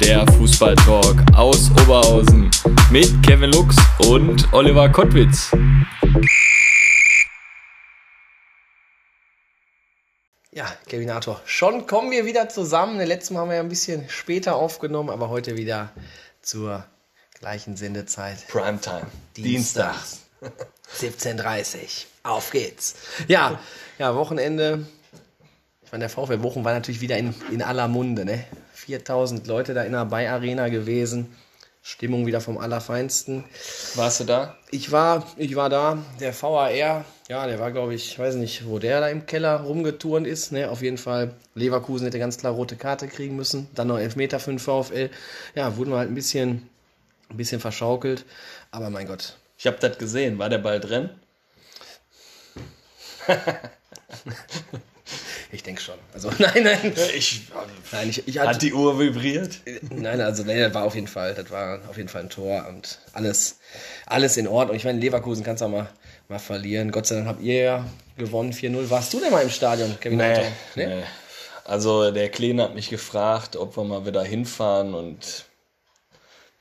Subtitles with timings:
[0.00, 2.50] der Fußballtalk aus Oberhausen
[2.90, 3.76] mit Kevin Lux
[4.08, 5.50] und Oliver Kottwitz.
[10.52, 12.98] Ja, Kevinator, schon kommen wir wieder zusammen.
[12.98, 15.90] Den letzten Mal haben wir ja ein bisschen später aufgenommen, aber heute wieder
[16.42, 16.84] zur
[17.38, 18.46] gleichen Sendezeit.
[18.48, 19.06] Primetime.
[19.36, 20.22] Dienstags.
[21.00, 22.94] 17.30 Auf geht's.
[23.28, 23.58] Ja,
[23.98, 24.86] ja, Wochenende.
[25.82, 28.24] Ich meine, der VfL Bochum war natürlich wieder in, in aller Munde.
[28.24, 28.44] Ne?
[28.84, 31.34] 4000 Leute da in der Bay-Arena gewesen.
[31.82, 33.44] Stimmung wieder vom Allerfeinsten.
[33.94, 34.56] Warst du da?
[34.70, 35.98] Ich war, ich war da.
[36.18, 39.60] Der VAR, ja, der war, glaube ich, ich weiß nicht, wo der da im Keller
[39.60, 40.50] rumgeturnt ist.
[40.50, 40.70] Ne?
[40.70, 43.68] Auf jeden Fall, Leverkusen hätte ganz klar rote Karte kriegen müssen.
[43.74, 45.10] Dann noch Elfmeter für den VfL.
[45.54, 46.68] Ja, wurden wir halt ein bisschen,
[47.28, 48.24] ein bisschen verschaukelt.
[48.70, 49.36] Aber mein Gott.
[49.58, 50.38] Ich habe das gesehen.
[50.38, 51.10] War der Ball drin?
[55.54, 55.94] Ich denke schon.
[56.12, 56.92] Also, nein, nein.
[57.16, 57.42] Ich,
[57.92, 59.60] Nein, ich, ich hat hatte, die Uhr vibriert?
[59.90, 62.66] nein, also nee, das war auf jeden Fall, das war auf jeden Fall ein Tor
[62.68, 63.58] und alles,
[64.06, 64.76] alles in Ordnung.
[64.76, 65.88] Ich meine, Leverkusen kannst du auch mal,
[66.28, 66.90] mal verlieren.
[66.90, 67.84] Gott sei Dank habt ihr ja
[68.18, 68.90] gewonnen 4-0.
[68.90, 70.42] Warst du denn mal im Stadion, Kevin Nee, Otto?
[70.74, 71.02] nee.
[71.64, 75.44] Also der Kleine hat mich gefragt, ob wir mal wieder hinfahren und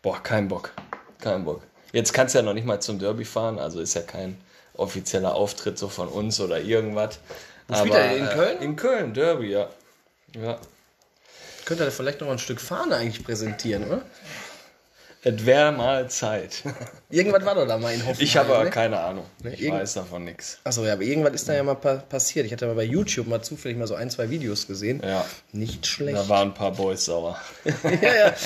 [0.03, 0.71] boah, kein Bock.
[1.19, 1.63] Kein Bock.
[1.93, 4.37] Jetzt kannst du ja noch nicht mal zum Derby fahren, also ist ja kein
[4.75, 7.19] offizieller Auftritt so von uns oder irgendwas.
[7.67, 8.17] Wo spielt er?
[8.17, 8.61] In Köln?
[8.61, 9.69] In Köln, Derby, ja.
[10.35, 10.57] Ja.
[11.65, 14.01] Könnt ihr vielleicht noch ein Stück Fahne eigentlich präsentieren, oder?
[15.25, 16.63] Es wäre mal Zeit.
[17.09, 18.23] Irgendwas war doch da mal in Hoffenheim.
[18.23, 18.69] Ich habe aber ne?
[18.69, 19.25] keine Ahnung.
[19.45, 20.59] Ich irgend- weiß davon nichts.
[20.65, 22.45] Achso, ja, aber irgendwas ist da ja mal pa passiert.
[22.45, 25.01] Ich hatte mal bei YouTube mal zufällig mal so ein, zwei Videos gesehen.
[25.01, 25.25] Ja.
[25.53, 26.17] Nicht schlecht.
[26.17, 27.39] Da waren ein paar Boys sauer.
[27.83, 28.33] ja, ja.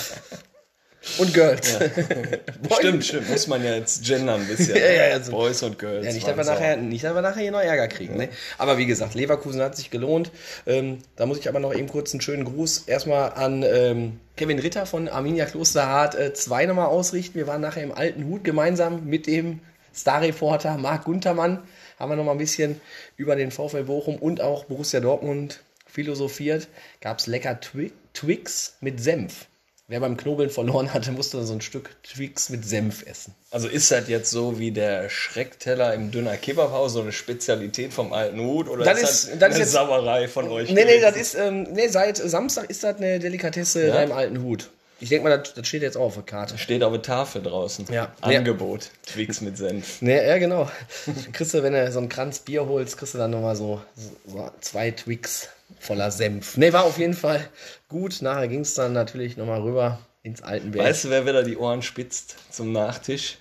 [1.17, 1.77] Und Girls.
[2.79, 3.29] Stimmt, stimmt.
[3.29, 4.75] Muss man ja jetzt gendern ein bisschen.
[4.75, 6.05] Ja, ja, ja, so- Boys und Girls.
[6.05, 8.17] Ja, nicht, dass wir nachher, nicht, dass wir nachher hier noch Ärger kriegen.
[8.17, 8.29] Ne?
[8.57, 10.31] Aber wie gesagt, Leverkusen hat sich gelohnt.
[10.65, 14.59] Ähm, da muss ich aber noch eben kurz einen schönen Gruß erstmal an ähm, Kevin
[14.59, 17.35] Ritter von Arminia Klosterhardt äh, 2 nochmal ausrichten.
[17.35, 19.59] Wir waren nachher im alten Hut gemeinsam mit dem
[19.95, 21.63] Starreporter Marc Guntermann.
[21.99, 22.79] Haben wir nochmal ein bisschen
[23.15, 26.67] über den VfL Bochum und auch Borussia Dortmund philosophiert.
[27.01, 29.47] Gab es lecker Twi Twix mit Senf.
[29.89, 33.33] Wer beim Knobeln verloren hatte, musste so ein Stück Twix mit Senf essen.
[33.51, 38.11] Also ist das jetzt so wie der Schreckteller im Dünner Kebabhaus, so eine Spezialität vom
[38.11, 38.67] alten Hut?
[38.67, 40.69] Oder Das ist, ist- das das ist eine jetzt- Sauerei von euch?
[40.73, 44.41] Nee, nee, das ist, ähm, nee, seit Samstag ist das eine Delikatesse da im alten
[44.43, 44.69] Hut.
[44.99, 46.57] Ich denke mal, das, das steht jetzt auch auf der Karte.
[46.57, 47.85] Steht auf der Tafel draußen.
[47.89, 48.11] Ja.
[48.19, 48.89] Angebot.
[49.05, 50.01] Twix mit Senf.
[50.01, 50.69] Nee, ja, genau.
[51.31, 53.79] Kriegst du, wenn du so einen Kranz Bier holst, kriegst du dann nochmal so,
[54.25, 55.47] so zwei Twix
[55.79, 56.57] voller Senf.
[56.57, 57.47] Nee, war auf jeden Fall
[57.89, 58.21] gut.
[58.21, 60.85] Nachher ging es dann natürlich nochmal rüber ins Altenberg.
[60.85, 63.37] Weißt du, wer wieder die Ohren spitzt zum Nachtisch?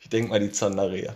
[0.00, 1.14] Ich denke mal die Zanderia.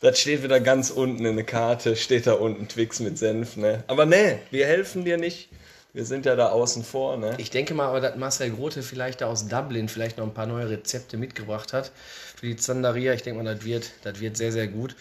[0.00, 3.82] Das steht wieder ganz unten in der Karte, steht da unten Twix mit Senf, ne?
[3.88, 5.48] Aber ne, wir helfen dir nicht.
[5.92, 7.34] Wir sind ja da außen vor, ne?
[7.38, 10.46] Ich denke mal aber, dass Marcel Grote vielleicht da aus Dublin vielleicht noch ein paar
[10.46, 11.90] neue Rezepte mitgebracht hat
[12.36, 13.14] für die Zanderia.
[13.14, 14.94] Ich denke mal, das wird, das wird sehr, sehr gut.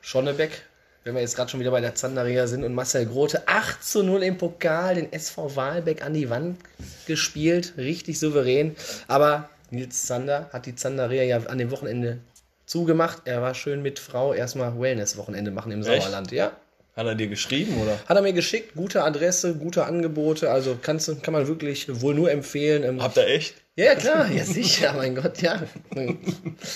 [0.00, 0.62] Schonnebeck,
[1.06, 4.02] wenn wir jetzt gerade schon wieder bei der Zanderia sind und Marcel Grote 8 zu
[4.02, 6.58] 0 im Pokal, den SV Wahlbeck an die Wand
[7.06, 7.74] gespielt.
[7.76, 8.74] Richtig souverän.
[9.06, 12.18] Aber Nils Zander hat die Zanderia ja an dem Wochenende
[12.64, 13.22] zugemacht.
[13.24, 15.84] Er war schön mit Frau erstmal Wellness-Wochenende machen im?
[15.84, 16.32] Sauerland.
[16.32, 16.50] Ja,
[16.96, 17.98] Hat er dir geschrieben, oder?
[18.06, 22.30] hat er mir geschickt, gute Adresse, gute Angebote, also kannst, kann man wirklich wohl nur
[22.30, 22.84] empfehlen.
[22.84, 23.54] Ähm, Habt ihr echt?
[23.76, 25.62] ja, ja, klar, ja sicher, mein Gott, ja.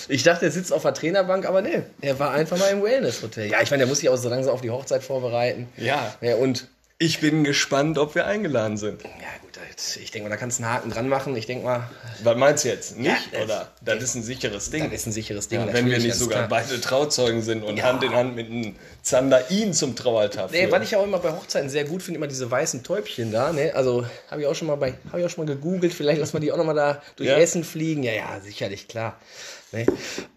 [0.07, 3.49] Ich dachte, er sitzt auf der Trainerbank, aber nee, er war einfach mal im Wellness-Hotel.
[3.49, 5.67] Ja, ich meine, der muss sich auch so langsam auf die Hochzeit vorbereiten.
[5.77, 6.15] Ja.
[6.21, 6.67] Ja, und
[7.03, 9.01] Ich bin gespannt, ob wir eingeladen sind.
[9.01, 9.09] ja
[9.41, 9.57] gut,
[9.99, 11.35] ich denke mal, da kannst du einen Haken dran machen.
[11.35, 11.89] Ich denke mal,
[12.23, 12.95] Was meinst du jetzt?
[12.95, 13.15] Nicht?
[13.33, 13.71] Ja, oder?
[13.81, 14.83] Das ist ein sicheres Ding.
[14.83, 15.61] das ist ein sicheres Ding.
[15.61, 16.61] ja, wenn wir nicht sogar klar.
[16.61, 17.85] beide Trauzeugen sind und Ja.
[17.85, 21.31] Hand in Hand mit einem Zander ihn zum Traualtar Nee, was ich auch immer bei
[21.31, 23.51] Hochzeiten sehr gut finde, immer diese weißen Täubchen da.
[23.51, 23.73] Ne?
[23.73, 25.95] Also habe ich auch schon mal bei, habe ich auch schon mal gegoogelt.
[25.95, 27.29] Vielleicht lassen wir die auch noch mal da durch?
[27.29, 28.03] Essen fliegen.
[28.03, 29.19] Ja, ja, sicherlich klar.
[29.71, 29.87] Ne?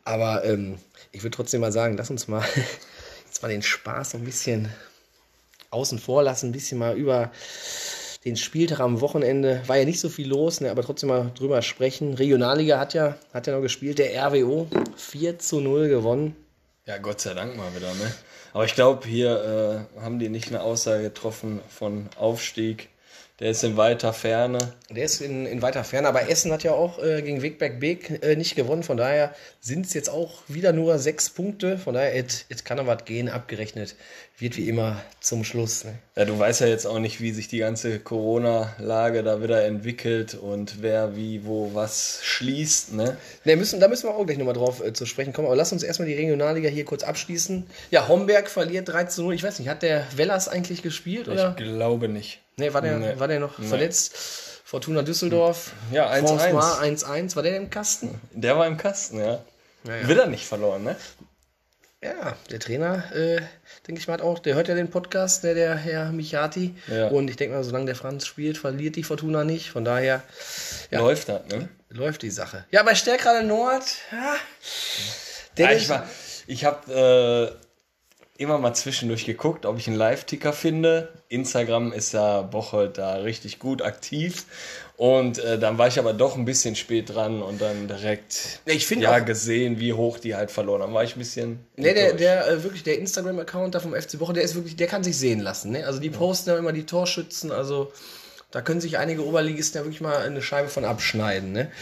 [0.05, 0.79] Aber ähm,
[1.13, 2.43] ich würde trotzdem mal sagen, lass uns mal
[3.27, 4.71] jetzt mal den Spaß so ein bisschen
[5.75, 7.31] außen vor lassen, ein bisschen mal über
[8.25, 9.63] den Spieltag am Wochenende.
[9.67, 10.71] War ja nicht so viel los, ne?
[10.71, 12.15] aber trotzdem mal drüber sprechen.
[12.15, 13.99] Regionalliga hat ja, hat ja noch gespielt.
[13.99, 14.67] Der RWO
[14.97, 16.37] 4 zu 0 gewonnen.
[16.87, 18.15] Ja, Gott sei Dank mal wieder, ne?
[18.53, 22.89] Aber ich glaube, hier äh, haben die nicht eine Aussage getroffen von Aufstieg.
[23.41, 24.59] Der ist in weiter Ferne.
[24.91, 28.23] Der ist in, in weiter Ferne, aber Essen hat ja auch äh, gegen Wegberg Beek
[28.23, 28.85] äh, nicht gewonnen.
[28.85, 31.77] Von daher sind es jetzt auch wieder nur sechs Punkte.
[31.77, 32.15] Von daher,
[32.49, 33.97] es kann noch was gehen, abgerechnet
[34.39, 35.85] wird wie immer zum Schluss.
[35.85, 35.95] Ne?
[36.17, 40.35] Ja, du weißt ja jetzt auch nicht, wie sich die ganze Corona-Lage da wieder entwickelt
[40.35, 42.95] und wer wie wo was schließt.
[42.95, 43.17] Ne?
[43.45, 45.47] Ne, müssen, da müssen wir auch gleich nochmal drauf äh, zu sprechen kommen.
[45.47, 47.65] Aber lass uns erstmal die Regionalliga hier kurz abschließen.
[47.91, 49.35] Ja, Homberg verliert 3 zu 0.
[49.35, 51.29] Ich weiß nicht, hat der Wellers eigentlich gespielt?
[51.29, 51.51] Oder?
[51.51, 52.41] Ich glaube nicht.
[52.57, 53.19] Nee, war der, Nee.
[53.19, 53.67] war der noch Nee.
[53.67, 54.15] verletzt?
[54.65, 55.73] Fortuna Düsseldorf.
[55.93, 56.53] Ja, 1-1.
[56.53, 57.37] François 1-1.
[57.37, 58.21] War der im Kasten?
[58.33, 59.43] Der war im Kasten, ja.
[59.85, 60.09] Ja, ja.
[60.09, 60.97] Wieder nicht verloren, ne?
[62.03, 63.41] Ja, der Trainer, äh,
[63.87, 66.75] denke ich mal, hat auch, der hört ja den Podcast, der, der Herr Michati.
[66.89, 67.09] Ja.
[67.09, 69.71] Und ich denke mal, solange der Franz spielt, verliert die Fortuna nicht.
[69.71, 70.23] Von daher
[70.91, 71.01] Ja.
[71.01, 71.69] Läuft das, ne?
[71.89, 72.65] läuft die Sache.
[72.71, 74.19] Ja, bei Stärkrade Nord, ja.
[74.19, 74.35] Ja,
[75.57, 76.07] Dennis, ich war,
[76.47, 77.64] ich habe äh,
[78.45, 81.09] immer mal zwischendurch geguckt, ob ich einen Live-Ticker finde.
[81.29, 84.45] Instagram ist ja Bocholt da richtig gut aktiv.
[84.97, 88.89] Und äh, dann war ich aber doch ein bisschen spät dran und dann direkt ich
[88.91, 90.95] ja, auch- gesehen, wie hoch die halt verloren haben.
[90.95, 91.67] War ich ein bisschen.
[91.77, 92.21] Nee, der, enttäuscht.
[92.21, 95.17] der äh, wirklich der Instagram-Account da vom FC Bochum, der ist wirklich, der kann sich
[95.19, 95.73] sehen lassen.
[95.73, 95.85] Ne?
[95.85, 97.91] Also die posten ja immer die Torschützen, also
[98.55, 101.51] da können sich einige Oberligisten ja wirklich mal eine Scheibe von abschneiden.
[101.51, 101.73] Ne?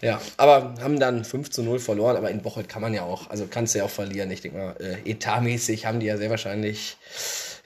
[0.00, 3.28] Ja, aber haben dann 5 zu 0 verloren, aber in Bocholt kann man ja auch,
[3.30, 4.30] also kannst du ja auch verlieren.
[4.30, 6.98] Ich denke mal, äh, etatmäßig haben die ja sehr wahrscheinlich,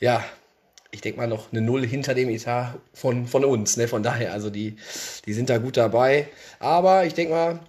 [0.01, 0.25] ja,
[0.93, 3.77] ich denke mal noch eine Null hinter dem Etat von, von uns.
[3.77, 3.87] Ne?
[3.87, 4.77] Von daher, also die,
[5.27, 6.29] die sind da gut dabei.
[6.59, 7.61] Aber ich denke mal,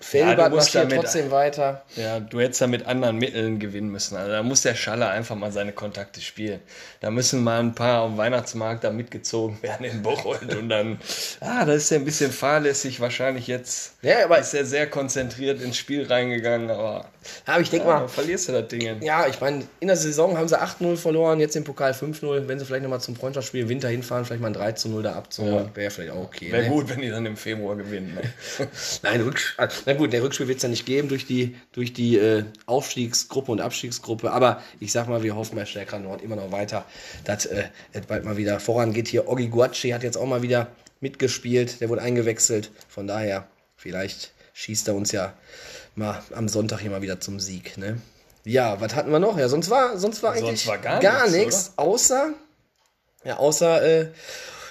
[0.00, 1.82] Felbert musst marschiert damit- trotzdem weiter.
[1.96, 4.16] Ja, du hättest ja mit anderen Mitteln gewinnen müssen.
[4.16, 6.60] Also da muss der Schaller einfach mal seine Kontakte spielen.
[7.00, 10.98] Da müssen mal ein paar am Weihnachtsmarkt da mitgezogen werden in Bocholt und dann,
[11.40, 13.94] ah, da ist er ein bisschen fahrlässig wahrscheinlich jetzt.
[14.02, 17.06] Ja, aber- ist er sehr konzentriert ins Spiel reingegangen, aber
[17.44, 19.02] Aber ich denke ja, mal, verlierst du das Ding.
[19.02, 22.46] Ja, ich meine, in der Saison haben sie 8-0 verloren, jetzt im Pokal 5-0.
[22.46, 25.90] Wenn sie vielleicht nochmal zum Freundschaftsspiel Winter hinfahren, vielleicht mal ein 3-0 da abzuholen, wäre
[25.90, 26.52] vielleicht auch okay.
[26.52, 26.68] Wäre ne?
[26.70, 28.14] gut, wenn die dann im Februar gewinnen.
[28.14, 28.68] Ne?
[29.02, 31.94] Nein, Rücks ah, na gut, der Rückspiel wird es ja nicht geben durch die, durch
[31.94, 34.30] die äh, Aufstiegsgruppe und Abstiegsgruppe.
[34.30, 36.84] Aber ich sag mal, wir hoffen bei Stärker Nord immer noch weiter,
[37.24, 37.64] dass äh,
[37.94, 39.08] es bald mal wieder vorangeht.
[39.08, 40.66] Hier Ogi Guacci hat jetzt auch mal wieder
[41.00, 42.70] mitgespielt, der wurde eingewechselt.
[42.86, 45.32] Von daher, vielleicht schießt er uns ja
[45.94, 47.78] mal am Sonntag hier mal wieder zum Sieg.
[47.78, 47.98] Ne?
[48.44, 49.38] Ja, was hatten wir noch?
[49.38, 52.34] Ja, sonst war, sonst war Sonst eigentlich war gar nichts, nichts, außer,
[53.24, 54.08] ja, außer, äh,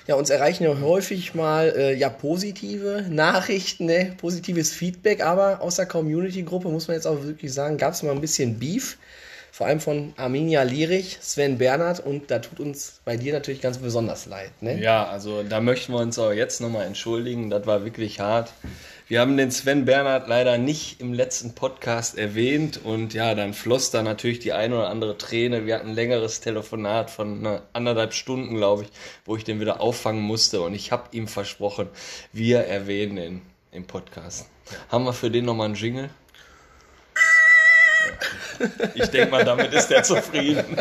[0.08, 4.14] ja, uns erreichen ja häufig mal äh, ja positive Nachrichten, ne?
[4.18, 8.12] positives Feedback, aber aus der Community-Gruppe muss man jetzt auch wirklich sagen, gab es mal
[8.12, 8.98] ein bisschen Beef,
[9.52, 13.80] vor allem von Arminia Lierich, Sven Bernhard und da tut uns bei dir natürlich ganz
[13.80, 14.52] besonders leid.
[14.62, 14.80] Ne?
[14.80, 17.50] Ja, also da möchten wir uns auch jetzt nochmal entschuldigen.
[17.50, 18.54] Das war wirklich hart.
[19.10, 23.90] Wir haben den Sven Bernhard leider nicht im letzten Podcast erwähnt und ja, dann floss
[23.90, 25.66] da natürlich die eine oder andere Träne.
[25.66, 28.90] Wir hatten ein längeres Telefonat von anderthalb Stunden, glaube ich,
[29.24, 31.88] wo ich den wieder auffangen musste und ich habe ihm versprochen,
[32.34, 34.50] wir erwähnen ihn im Podcast.
[34.90, 36.10] Haben wir für den nochmal einen Jingle?
[38.96, 40.78] Ich denke mal, damit ist er zufrieden.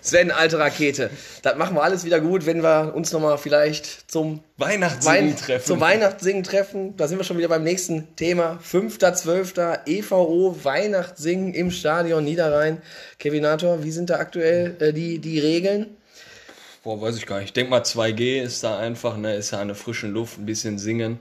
[0.00, 1.10] Sven, alte Rakete,
[1.42, 5.66] das machen wir alles wieder gut, wenn wir uns nochmal vielleicht zum Weihnachtssingen Wein treffen.
[5.66, 6.96] Zum Weihnachtssingen treffen.
[6.96, 8.58] Da sind wir schon wieder beim nächsten Thema.
[8.64, 9.86] 5.12.
[9.86, 12.80] EVO Weihnachtssingen im Stadion Niederrhein.
[13.18, 15.96] Kevinator, wie sind da aktuell äh, die, die Regeln?
[16.84, 17.48] Boah, weiß ich gar nicht.
[17.48, 20.78] Ich denke mal 2G ist da einfach, ne, ist ja eine frische Luft, ein bisschen
[20.78, 21.18] singen.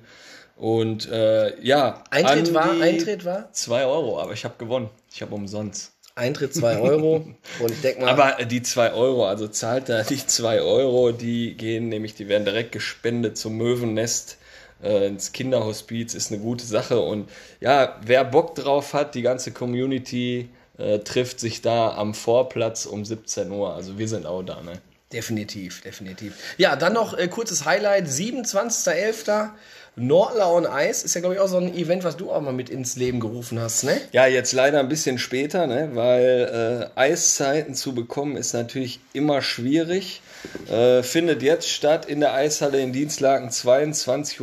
[0.57, 2.03] Und äh, ja.
[2.09, 3.51] Eintritt war, Eintritt war?
[3.51, 4.89] 2 Euro, aber ich habe gewonnen.
[5.13, 5.93] Ich habe umsonst.
[6.15, 7.27] Eintritt 2 Euro.
[7.59, 11.55] Und ich denke mal, Aber die 2 Euro, also zahlt da die 2 Euro, die
[11.55, 14.37] gehen nämlich, die werden direkt gespendet zum Möwennest.
[14.81, 19.51] Äh, ins Kinderhospiz ist eine gute Sache und ja, wer Bock drauf hat, die ganze
[19.51, 23.73] Community äh, trifft sich da am Vorplatz um 17 Uhr.
[23.73, 24.73] Also wir sind auch da, ne?
[25.13, 26.33] Definitiv, definitiv.
[26.57, 28.07] Ja, dann noch äh, kurzes Highlight.
[28.07, 29.51] 27.11.
[29.99, 32.53] Nordler on Eis ist ja, glaube ich, auch so ein Event, was du auch mal
[32.53, 33.99] mit ins Leben gerufen hast, ne?
[34.11, 35.89] Ja, jetzt leider ein bisschen später, ne?
[35.93, 40.21] weil äh, Eiszeiten zu bekommen ist natürlich immer schwierig.
[40.69, 44.39] Äh, findet jetzt statt in der Eishalle in Dienstlaken 22.30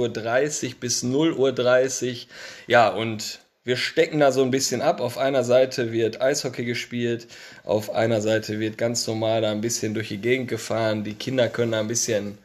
[0.67, 2.17] Uhr bis 0.30 Uhr.
[2.67, 5.01] Ja, und wir stecken da so ein bisschen ab.
[5.01, 7.27] Auf einer Seite wird Eishockey gespielt,
[7.65, 11.03] auf einer Seite wird ganz normal da ein bisschen durch die Gegend gefahren.
[11.03, 12.39] Die Kinder können da ein bisschen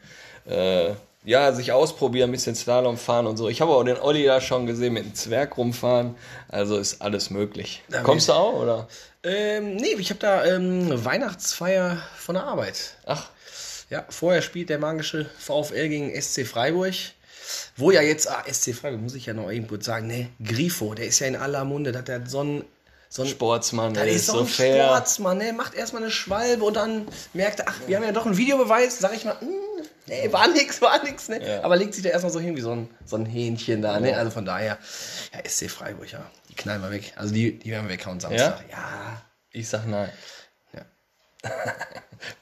[0.46, 0.92] äh,
[1.24, 3.48] ja, sich ausprobieren, ein bisschen Slalom fahren und so.
[3.48, 6.14] Ich habe auch den Olli da schon gesehen mit dem Zwerg rumfahren.
[6.48, 7.82] Also ist alles möglich.
[7.90, 8.88] Da Kommst du auch, oder?
[9.22, 12.94] Ähm, nee, ich habe da ähm, Weihnachtsfeier von der Arbeit.
[13.04, 13.28] Ach,
[13.90, 16.94] Ja, vorher spielt der magische VfL gegen SC Freiburg.
[17.76, 20.94] Wo ja jetzt, ah, SC Freiburg, muss ich ja noch eben kurz sagen, ne, Grifo,
[20.94, 22.64] der ist ja in aller Munde, dass der so ein,
[23.08, 24.86] so ein Sportsmann, der ist so ein fair.
[24.86, 25.52] Sportsmann, ne?
[25.52, 28.98] Macht erstmal eine Schwalbe und dann merkt er, ach, wir haben ja doch einen Videobeweis,
[28.98, 29.48] sag ich mal, hm,
[30.10, 31.40] Nee, war nix, war nix, ne?
[31.46, 31.62] Ja.
[31.62, 34.16] Aber legt sich da erstmal so hin wie so ein, so ein Hähnchen da, ne?
[34.16, 34.76] Also von daher,
[35.32, 36.28] ja, SC Freiburg, ja.
[36.48, 37.12] Die knallen wir weg.
[37.14, 38.64] Also die, die werden wir weghauen Samstag.
[38.70, 39.22] Ja.
[39.52, 40.10] Ich sag nein.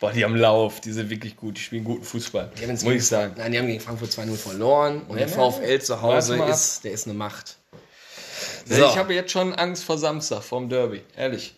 [0.01, 2.51] Boah, die haben Lauf, die sind wirklich gut, die spielen guten Fußball.
[2.69, 3.35] Muss ich sagen.
[3.37, 5.03] Nein, die haben gegen Frankfurt 2-0 verloren.
[5.09, 7.57] Und der Ja, VfL zu Hause ist, der ist eine Macht.
[8.67, 11.55] Nee, Ich habe jetzt schon Angst vor Samstag, vorm Derby, ehrlich.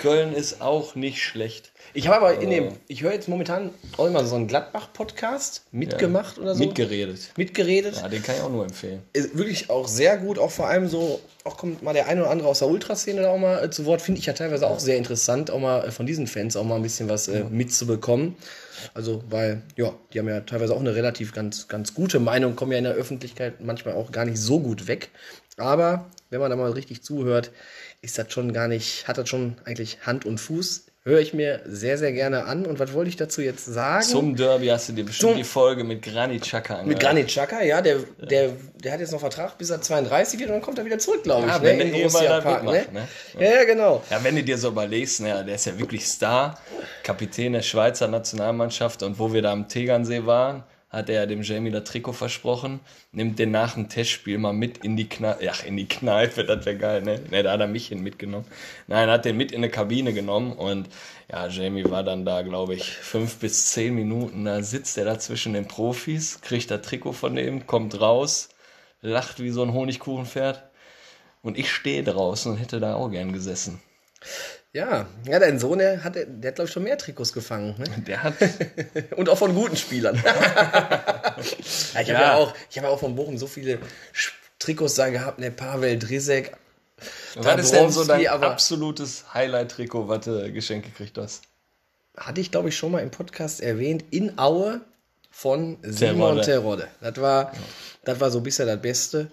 [0.00, 1.72] Köln ist auch nicht schlecht.
[1.94, 6.38] Ich habe aber in dem, ich höre jetzt momentan auch immer so einen Gladbach-Podcast mitgemacht
[6.38, 6.64] oder so.
[6.64, 7.32] Mitgeredet.
[7.36, 7.96] mitgeredet.
[7.96, 9.02] Ja, den kann ich auch nur empfehlen.
[9.12, 12.30] Ist wirklich auch sehr gut, auch vor allem so, auch kommt mal der eine oder
[12.30, 14.78] andere aus der Ultraszene da auch mal äh, zu Wort, finde ich ja teilweise auch
[14.78, 18.36] sehr interessant, auch mal äh, von diesen Fans auch mal ein bisschen was äh, mitzubekommen.
[18.94, 22.72] Also, weil, ja, die haben ja teilweise auch eine relativ ganz, ganz gute Meinung, kommen
[22.72, 25.10] ja in der Öffentlichkeit manchmal auch gar nicht so gut weg.
[25.56, 27.50] Aber wenn man da mal richtig zuhört,
[28.00, 30.86] ist das schon gar nicht, hat das schon eigentlich Hand und Fuß.
[31.08, 32.66] Höre ich mir sehr, sehr gerne an.
[32.66, 34.04] Und was wollte ich dazu jetzt sagen?
[34.04, 36.86] Zum Derby hast du dir bestimmt Zum- die Folge mit Granit Xhaka angehört.
[36.88, 40.50] Mit Granit Xhaka, ja, der, der, der hat jetzt noch Vertrag bis er 32 wird
[40.50, 41.52] und dann kommt er wieder zurück, glaube ich.
[41.52, 42.84] Ja, ne, wenn in der Borussia Park, ne?
[42.92, 43.08] ne?
[43.38, 44.02] Ja, ja, genau.
[44.10, 46.58] Ja, wenn du dir so überlegst, ne, der ist ja wirklich Star,
[47.02, 51.70] Kapitän der Schweizer Nationalmannschaft und wo wir da am Tegernsee waren, hat er dem Jamie
[51.70, 52.80] das Trikot versprochen,
[53.12, 56.64] nimmt den nach dem Testspiel mal mit in die Kneipe, ach, in die Kneipe, das
[56.64, 57.20] wäre geil, ne?
[57.30, 58.46] Ne, da hat er mich hin mitgenommen.
[58.86, 60.88] Nein, hat den mit in eine Kabine genommen und
[61.30, 65.18] ja, Jamie war dann da, glaube ich, fünf bis zehn Minuten, da sitzt er da
[65.18, 68.48] zwischen den Profis, kriegt das Trikot von dem, kommt raus,
[69.02, 70.70] lacht wie so ein Honigkuchenpferd
[71.42, 73.82] und ich stehe draußen und hätte da auch gern gesessen.
[74.72, 77.74] Ja, ja, dein Sohn, der hat, der hat glaube ich, schon mehr Trikots gefangen.
[77.78, 77.86] Ne?
[78.06, 78.34] Der hat
[79.16, 80.16] Und auch von guten Spielern.
[80.24, 82.20] ja, ich habe ja.
[82.20, 82.34] Ja.
[82.36, 83.78] auch, ich habe ja auch von Bochum so viele
[84.58, 86.56] Trikots da gehabt, ne, Pavel Drisek.
[87.36, 91.42] Was ist denn so dein absolutes Highlight-Trikot, was du geschenkt gekriegt hast?
[92.18, 94.80] hatte ich, glaube ich, schon mal im Podcast erwähnt, in Aue
[95.30, 96.42] von Simon.
[96.42, 96.88] Terodde.
[97.00, 97.52] Das war,
[98.04, 99.30] das war so bisher das Beste.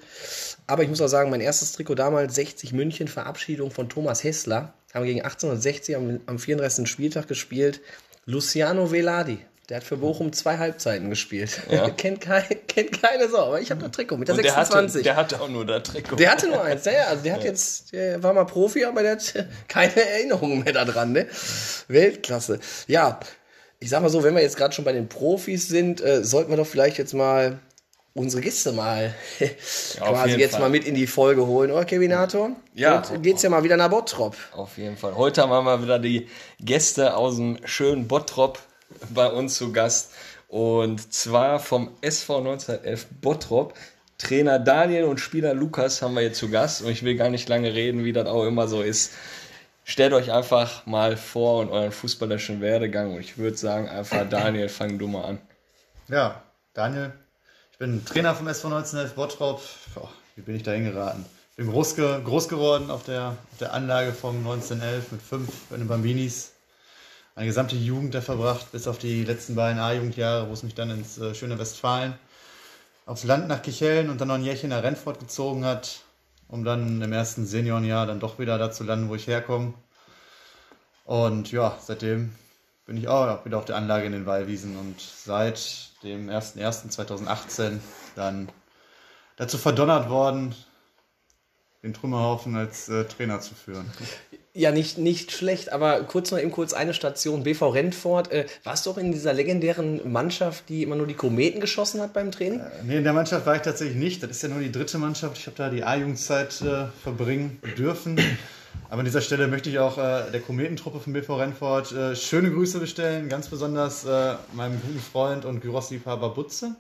[0.68, 4.74] Aber ich muss auch sagen, mein erstes Trikot damals, 60 München, Verabschiedung von Thomas Hessler,
[4.96, 6.88] haben wir gegen 1860 am, am 34.
[6.90, 7.82] Spieltag gespielt.
[8.26, 11.60] Luciano Veladi, der hat für Bochum zwei Halbzeiten gespielt.
[11.98, 15.04] kennt, kein, kennt keine Sau, aber ich habe das Trikot mit der der hatte, 26.
[15.04, 16.16] der hatte auch nur das Trikot.
[16.16, 19.12] Der hatte nur eins, naja, also der hat jetzt, der war mal Profi, aber der
[19.12, 21.28] hat keine Erinnerungen mehr daran, ne?
[21.88, 22.60] Weltklasse.
[22.88, 23.20] Ja,
[23.80, 26.50] ich sag mal so, wenn wir jetzt gerade schon bei den Profis sind, äh, sollten
[26.50, 27.60] wir doch vielleicht jetzt mal
[28.16, 29.14] unsere Gäste mal
[30.00, 30.62] auf quasi jetzt Fall.
[30.62, 32.52] mal mit in die Folge holen, oder Kevinator?
[32.74, 32.98] Ja.
[32.98, 34.36] Heute geht's ja mal wieder nach Bottrop.
[34.54, 35.16] Auf jeden Fall.
[35.16, 36.28] Heute haben wir mal wieder die
[36.60, 38.58] Gäste aus dem schönen Bottrop
[39.14, 40.12] bei uns zu Gast.
[40.48, 43.74] Und zwar vom SV 1911 Bottrop.
[44.18, 46.82] Trainer Daniel und Spieler Lukas haben wir jetzt zu Gast.
[46.82, 49.12] Und ich will gar nicht lange reden, wie das auch immer so ist.
[49.84, 53.14] Stellt euch einfach mal vor und euren fußballerischen Werdegang.
[53.14, 55.42] Und ich würde sagen, einfach Daniel, fang du mal an.
[56.08, 56.44] Ja,
[56.74, 57.12] Daniel.
[57.76, 59.62] Ich bin Trainer vom SV 1911 Bottrop.
[59.94, 61.26] Boah, wie bin ich da hingeraten?
[61.58, 65.76] Bin groß, ge groß geworden auf der, auf der Anlage vom 1911 mit fünf bei
[65.76, 66.54] den Bambinis.
[67.36, 70.90] Eine gesamte Jugend da verbracht, bis auf die letzten beiden A-Jugendjahre, wo es mich dann
[70.90, 72.14] ins äh, schöne Westfalen
[73.06, 76.00] aufs Land nach Kichellen und dann noch ein Jährchen nach Rennfort gezogen hat,
[76.48, 79.74] um dann im ersten Seniorenjahr dann doch wieder da zu landen, wo ich herkomme.
[81.04, 82.34] Und ja, seitdem
[82.86, 87.80] bin ich auch wieder auf der Anlage in den Wallwiesen und seit dem 01.01.2018
[88.16, 88.50] dann
[89.38, 90.56] dazu verdonnert worden,
[91.84, 93.92] den Trümmerhaufen als äh, Trainer zu führen.
[94.54, 98.32] Ja, nicht, nicht schlecht, aber kurz noch eben kurz eine Station, BV Rentfort.
[98.32, 102.14] Äh, warst du auch in dieser legendären Mannschaft, die immer nur die Kometen geschossen hat
[102.14, 102.62] beim Training?
[102.84, 104.24] Nee, in der Mannschaft war ich tatsächlich nicht.
[104.24, 105.38] Das ist ja nur die dritte Mannschaft.
[105.38, 108.18] Ich habe da die A-Jugendzeit äh, verbringen dürfen.
[108.90, 112.52] Aber an dieser Stelle möchte ich auch äh, der Kometentruppe von BV Rennfort äh, schöne
[112.52, 113.30] Grüße bestellen.
[113.30, 116.76] Ganz besonders äh, meinem guten Freund und Gyros-Liebhaber Butze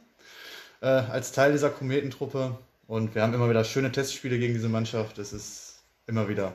[0.82, 2.58] äh, als Teil dieser Kometentruppe.
[2.88, 5.18] Und wir haben immer wieder schöne Testspiele gegen diese Mannschaft.
[5.18, 6.54] Es ist immer wieder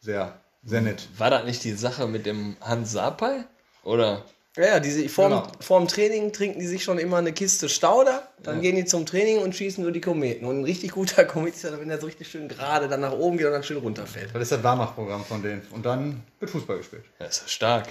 [0.00, 1.08] sehr, sehr nett.
[1.18, 3.44] War das nicht die Sache mit dem Hans Sapai?
[3.82, 4.24] Oder?
[4.56, 5.42] Ja, ja, diese, vorm, Genau.
[5.58, 9.38] vorm Training trinken die sich schon immer eine Kiste Stauder, dann gehen die zum Training
[9.38, 10.46] und schießen nur die Kometen.
[10.46, 13.12] Und ein richtig guter Komet ist ja, wenn der so richtig schön gerade dann nach
[13.12, 14.30] oben geht und dann schön runterfällt.
[14.32, 15.62] Das ist das Warmachprogramm von denen.
[15.72, 17.02] Und dann wird Fußball gespielt.
[17.18, 17.88] Das ist ja stark.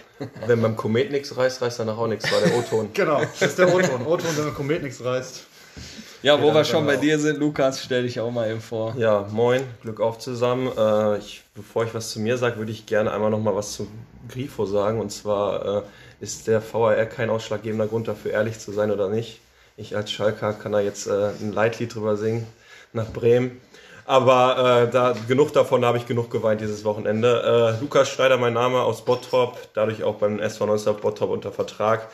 [0.48, 2.89] Wenn beim Komet nichts reißt, reißt danach auch nichts, war der O-Ton.
[2.93, 4.05] Genau, das ist der O-Ton.
[4.08, 5.41] O-Ton, wenn der Komet nichts reißt.
[6.24, 7.01] Ja, wo wir schon bei genau.
[7.01, 8.96] dir sind, Lukas, stell dich auch mal eben vor.
[8.98, 10.72] Ja, moin, Glück auf zusammen.
[10.77, 13.74] Äh, ich, bevor ich was zu mir sage, würde ich gerne einmal noch mal was
[13.74, 13.88] zu
[14.30, 15.01] Grifo sagen.
[15.01, 15.82] Und zwar äh,
[16.22, 19.42] ist der VAR kein ausschlaggebender Grund dafür, ehrlich zu sein oder nicht.
[19.75, 22.48] Ich als Schalker kann da jetzt äh, ein Leitlied drüber singen
[22.94, 23.60] nach Bremen.
[24.06, 27.75] Aber äh, da, genug davon, da habe ich genug geweint dieses Wochenende.
[27.77, 32.10] Äh, Lukas Schneider, mein Name aus Bottrop, dadurch auch beim SV 19 Bottrop unter Vertrag.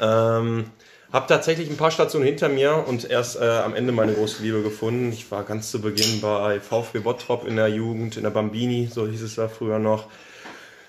[0.00, 0.70] Ähm,
[1.14, 4.62] Habe tatsächlich ein paar Stationen hinter mir und erst äh, am Ende meine große Liebe
[4.62, 5.12] gefunden.
[5.12, 9.06] Ich war ganz zu Beginn bei VfB Bottrop in der Jugend, in der Bambini, so
[9.06, 10.08] hieß es da früher noch.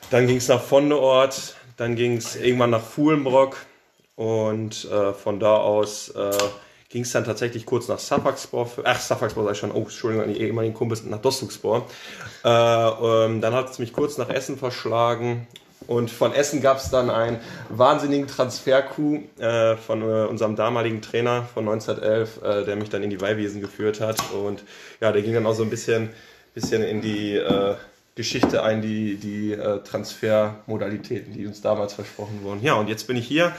[0.10, 3.58] Dann ging es nach Vondeort, dann ging es irgendwann nach Fuhlenbrock
[4.16, 6.32] und äh, von da aus äh,
[6.90, 10.34] ging es dann tatsächlich kurz nach Safaxpor, ach Safaxpor sag ich schon, oh Entschuldigung an
[10.34, 11.86] die ehemaligen Kumpels, nach Dostugspor.
[12.44, 15.46] Äh, ähm, dann hat es mich kurz nach Essen verschlagen
[15.88, 17.40] und von Essen gab es dann einen
[17.70, 23.10] wahnsinnigen Transfer-Coup äh, von äh, unserem damaligen Trainer von 1911, äh, der mich dann in
[23.10, 24.18] die Weihwesen geführt hat.
[24.32, 24.64] Und
[25.00, 26.10] ja, der ging dann auch so ein bisschen,
[26.54, 27.76] bisschen in die äh,
[28.16, 32.64] Geschichte ein, die, die äh, Transfermodalitäten, die uns damals versprochen wurden.
[32.64, 33.52] Ja, und jetzt bin ich hier.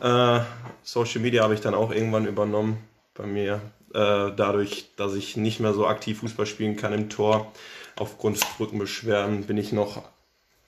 [0.00, 0.40] Äh,
[0.82, 2.78] Social Media habe ich dann auch irgendwann übernommen
[3.14, 3.60] bei mir.
[3.92, 7.50] dadurch, dass ich nicht mehr so aktiv Fußball spielen kann im Tor,
[7.98, 10.02] aufgrund Rückenbeschwerden, bin ich noch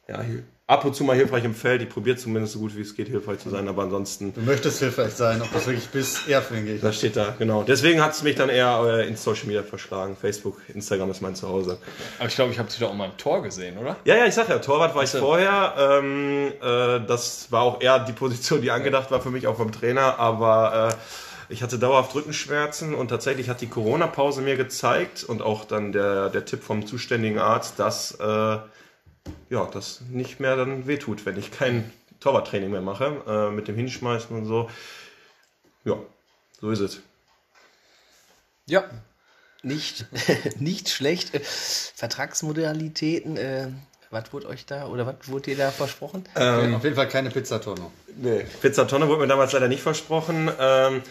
[0.08, 0.24] ja,
[0.68, 1.82] ab und zu mal hilfreich im Feld.
[1.82, 4.34] Ich probiere zumindest so gut wie es geht, hilfreich zu sein, aber ansonsten.
[4.34, 6.88] Du möchtest hilfreich sein, ob das wirklich bist, eher für den Gegner.
[6.88, 7.62] Das steht da, genau.
[7.62, 10.14] Deswegen hat es mich dann eher äh, ins Social Media verschlagen.
[10.14, 11.78] Facebook, Instagram ist mein Zuhause.
[12.18, 13.96] Aber ich glaube, ich habe dich doch auch mal im Tor gesehen, oder?
[14.04, 15.74] Ja, ja, ich sag ja, Torwart war ich vorher.
[15.78, 19.72] Ähm, äh, das war auch eher die Position, die angedacht war für mich, auch vom
[19.72, 20.90] Trainer, aber.
[20.92, 20.96] Äh,
[21.50, 26.28] ich hatte dauerhaft Rückenschmerzen und tatsächlich hat die Corona-Pause mir gezeigt und auch dann der,
[26.28, 28.58] der Tipp vom zuständigen Arzt, dass äh,
[29.50, 33.76] ja, das nicht mehr dann wehtut, wenn ich kein Torwarttraining mehr mache, äh, mit dem
[33.76, 34.70] Hinschmeißen und so.
[35.84, 35.96] Ja,
[36.60, 37.00] so ist es.
[38.66, 38.84] Ja,
[39.62, 40.06] nicht,
[40.60, 41.30] nicht schlecht.
[41.94, 43.68] Vertragsmodalitäten, äh,
[44.10, 46.24] was wurde euch da oder was wurde dir da versprochen?
[46.36, 47.90] Ähm, auf jeden Fall keine Pizzatonne.
[48.16, 50.50] Nee, Pizzatonne wurde mir damals leider nicht versprochen.
[50.58, 51.02] Ähm,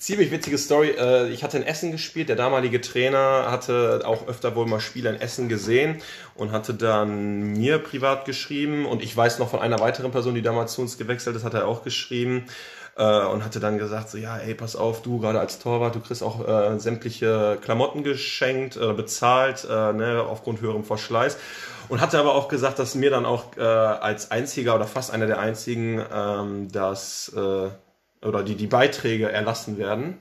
[0.00, 0.90] ziemlich witzige Story.
[0.98, 2.28] Äh, ich hatte in Essen gespielt.
[2.28, 5.98] Der damalige Trainer hatte auch öfter wohl mal Spiele in Essen gesehen
[6.34, 8.86] und hatte dann mir privat geschrieben.
[8.86, 11.54] Und ich weiß noch von einer weiteren Person, die damals zu uns gewechselt ist, hat
[11.54, 12.46] er auch geschrieben
[12.96, 16.00] äh, und hatte dann gesagt, so ja, ey, pass auf, du gerade als Torwart, du
[16.00, 21.36] kriegst auch äh, sämtliche Klamotten geschenkt oder bezahlt, äh, ne, aufgrund höherem Verschleiß.
[21.90, 25.26] Und hatte aber auch gesagt, dass mir dann auch äh, als einziger oder fast einer
[25.26, 27.68] der einzigen ähm, das äh,
[28.22, 30.18] oder die, die Beiträge erlassen werden.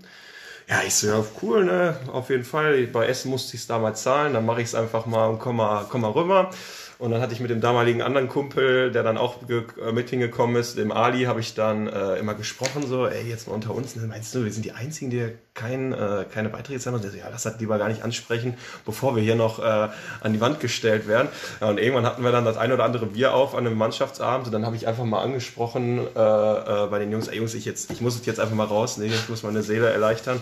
[0.70, 1.98] Ja, ich so, ja, cool, ne?
[2.12, 2.86] Auf jeden Fall.
[2.88, 5.58] Bei Essen musste ich es damals zahlen, dann mache ich es einfach mal und komm
[5.58, 6.52] mal, komm mal rüber.
[7.00, 10.58] Und dann hatte ich mit dem damaligen anderen Kumpel, der dann auch äh, mit hingekommen
[10.58, 13.96] ist, dem Ali, habe ich dann äh, immer gesprochen, so, ey, jetzt mal unter uns,
[13.96, 16.98] ne, meinst du, wir sind die Einzigen, die kein, äh, keine Beiträge zahlen?
[16.98, 19.88] Und der so, ja, lass das lieber gar nicht ansprechen, bevor wir hier noch äh,
[20.20, 21.30] an die Wand gestellt werden.
[21.62, 24.48] Ja, und irgendwann hatten wir dann das ein oder andere Bier auf an einem Mannschaftsabend
[24.48, 27.64] und dann habe ich einfach mal angesprochen äh, äh, bei den Jungs, ey Jungs, ich,
[27.64, 30.42] jetzt, ich muss es jetzt einfach mal rausnehmen, ich muss meine Seele erleichtern.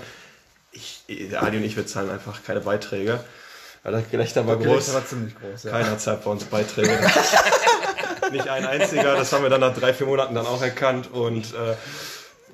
[0.72, 3.20] Ich, der Ali und ich, wir zahlen einfach keine Beiträge.
[3.88, 4.94] Ja, das Gelächter war das groß.
[4.94, 5.72] war ziemlich groß, ja.
[5.72, 6.90] Keiner zahlt bei uns Beiträge.
[8.34, 9.16] Nicht ein einziger.
[9.16, 11.10] Das haben wir dann nach drei, vier Monaten dann auch erkannt.
[11.14, 11.76] Und äh,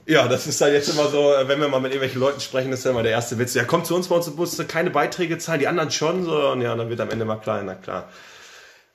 [0.06, 2.86] ja, das ist dann jetzt immer so, wenn wir mal mit irgendwelchen Leuten sprechen, ist
[2.86, 3.56] ja immer der erste Witz.
[3.56, 6.24] Ja, kommt zu uns bei uns im Bus, keine Beiträge zahlen, die anderen schon.
[6.24, 8.10] So, und ja, dann wird am Ende mal klar, na klar.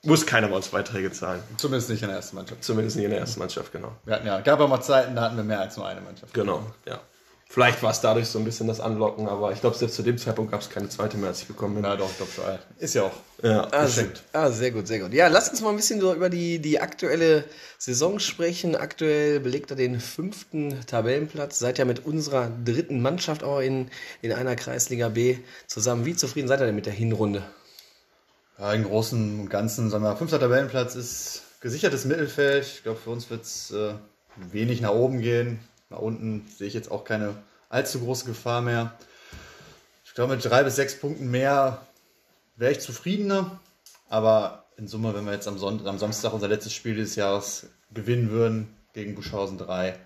[0.05, 1.43] Muss keiner bei uns Beiträge zahlen.
[1.57, 2.63] Zumindest nicht in der ersten Mannschaft.
[2.63, 3.97] Zumindest nicht in der ersten Mannschaft, genau.
[4.05, 6.33] Wir hatten ja, gab aber mal Zeiten, da hatten wir mehr als nur eine Mannschaft.
[6.35, 7.01] Genau, ja.
[7.51, 10.19] Vielleicht war es dadurch so ein bisschen das Anlocken, aber ich glaube, selbst zu dem
[10.19, 11.83] Zeitpunkt gab es keine zweite mehr, als ich gekommen bin.
[11.83, 12.45] Na doch, ich glaube schon.
[12.79, 13.13] Ist ja auch.
[13.43, 14.23] Ja, Ah, geschenkt.
[14.35, 15.15] ah, sehr gut, sehr gut.
[15.15, 17.45] Ja, lasst uns mal ein bisschen so über die, die aktuelle
[17.79, 18.77] Saison sprechen.
[18.77, 21.59] Aktuell belegt er den fünften Tabellenplatz.
[21.59, 26.05] Seid ja mit unserer dritten Mannschaft auch in, in einer Kreisliga B zusammen.
[26.05, 27.43] Wie zufrieden seid ihr denn mit der Hinrunde?
[28.59, 32.65] Ja, im Großen und Ganzen, sagen wir, fünfter Tabellenplatz ist gesichertes Mittelfeld.
[32.67, 33.95] Ich glaube, für uns wird es äh,
[34.37, 35.61] wenig nach oben gehen.
[35.91, 37.35] Nach unten sehe ich jetzt auch keine
[37.69, 38.93] allzu große Gefahr mehr.
[40.05, 41.87] Ich glaube, mit drei bis sechs Punkten mehr
[42.57, 43.61] wäre ich zufriedener.
[44.09, 47.67] Aber in Summe, wenn wir jetzt am, Sonntag, am Samstag unser letztes Spiel dieses Jahres
[47.93, 49.99] gewinnen würden gegen Buschhausen 3,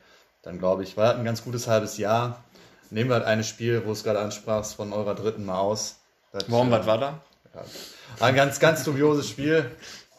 [0.42, 2.42] dann glaube ich, war das ein ganz gutes halbes Jahr.
[2.90, 5.96] Nehmen wir halt ein Spiel, wo es gerade ansprachst, von eurer dritten mal aus.
[6.32, 7.20] Das, Warum, was war da?
[8.20, 9.70] ein ganz, ganz dubioses Spiel.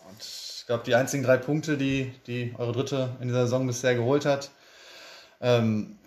[0.09, 3.95] Und ich glaube, die einzigen drei Punkte, die, die eure dritte in dieser Saison bisher
[3.95, 4.51] geholt hat,
[5.43, 5.99] ähm,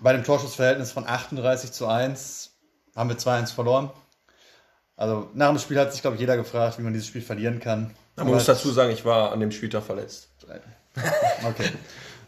[0.00, 2.52] bei dem Torschussverhältnis von 38 zu 1
[2.94, 3.90] haben wir 2-1 verloren.
[4.96, 7.58] Also nach dem Spiel hat sich, glaube ich, jeder gefragt, wie man dieses Spiel verlieren
[7.58, 7.94] kann.
[8.16, 10.28] Man muss dazu sagen, ich war an dem Spieltag verletzt.
[11.44, 11.70] Okay.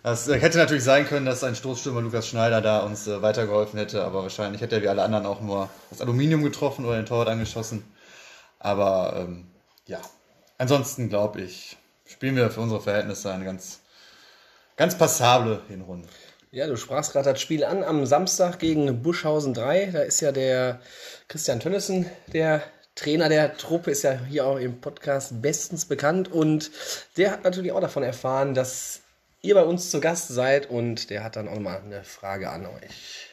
[0.02, 3.78] Das äh, hätte natürlich sein können, dass ein Stoßstürmer Lukas Schneider da uns äh, weitergeholfen
[3.78, 7.06] hätte, aber wahrscheinlich hätte er wie alle anderen auch nur das Aluminium getroffen oder den
[7.06, 7.82] Torwart angeschossen.
[8.58, 9.46] Aber ähm,
[9.86, 10.00] ja,
[10.58, 13.80] ansonsten glaube ich, spielen wir für unsere Verhältnisse eine ganz,
[14.78, 16.08] ganz passable Hinrunde.
[16.50, 19.90] Ja, du sprachst gerade das Spiel an am Samstag gegen Buschhausen 3.
[19.92, 20.80] Da ist ja der
[21.28, 22.62] Christian Tönnissen, der
[22.94, 26.32] Trainer der Truppe, ist ja hier auch im Podcast bestens bekannt.
[26.32, 26.70] Und
[27.18, 29.02] der hat natürlich auch davon erfahren, dass
[29.42, 32.64] ihr bei uns zu Gast seid und der hat dann auch nochmal eine Frage an
[32.66, 33.27] euch.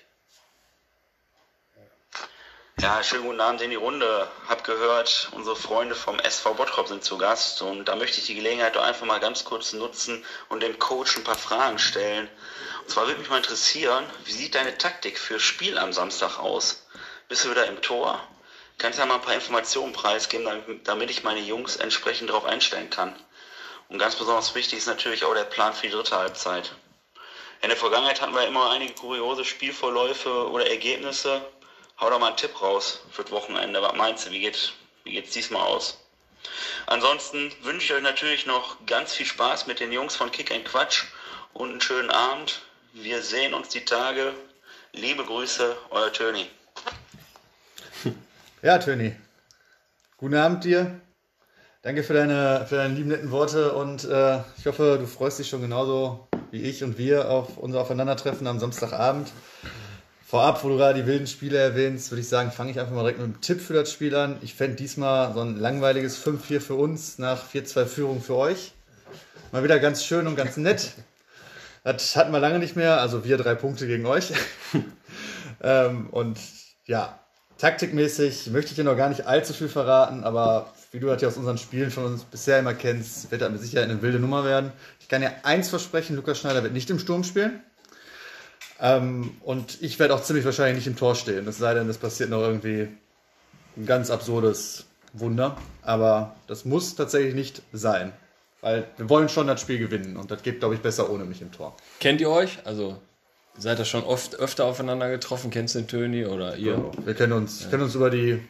[2.81, 4.29] Ja, schönen guten Abend in die Runde.
[4.49, 8.35] Hab gehört, unsere Freunde vom SV Bottrop sind zu Gast und da möchte ich die
[8.35, 12.29] Gelegenheit doch einfach mal ganz kurz nutzen und dem Coach ein paar Fragen stellen.
[12.81, 16.85] Und zwar würde mich mal interessieren, wie sieht deine Taktik für Spiel am Samstag aus?
[17.29, 18.19] Bist du wieder im Tor?
[18.77, 22.89] Kannst du ja mal ein paar Informationen preisgeben, damit ich meine Jungs entsprechend darauf einstellen
[22.89, 23.15] kann?
[23.88, 26.73] Und ganz besonders wichtig ist natürlich auch der Plan für die dritte Halbzeit.
[27.61, 31.41] In der Vergangenheit hatten wir immer einige kuriose Spielvorläufe oder Ergebnisse.
[31.99, 33.81] Hau doch mal einen Tipp raus für das Wochenende.
[33.81, 34.31] Was meinst du?
[34.31, 34.73] Wie geht
[35.05, 35.99] wie geht's diesmal aus?
[36.88, 41.05] Ansonsten wünsche ich euch natürlich noch ganz viel Spaß mit den Jungs von Kick Quatsch
[41.53, 42.62] und einen schönen Abend.
[42.93, 44.34] Wir sehen uns die Tage.
[44.93, 46.49] Liebe Grüße, euer Töni.
[48.62, 49.15] Ja, Töni.
[50.17, 50.99] Guten Abend dir.
[51.84, 55.49] Danke für deine, für deine lieben netten Worte und äh, ich hoffe, du freust dich
[55.49, 59.31] schon genauso wie ich und wir auf unser Aufeinandertreffen am Samstagabend.
[60.27, 63.01] Vorab, wo du gerade die wilden Spiele erwähnst, würde ich sagen, fange ich einfach mal
[63.01, 64.38] direkt mit einem Tipp für das Spiel an.
[64.41, 68.73] Ich fände diesmal so ein langweiliges 5-4 für uns nach 4-2 Führung für euch.
[69.51, 70.93] Mal wieder ganz schön und ganz nett.
[71.83, 74.33] Das hatten wir lange nicht mehr, also wir drei Punkte gegen euch.
[75.61, 76.39] ähm, und
[76.85, 77.19] ja,
[77.59, 81.27] taktikmäßig möchte ich dir noch gar nicht allzu viel verraten, aber wie du das ja
[81.27, 84.43] aus unseren Spielen von uns bisher immer kennst, wird das mit Sicherheit eine wilde Nummer
[84.43, 84.71] werden.
[84.99, 87.61] Ich kann dir eins versprechen, Lukas Schneider wird nicht im Sturm spielen.
[88.79, 91.47] Ähm, und ich werde auch ziemlich wahrscheinlich nicht im Tor stehen.
[91.47, 92.88] Es sei denn, es passiert noch irgendwie
[93.77, 95.57] ein ganz absurdes Wunder.
[95.81, 98.11] Aber das muss tatsächlich nicht sein.
[98.61, 101.41] Weil wir wollen schon das Spiel gewinnen und das geht, glaube ich, besser ohne mich
[101.41, 101.75] im Tor.
[101.99, 102.57] Kennt ihr euch?
[102.65, 102.97] Also
[103.57, 105.51] seid ihr schon oft öfter aufeinander getroffen?
[105.51, 106.91] Kennst du den Töni oder ihr?
[107.03, 107.69] Wir kennen uns, ja.
[107.69, 108.41] kennen uns über die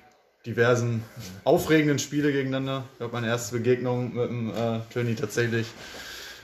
[0.45, 1.03] diversen
[1.43, 2.85] aufregenden Spiele gegeneinander.
[2.93, 5.67] Ich glaube, meine erste Begegnung mit dem äh, Töni tatsächlich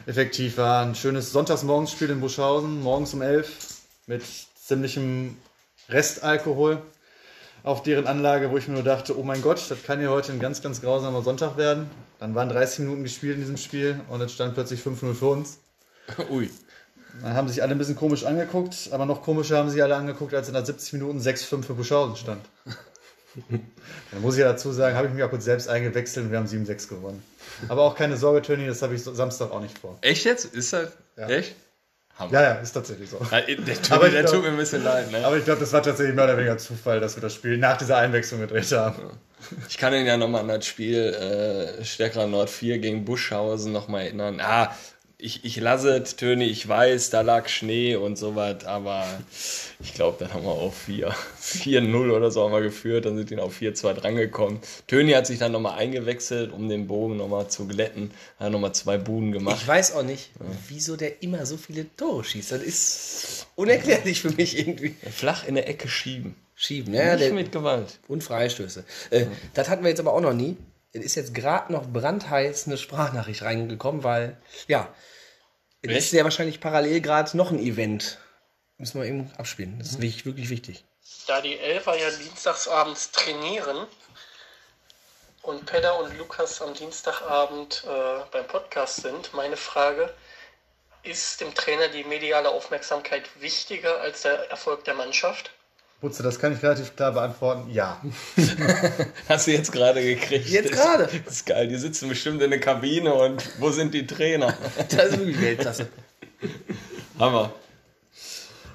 [0.05, 3.70] effektiv war ein schönes Sonntagsmorgensspiel in Buschhausen, morgens um 11
[4.11, 4.23] mit
[4.55, 5.37] ziemlichem
[5.87, 6.81] Restalkohol
[7.63, 10.33] auf deren Anlage, wo ich mir nur dachte, oh mein Gott, das kann ja heute
[10.33, 11.89] ein ganz, ganz grausamer Sonntag werden.
[12.19, 15.59] Dann waren 30 Minuten gespielt in diesem Spiel und es stand plötzlich 5-0 für uns.
[16.29, 16.49] Ui.
[17.21, 20.33] Dann haben sich alle ein bisschen komisch angeguckt, aber noch komischer haben sich alle angeguckt,
[20.33, 22.41] als in der 70 Minuten 6-5 für Buschhausen stand.
[24.11, 26.37] Dann muss ich ja dazu sagen, habe ich mich auch kurz selbst eingewechselt und wir
[26.37, 27.23] haben 7-6 gewonnen.
[27.69, 29.97] Aber auch keine Sorge, Tony, das habe ich Samstag auch nicht vor.
[30.01, 30.45] Echt jetzt?
[30.53, 30.91] Ist das?
[31.15, 31.29] Ja.
[31.29, 31.55] Echt?
[32.21, 32.33] Hammer.
[32.33, 33.17] Ja, ja, ist tatsächlich so.
[33.17, 35.25] Der, Tony, der glaub, tut mir ein bisschen leid, ne?
[35.25, 37.77] Aber ich glaube, das war tatsächlich mehr oder weniger Zufall, dass wir das Spiel nach
[37.77, 39.01] dieser Einwechslung gedreht haben.
[39.67, 44.03] Ich kann ihn ja nochmal an das Spiel äh, Stärkerer Nord 4 gegen Buschhausen nochmal
[44.03, 44.39] erinnern.
[44.39, 44.75] Ah,
[45.21, 49.05] ich, ich lasse es, Töne, ich weiß, da lag Schnee und so was, aber
[49.79, 53.37] ich glaube, dann haben wir auch 4-0 oder so haben wir geführt, dann sind die
[53.37, 54.59] auf 4-2 drangekommen.
[54.87, 58.97] Töni hat sich dann nochmal eingewechselt, um den Bogen nochmal zu glätten, hat nochmal zwei
[58.97, 59.59] Buden gemacht.
[59.61, 60.45] Ich weiß auch nicht, ja.
[60.67, 62.51] wieso der immer so viele Tore schießt.
[62.51, 64.95] Das ist unerklärlich für mich irgendwie.
[65.11, 66.35] Flach in der Ecke schieben.
[66.55, 67.15] Schieben, ja.
[67.15, 67.99] Nicht mit Gewalt.
[68.07, 68.83] Und Freistöße.
[69.11, 69.27] Äh, ja.
[69.53, 70.57] Das hatten wir jetzt aber auch noch nie.
[70.93, 74.89] Es ist jetzt gerade noch brandheiß eine Sprachnachricht reingekommen, weil, ja,
[75.81, 78.19] es ist ja wahrscheinlich parallel gerade noch ein Event.
[78.77, 79.77] Müssen wir eben abspielen.
[79.79, 80.03] Das ist mhm.
[80.03, 80.85] wirklich, wirklich wichtig.
[81.27, 83.87] Da die Elfer ja dienstagsabends trainieren
[85.41, 90.13] und Pedder und Lukas am Dienstagabend äh, beim Podcast sind, meine Frage,
[91.03, 95.51] ist dem Trainer die mediale Aufmerksamkeit wichtiger als der Erfolg der Mannschaft?
[96.01, 97.69] Butze, das kann ich relativ klar beantworten.
[97.71, 98.01] Ja.
[99.29, 100.49] Hast du jetzt gerade gekriegt?
[100.49, 101.07] Jetzt gerade.
[101.23, 101.67] Das ist geil.
[101.67, 104.57] Die sitzen bestimmt in der Kabine und wo sind die Trainer?
[104.89, 105.87] Das ist wirklich Weltklasse.
[107.19, 107.53] Hammer.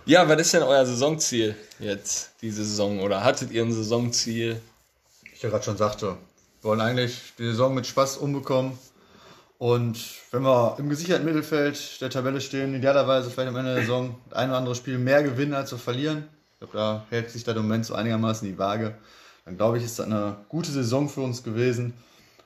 [0.05, 3.01] Ja, was ist denn euer Saisonziel jetzt, diese Saison?
[3.01, 4.61] Oder hattet ihr ein Saisonziel?
[5.35, 6.17] Ich ja gerade schon sagte,
[6.61, 8.79] wir wollen eigentlich die Saison mit Spaß umbekommen.
[9.59, 9.99] Und
[10.31, 14.51] wenn wir im gesicherten Mittelfeld der Tabelle stehen, idealerweise vielleicht am Ende der Saison ein
[14.51, 17.85] oder andere Spiel mehr gewinnen als wir verlieren, ich glaube, da hält sich der Moment
[17.85, 18.97] so einigermaßen die Waage.
[19.45, 21.92] Dann glaube ich, ist das eine gute Saison für uns gewesen.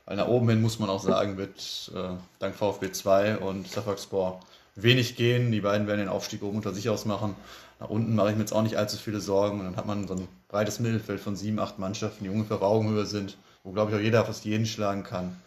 [0.05, 4.41] Weil nach oben hin muss man auch sagen, wird äh, dank VfB 2 und Safakspor
[4.75, 5.53] wenig gehen.
[5.53, 7.37] Die beiden werden den Aufstieg oben unter sich ausmachen.
[7.79, 9.61] Nach unten mache ich mir jetzt auch nicht allzu viele Sorgen.
[9.61, 12.63] Und dann hat man so ein breites Mittelfeld von sieben, acht Mannschaften, die ungefähr auf
[12.63, 15.41] Augenhöhe sind, wo, glaube ich, auch jeder fast jeden schlagen kann.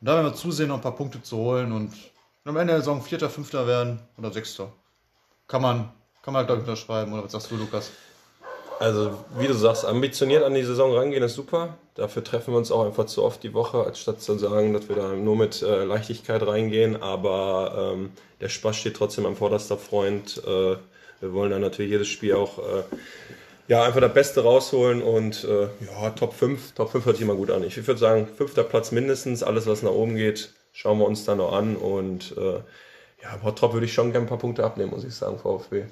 [0.00, 1.92] Und da werden wir zusehen, noch ein paar Punkte zu holen und
[2.44, 4.72] am Ende der Saison Vierter, Fünfter werden oder Sechster.
[5.48, 5.92] Kann man
[6.26, 7.12] kann man, glaube ich, unterschreiben.
[7.12, 7.92] Oder was sagst du, Lukas?
[8.80, 11.78] Also, wie du sagst, ambitioniert an die Saison rangehen ist super.
[11.94, 14.88] Dafür treffen wir uns auch einfach zu oft die Woche, als statt zu sagen, dass
[14.88, 17.00] wir da nur mit äh, Leichtigkeit reingehen.
[17.00, 18.10] Aber ähm,
[18.40, 20.42] der Spaß steht trotzdem am vorderster Freund.
[20.44, 20.76] Äh,
[21.20, 22.82] wir wollen dann natürlich jedes Spiel auch äh,
[23.68, 26.72] ja, einfach das Beste rausholen und äh, ja, Top 5.
[26.72, 27.62] Top 5 hört sich immer gut an.
[27.62, 29.44] Ich würde sagen, fünfter Platz mindestens.
[29.44, 32.58] Alles, was nach oben geht, schauen wir uns dann noch an und äh,
[33.22, 35.84] Ja, Bottrop würde ich schon gerne ein paar Punkte abnehmen, muss ich sagen, VfB.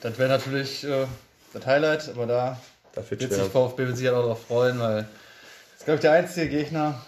[0.00, 1.06] Das wäre natürlich äh,
[1.52, 2.60] das Highlight, aber da
[2.94, 3.42] Das wird wird sich.
[3.44, 7.00] VfB mit Sicherheit auch darauf freuen, weil das ist, glaube ich, der einzige Gegner,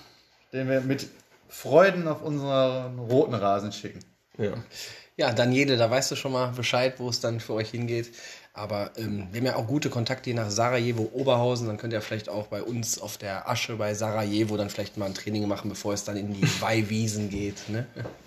[0.52, 1.08] den wir mit
[1.48, 4.00] Freuden auf unseren roten Rasen schicken.
[4.38, 4.52] Ja.
[5.16, 8.14] Ja, Daniele, da weißt du schon mal Bescheid, wo es dann für euch hingeht.
[8.54, 11.68] Aber ähm, wir haben ja auch gute Kontakte hier nach Sarajevo, Oberhausen.
[11.68, 15.06] Dann könnt ihr vielleicht auch bei uns auf der Asche bei Sarajevo dann vielleicht mal
[15.06, 17.68] ein Training machen, bevor es dann in die Weihwiesen geht.
[17.70, 17.86] Ne?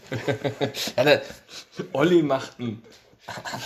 [0.98, 1.22] ja, da,
[1.94, 2.82] Olli macht ein,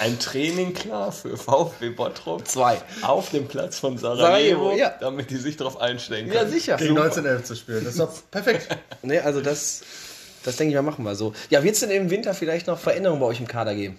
[0.01, 2.45] ein Training klar für VfB Bottrop.
[2.45, 2.81] Zwei.
[3.03, 4.93] Auf dem Platz von Sarajevo, Sarajevo, ja.
[4.99, 6.51] damit die sich darauf einstellen ja, können.
[6.51, 6.75] sicher.
[6.75, 7.85] Gegen 1911 zu spielen.
[7.85, 8.67] Das ist doch perfekt.
[9.01, 9.81] Ne, also das,
[10.43, 11.31] das denke ich mal, machen wir so.
[11.49, 13.97] Ja, wird es denn im Winter vielleicht noch Veränderungen bei euch im Kader geben?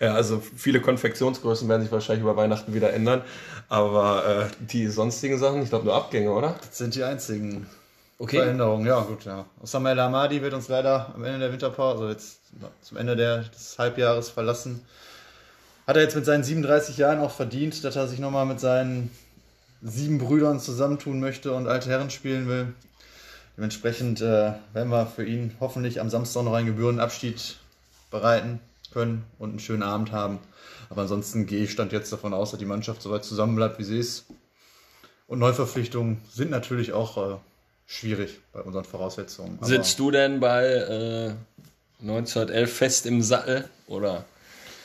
[0.00, 3.22] Ja, also viele Konfektionsgrößen werden sich wahrscheinlich über Weihnachten wieder ändern.
[3.68, 6.56] Aber äh, die sonstigen Sachen, ich glaube nur Abgänge, oder?
[6.60, 7.66] Das sind die einzigen
[8.18, 8.38] Okay.
[8.38, 8.86] Veränderungen.
[8.86, 9.44] Ja, gut, ja.
[9.60, 12.38] Osama El Hamadi wird uns leider am Ende der Winterpause, also jetzt
[12.82, 14.80] zum Ende der, des Halbjahres verlassen.
[15.86, 19.10] Hat er jetzt mit seinen 37 Jahren auch verdient, dass er sich nochmal mit seinen
[19.82, 22.72] sieben Brüdern zusammentun möchte und alte Herren spielen will.
[23.56, 27.56] Dementsprechend äh, werden wir für ihn hoffentlich am Samstag noch einen Gebührenabschied
[28.10, 28.60] bereiten
[28.94, 30.38] können und einen schönen Abend haben.
[30.88, 33.98] Aber ansonsten gehe ich stand jetzt davon aus, dass die Mannschaft soweit zusammenbleibt, wie sie
[33.98, 34.24] ist.
[35.26, 37.36] Und Neuverpflichtungen sind natürlich auch äh,
[37.86, 39.58] schwierig bei unseren Voraussetzungen.
[39.58, 41.32] Aber Sitzt du denn bei äh,
[42.02, 44.24] 1911 fest im Sattel oder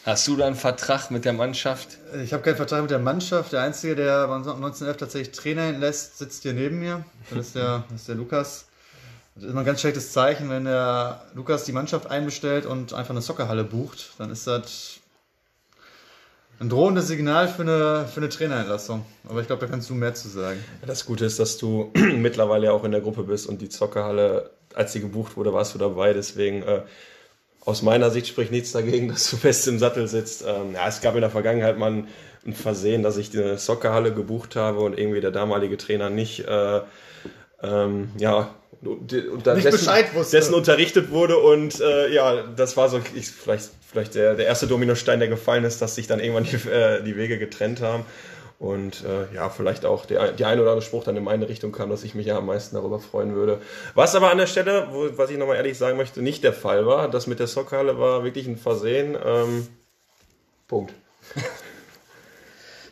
[0.05, 1.97] hast du da einen Vertrag mit der Mannschaft?
[2.23, 3.53] Ich habe keinen Vertrag mit der Mannschaft.
[3.53, 7.03] Der Einzige, der bei uns 1911 tatsächlich Trainer hinlässt, sitzt hier neben mir.
[7.29, 8.68] Das ist der, das ist der Lukas.
[9.35, 13.11] Das ist immer ein ganz schlechtes Zeichen, wenn der Lukas die Mannschaft einbestellt und einfach
[13.11, 14.11] eine Soccerhalle bucht.
[14.17, 14.99] Dann ist das
[16.59, 19.05] ein drohendes Signal für eine, für eine Trainerentlassung.
[19.27, 20.61] Aber ich glaube, da kannst du mehr zu sagen.
[20.85, 24.49] Das Gute ist, dass du mittlerweile ja auch in der Gruppe bist und die Zockerhalle,
[24.73, 26.11] als sie gebucht wurde, warst du dabei.
[26.11, 26.81] Deswegen äh,
[27.63, 30.43] aus meiner Sicht spricht nichts dagegen, dass du fest im Sattel sitzt.
[30.45, 32.07] Ähm, ja, es gab in der Vergangenheit mal ein,
[32.45, 36.81] ein Versehen, dass ich die Soccerhalle gebucht habe und irgendwie der damalige Trainer nicht äh,
[37.61, 40.37] ähm, ja, Nicht Bescheid wusste.
[40.37, 44.67] dessen unterrichtet wurde und äh, ja, das war so ich, vielleicht, vielleicht der, der erste
[44.67, 48.05] Dominostein, der gefallen ist, dass sich dann irgendwann die, äh, die Wege getrennt haben.
[48.57, 51.71] Und äh, ja, vielleicht auch der, die ein oder andere Spruch dann in meine Richtung
[51.71, 53.61] kam, dass ich mich ja am meisten darüber freuen würde.
[53.95, 56.85] Was aber an der Stelle, wo, was ich nochmal ehrlich sagen möchte, nicht der Fall
[56.85, 57.09] war.
[57.09, 59.17] Das mit der Sockhalle war wirklich ein Versehen.
[59.23, 59.67] Ähm,
[60.67, 60.93] Punkt.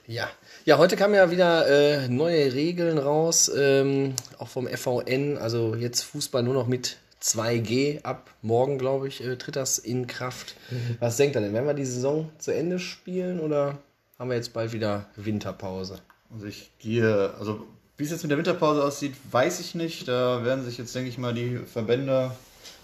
[0.08, 0.30] Ja.
[0.67, 5.38] Ja, heute kamen ja wieder äh, neue Regeln raus, ähm, auch vom FVN.
[5.38, 10.08] Also jetzt Fußball nur noch mit 2G ab morgen, glaube ich, äh, tritt das in
[10.08, 10.56] Kraft.
[10.99, 11.53] Was denkt ihr denn?
[11.53, 13.77] Werden wir die Saison zu Ende spielen oder
[14.19, 16.01] haben wir jetzt bald wieder Winterpause?
[16.34, 20.10] Also ich gehe, also wie es jetzt mit der Winterpause aussieht, weiß ich nicht.
[20.10, 22.32] Da werden sich jetzt, denke ich mal, die Verbände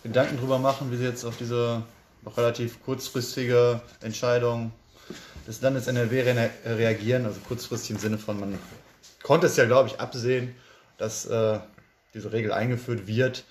[0.03, 1.83] Gedanken drüber machen, wie sie jetzt auf diese
[2.21, 4.71] noch relativ kurzfristige Entscheidung
[5.47, 7.25] des Landes NRW re reagieren.
[7.25, 8.57] Also kurzfristig im Sinne von, man
[9.21, 10.55] konnte es ja, glaube ich, absehen,
[10.97, 11.59] dass äh,
[12.13, 13.45] diese Regel eingeführt wird.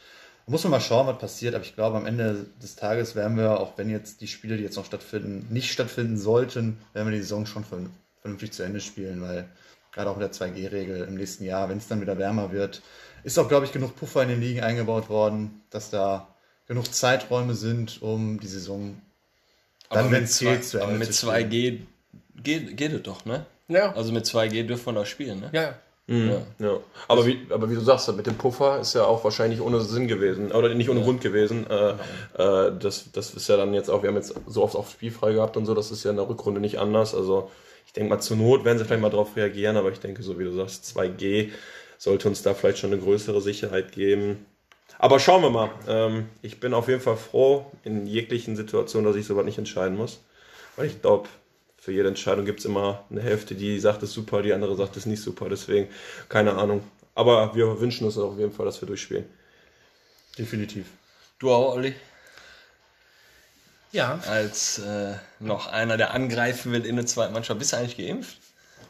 [0.47, 1.55] Da muss man mal schauen, was passiert.
[1.55, 4.63] Aber ich glaube, am Ende des Tages werden wir, auch wenn jetzt die Spiele, die
[4.63, 8.81] jetzt noch stattfinden, nicht stattfinden sollten, werden wir die Saison schon vern- vernünftig zu Ende
[8.81, 9.49] spielen, weil
[9.93, 12.83] gerade auch mit der 2G-Regel im nächsten Jahr, wenn es dann wieder wärmer wird,
[13.25, 16.29] ist auch, glaube ich, genug Puffer in den Ligen eingebaut worden, dass da
[16.67, 19.01] genug Zeiträume sind, um die Saison
[19.95, 21.51] dann, wenn es zwei- zählt, zu aber Ende mit zu spielen.
[21.51, 21.79] 2G
[22.43, 23.47] geht, geht es doch, ne?
[23.69, 23.95] Ja.
[23.95, 25.51] Also mit 2G dürfen wir doch spielen, ne?
[25.53, 25.75] Ja,
[26.09, 26.43] Ja.
[26.59, 26.79] Ja.
[27.09, 30.09] Aber, wie, aber wie du sagst, mit dem Puffer ist ja auch wahrscheinlich ohne Sinn
[30.09, 30.51] gewesen.
[30.53, 31.67] Oder nicht ohne Grund gewesen.
[31.71, 31.91] Äh,
[32.37, 35.33] äh, das, das ist ja dann jetzt auch, wir haben jetzt so oft auch spielfrei
[35.33, 37.15] gehabt und so, das ist ja in der Rückrunde nicht anders.
[37.15, 37.51] Also
[37.87, 40.39] ich denke mal, zur Not werden sie vielleicht mal darauf reagieren, aber ich denke, so
[40.39, 41.51] wie du sagst, 2G
[41.99, 44.45] sollte uns da vielleicht schon eine größere Sicherheit geben.
[45.03, 45.69] Aber schauen wir mal.
[45.89, 49.97] Ähm, ich bin auf jeden Fall froh in jeglichen Situationen, dass ich sowas nicht entscheiden
[49.97, 50.21] muss.
[50.77, 51.29] Weil ich glaube,
[51.77, 54.77] für jede Entscheidung gibt es immer eine Hälfte, die sagt, es ist super, die andere
[54.77, 55.49] sagt, es ist nicht super.
[55.49, 55.89] Deswegen,
[56.29, 56.85] keine Ahnung.
[57.17, 59.25] Aber wir wünschen uns auf jeden Fall, dass wir durchspielen.
[60.39, 60.87] Definitiv.
[61.41, 61.97] Du auch, Olli?
[63.91, 64.21] ja.
[64.29, 67.59] Als äh, noch einer, der angreifen will in der zweiten Mannschaft.
[67.59, 68.39] Bist du eigentlich geimpft?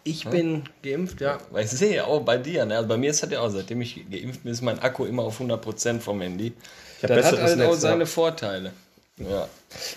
[0.05, 1.39] Ich bin geimpft, ja.
[1.51, 2.77] Weil ich sehe ja auch bei dir, ne?
[2.77, 5.23] Also bei mir ist das ja auch, seitdem ich geimpft bin, ist mein Akku immer
[5.23, 6.49] auf 100% vom Handy.
[7.01, 8.07] Ich Das hat halt auch seine ja.
[8.07, 8.73] Vorteile.
[9.19, 9.49] Ja.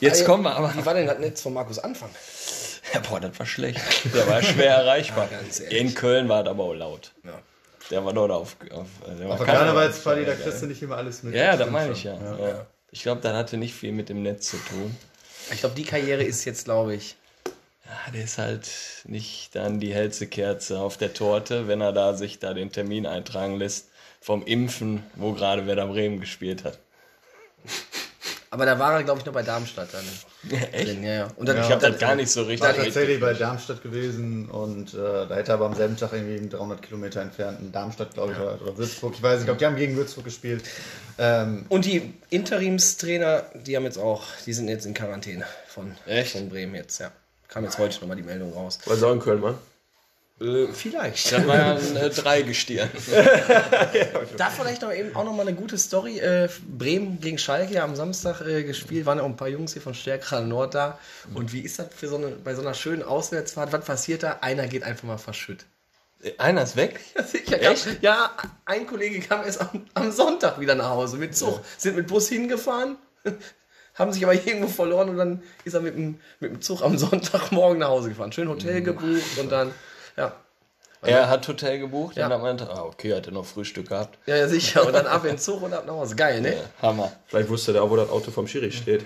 [0.01, 0.73] Jetzt Ah, kommen wir aber.
[0.75, 2.09] Wie war denn das Netz von Markus Anfang?
[2.93, 3.79] Ja, boah, das war schlecht.
[4.13, 5.27] Der war schwer erreichbar.
[5.31, 5.71] Ja, ehrlich.
[5.81, 7.11] In Köln war das aber auch laut.
[7.23, 7.39] Ja.
[7.89, 8.55] Der war dort auf.
[8.71, 11.33] auf der war Aber keiner- Karnevalsparty, da kriegst du nicht immer alles mit.
[11.33, 12.13] Ja, ja, das stimmt meine ich ja.
[12.13, 12.65] ja.
[12.91, 14.95] Ich glaube, das hatte nicht viel mit dem Netz zu tun.
[15.51, 17.15] Ich glaube, die Karriere ist jetzt, glaube ich.
[17.85, 18.67] Ja, der ist halt
[19.05, 23.05] nicht dann die hellste Kerze auf der Torte, wenn er da sich da den Termin
[23.05, 23.89] eintragen lässt
[24.21, 26.79] vom Impfen, wo gerade Werder Bremen gespielt hat.
[28.49, 30.59] Aber da war er, glaube ich, noch bei Darmstadt dann.
[30.71, 31.03] Echt?
[31.03, 31.27] Ja, ja.
[31.35, 33.33] Und dann, Ich habe das gar nicht so richtig war tatsächlich bei.
[33.33, 37.59] Darmstadt gewesen und äh, da hätte er aber am selben Tag irgendwie 300 Kilometer entfernt
[37.59, 39.13] in Darmstadt, glaube ich, oder, oder Würzburg.
[39.15, 40.63] Ich weiß nicht, ich glaube, die haben gegen Würzburg gespielt.
[41.17, 46.31] Ähm, Und die Interimstrainer, die haben jetzt auch, die sind jetzt in Quarantäne von, Echt?
[46.31, 47.11] von Bremen jetzt, ja.
[47.47, 48.79] Kam jetzt heute nochmal die Meldung raus.
[48.85, 49.57] Auch in Köln waren.
[50.41, 51.31] Äh, vielleicht.
[51.31, 52.89] Das war ja ein äh, Dreigestirn.
[54.37, 56.19] Da vielleicht noch eben auch noch mal eine gute Story.
[56.19, 59.81] Äh, Bremen gegen Schalke am Samstag äh, gespielt, waren ja auch ein paar Jungs hier
[59.81, 60.99] von Stärkerer Nord da.
[61.33, 63.71] Und wie ist das für so eine, bei so einer schönen Auswärtsfahrt?
[63.71, 64.39] Was passiert da?
[64.41, 65.65] Einer geht einfach mal verschütt.
[66.37, 66.99] Einer ist weg?
[67.15, 67.61] Ja, sicher.
[67.61, 68.03] Echt?
[68.03, 68.31] Ja,
[68.65, 71.61] ein Kollege kam erst am, am Sonntag wieder nach Hause mit Zug.
[71.77, 72.97] Sind mit Bus hingefahren,
[73.95, 76.97] haben sich aber irgendwo verloren und dann ist er mit dem, mit dem Zug am
[76.97, 78.31] Sonntagmorgen nach Hause gefahren.
[78.31, 79.71] Schön Hotel gebucht und dann,
[80.17, 80.33] ja.
[81.01, 82.23] Er hat Hotel gebucht Ja.
[82.25, 84.17] und dann meinte, ah, okay, hat er noch Frühstück gehabt.
[84.25, 84.87] Ja, ja, sicher.
[84.87, 86.15] Und dann ab in den Zug und ab nach Hause.
[86.15, 86.53] Geil, ne?
[86.55, 87.11] Ja, Hammer.
[87.27, 89.05] Vielleicht wusste der auch, wo das Auto vom Schiri steht.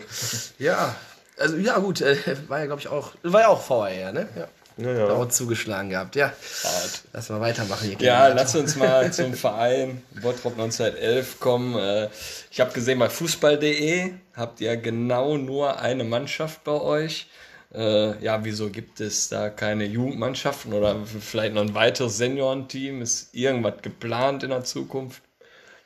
[0.59, 0.95] Ja.
[1.37, 1.99] Also, ja, gut.
[1.99, 2.15] Äh,
[2.47, 4.29] war ja, glaube ich, auch, war ja auch VAR, ne?
[4.37, 4.47] Ja.
[4.79, 5.29] Ja, ja.
[5.29, 6.15] zugeschlagen gehabt.
[6.15, 6.33] Ja.
[6.63, 7.03] Hart.
[7.13, 7.97] Lass mal weitermachen hier.
[7.99, 8.35] Ja, Kinder.
[8.35, 11.75] lass uns mal zum Verein Bottrop 1911 kommen.
[11.77, 12.09] Äh,
[12.51, 17.27] Ich habe gesehen, bei fußball.de habt ihr genau nur eine Mannschaft bei euch.
[17.73, 23.01] Äh, Ja, wieso gibt es da keine Jugendmannschaften oder vielleicht noch ein weiteres Seniorenteam?
[23.01, 25.21] Ist irgendwas geplant in der Zukunft?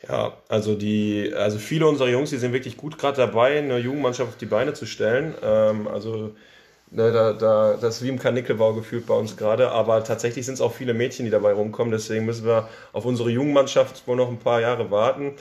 [0.08, 4.30] Ja, also die, also viele unserer Jungs, die sind wirklich gut gerade dabei, eine Jugendmannschaft
[4.30, 5.34] auf die Beine zu stellen.
[5.42, 6.36] Ähm, also
[6.94, 10.56] ne, da, da, das ist wie im Karnickelbau gefühlt bei uns gerade, aber tatsächlich sind
[10.56, 11.92] es auch viele Mädchen, die dabei rumkommen.
[11.92, 15.34] Deswegen müssen wir auf unsere Jugendmannschaft wohl noch ein paar Jahre warten.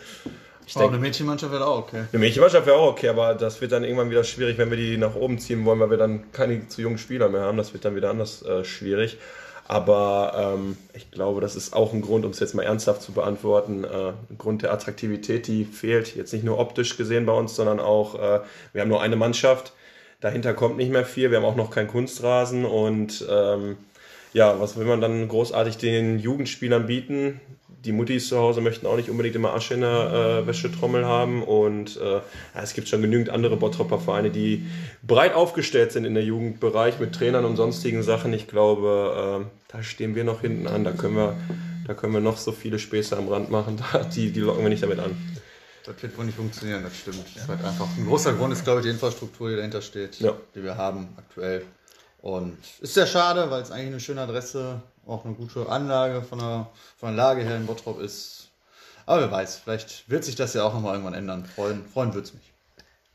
[0.67, 2.05] Ich oh, denke, eine Mädchenmannschaft wäre auch okay.
[2.13, 4.97] eine Mädchenmannschaft wäre auch okay, aber das wird dann irgendwann wieder schwierig, wenn wir die
[4.97, 7.57] nach oben ziehen wollen, weil wir dann keine zu jungen Spieler mehr haben.
[7.57, 9.19] Das wird dann wieder anders äh, schwierig.
[9.69, 13.13] Aber ähm, ich glaube, das ist auch ein Grund, um es jetzt mal ernsthaft zu
[13.13, 16.15] beantworten, äh, ein Grund der Attraktivität, die fehlt.
[16.15, 18.41] Jetzt nicht nur optisch gesehen bei uns, sondern auch, äh,
[18.73, 19.73] wir haben nur eine Mannschaft.
[20.23, 21.33] Dahinter kommt nicht mehr viel.
[21.33, 23.77] Wir haben auch noch keinen Kunstrasen und ähm,
[24.33, 27.41] ja, was will man dann großartig den Jugendspielern bieten?
[27.85, 31.43] Die Muttis zu Hause möchten auch nicht unbedingt immer Asche in der äh, Wäschetrommel haben
[31.43, 32.21] und äh,
[32.55, 34.65] es gibt schon genügend andere Bottropper Vereine, die
[35.03, 38.33] breit aufgestellt sind in der Jugendbereich mit Trainern und sonstigen Sachen.
[38.33, 40.85] Ich glaube, äh, da stehen wir noch hinten an.
[40.85, 41.37] Da können wir,
[41.89, 43.83] da können wir noch so viele Späße am Rand machen.
[44.15, 45.17] Die, die locken wir nicht damit an.
[45.85, 47.25] Das wird wohl nicht funktionieren, das stimmt.
[47.35, 50.21] Das ist halt einfach ein großer Grund ist, glaube ich, die Infrastruktur, die dahinter steht,
[50.21, 50.33] Ja.
[50.55, 51.65] die wir haben aktuell.
[52.21, 56.39] Und ist sehr schade, weil es eigentlich eine schöne Adresse, auch eine gute Anlage von
[56.39, 58.49] der, von der Lage her in Bottrop ist.
[59.07, 61.45] Aber wer weiß, vielleicht wird sich das ja auch nochmal irgendwann ändern.
[61.45, 62.52] Freuen, freuen würde es mich.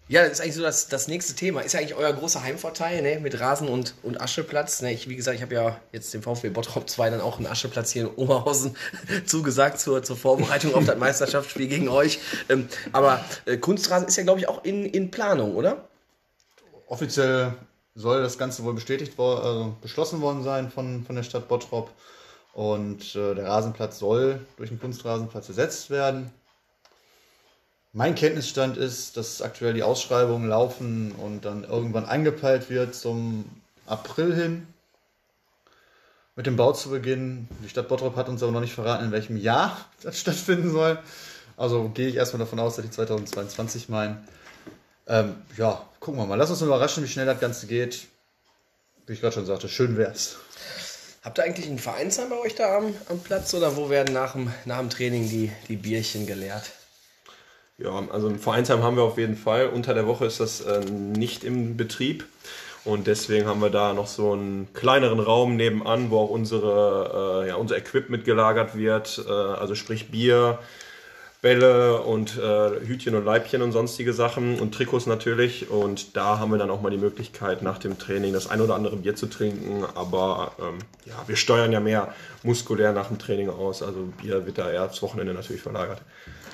[0.09, 1.59] Ja, das ist eigentlich so das, das nächste Thema.
[1.61, 3.19] Ist ja eigentlich euer großer Heimvorteil, ne?
[3.19, 4.81] Mit Rasen und, und Ascheplatz.
[4.81, 4.93] Ne?
[4.93, 7.91] Ich, wie gesagt, ich habe ja jetzt dem VfB Bottrop 2 dann auch einen Ascheplatz
[7.91, 8.77] hier in Oberhausen
[9.25, 12.19] zugesagt zur, zur Vorbereitung auf das Meisterschaftsspiel gegen euch.
[12.47, 15.89] Ähm, aber äh, Kunstrasen ist ja, glaube ich, auch in, in Planung, oder?
[16.87, 17.55] Offiziell
[17.93, 21.91] soll das Ganze wohl bestätigt also beschlossen worden sein von, von der Stadt Bottrop.
[22.53, 26.31] Und äh, der Rasenplatz soll durch einen Kunstrasenplatz ersetzt werden.
[27.97, 33.45] Mein Kenntnisstand ist, dass aktuell die Ausschreibungen laufen und dann irgendwann angepeilt wird zum
[33.87, 34.67] April hin
[36.35, 37.49] mit dem Bau zu beginnen.
[37.63, 40.99] Die Stadt Bottrop hat uns aber noch nicht verraten, in welchem Jahr das stattfinden soll.
[41.57, 44.27] Also gehe ich erstmal davon aus, dass die 2022 meinen.
[45.07, 46.35] Ähm, ja, gucken wir mal.
[46.35, 48.05] Lass uns überraschen, wie schnell das Ganze geht.
[49.07, 50.35] Wie ich gerade schon sagte, schön wär's.
[51.23, 54.33] Habt ihr eigentlich einen Vereinsheim bei euch da am, am Platz oder wo werden nach
[54.33, 56.73] dem, nach dem Training die, die Bierchen geleert?
[57.79, 59.67] Ja, also ein Vereinsheim haben wir auf jeden Fall.
[59.67, 62.25] Unter der Woche ist das äh, nicht im Betrieb.
[62.85, 67.49] Und deswegen haben wir da noch so einen kleineren Raum nebenan, wo auch unsere, äh,
[67.49, 69.23] ja, unser Equipment gelagert wird.
[69.27, 70.57] Äh, also sprich Bier,
[71.43, 75.69] Bälle und äh, Hütchen und Leibchen und sonstige Sachen und Trikots natürlich.
[75.69, 78.73] Und da haben wir dann auch mal die Möglichkeit, nach dem Training das ein oder
[78.73, 79.85] andere Bier zu trinken.
[79.93, 82.11] Aber ähm, ja, wir steuern ja mehr
[82.41, 83.83] muskulär nach dem Training aus.
[83.83, 86.01] Also Bier wird da eher aufs Wochenende natürlich verlagert.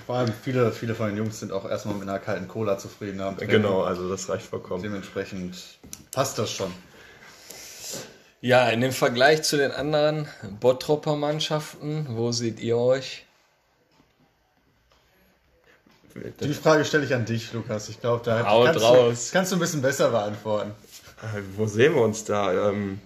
[0.06, 3.22] Vor allem viele, viele von den Jungs sind auch erstmal mit einer kalten Cola zufrieden.
[3.22, 4.84] Haben Genau, also das reicht vollkommen.
[4.84, 5.56] Dementsprechend
[6.12, 6.74] passt das schon.
[8.42, 10.28] Ja, in dem Vergleich zu den anderen
[10.60, 13.26] Bottropper Mannschaften, wo seht ihr euch?
[16.42, 17.90] Die Frage stelle ich an dich, Lukas.
[17.90, 19.28] Ich glaube, da Haut kannst, raus.
[19.28, 20.72] Du, kannst du ein bisschen besser beantworten.
[21.22, 22.70] Äh, Wo sehen wir uns da?
[22.70, 23.00] Ähm,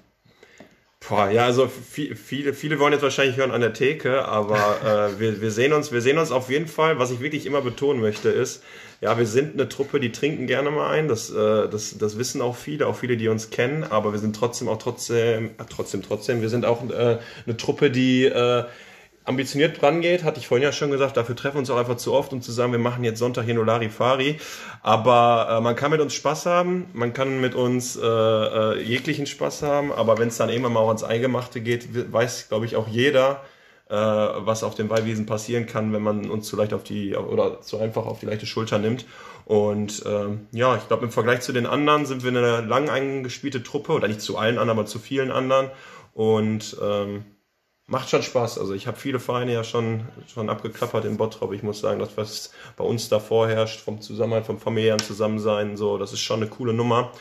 [1.00, 5.20] boah, ja, also vi- viele, viele wollen jetzt wahrscheinlich hören an der Theke, aber äh,
[5.20, 7.00] wir, wir, sehen uns, wir sehen uns auf jeden Fall.
[7.00, 8.64] Was ich wirklich immer betonen möchte, ist,
[9.00, 11.08] ja, wir sind eine Truppe, die trinken gerne mal ein.
[11.08, 13.84] Das, äh, das, das wissen auch viele, auch viele, die uns kennen.
[13.84, 17.92] Aber wir sind trotzdem auch trotzdem, äh, trotzdem, trotzdem, wir sind auch äh, eine Truppe,
[17.92, 18.64] die äh,
[19.28, 22.14] ambitioniert rangeht, hatte ich vorhin ja schon gesagt, dafür treffen wir uns auch einfach zu
[22.14, 24.40] oft, um zu sagen, wir machen jetzt Sonntag hier nur Larifari.
[24.82, 29.26] Aber äh, man kann mit uns Spaß haben, man kann mit uns äh, äh, jeglichen
[29.26, 32.78] Spaß haben, aber wenn es dann irgendwann mal auch ans Eingemachte geht, weiß, glaube ich,
[32.78, 33.42] auch jeder,
[33.90, 37.60] äh, was auf den Ballwiesen passieren kann, wenn man uns zu leicht auf die oder
[37.62, 39.06] zu einfach auf die leichte Schulter nimmt.
[39.44, 43.62] Und ähm, ja, ich glaube, im Vergleich zu den anderen sind wir eine lang eingespielte
[43.62, 45.70] Truppe, oder nicht zu allen anderen, aber zu vielen anderen.
[46.14, 47.26] Und ähm,
[47.88, 48.60] macht schon Spaß.
[48.60, 51.54] Also ich habe viele Vereine ja schon, schon abgeklappert in Bottrop.
[51.54, 55.98] Ich muss sagen, das, was bei uns da vorherrscht, vom Zusammenhalt, vom familiären Zusammensein, so,
[55.98, 57.12] das ist schon eine coole Nummer.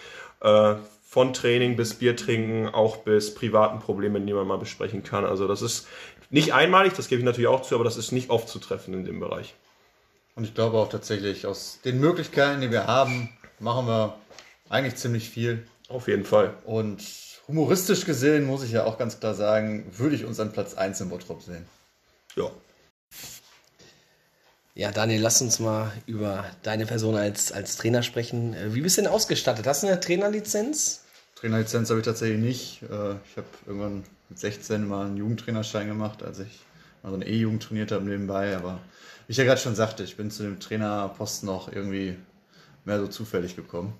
[0.41, 0.75] Äh,
[1.09, 5.25] von Training bis Bier trinken, auch bis privaten Problemen, die man mal besprechen kann.
[5.25, 5.87] Also das ist
[6.31, 8.93] nicht einmalig, das gebe ich natürlich auch zu, aber das ist nicht oft zu treffen
[8.93, 9.55] in dem Bereich.
[10.35, 14.19] Und ich glaube auch tatsächlich, aus den Möglichkeiten, die wir haben, machen wir
[14.69, 15.67] eigentlich ziemlich viel.
[15.89, 16.53] Auf jeden Fall.
[16.65, 17.01] Und
[17.49, 21.01] humoristisch gesehen, muss ich ja auch ganz klar sagen, würde ich uns an Platz 1
[21.01, 21.67] im Bottrop sehen.
[22.37, 22.51] Ja.
[24.75, 28.53] Ja, Daniel, lass uns mal über deine Person als, als Trainer sprechen.
[28.55, 29.67] Äh, Wie bist du denn ausgestattet?
[29.67, 31.03] Hast du eine Trainerlizenz?
[31.37, 32.83] Trainerlizenz habe ich tatsächlich nicht.
[32.83, 36.61] Äh, Ich habe irgendwann mit 16 mal einen Jugendtrainerschein gemacht, als ich
[37.03, 38.55] mal so eine E-Jugend trainiert habe nebenbei.
[38.55, 38.81] Aber
[39.27, 42.17] wie ich ja gerade schon sagte, ich bin zu dem Trainerposten auch irgendwie
[42.85, 43.95] mehr so zufällig gekommen.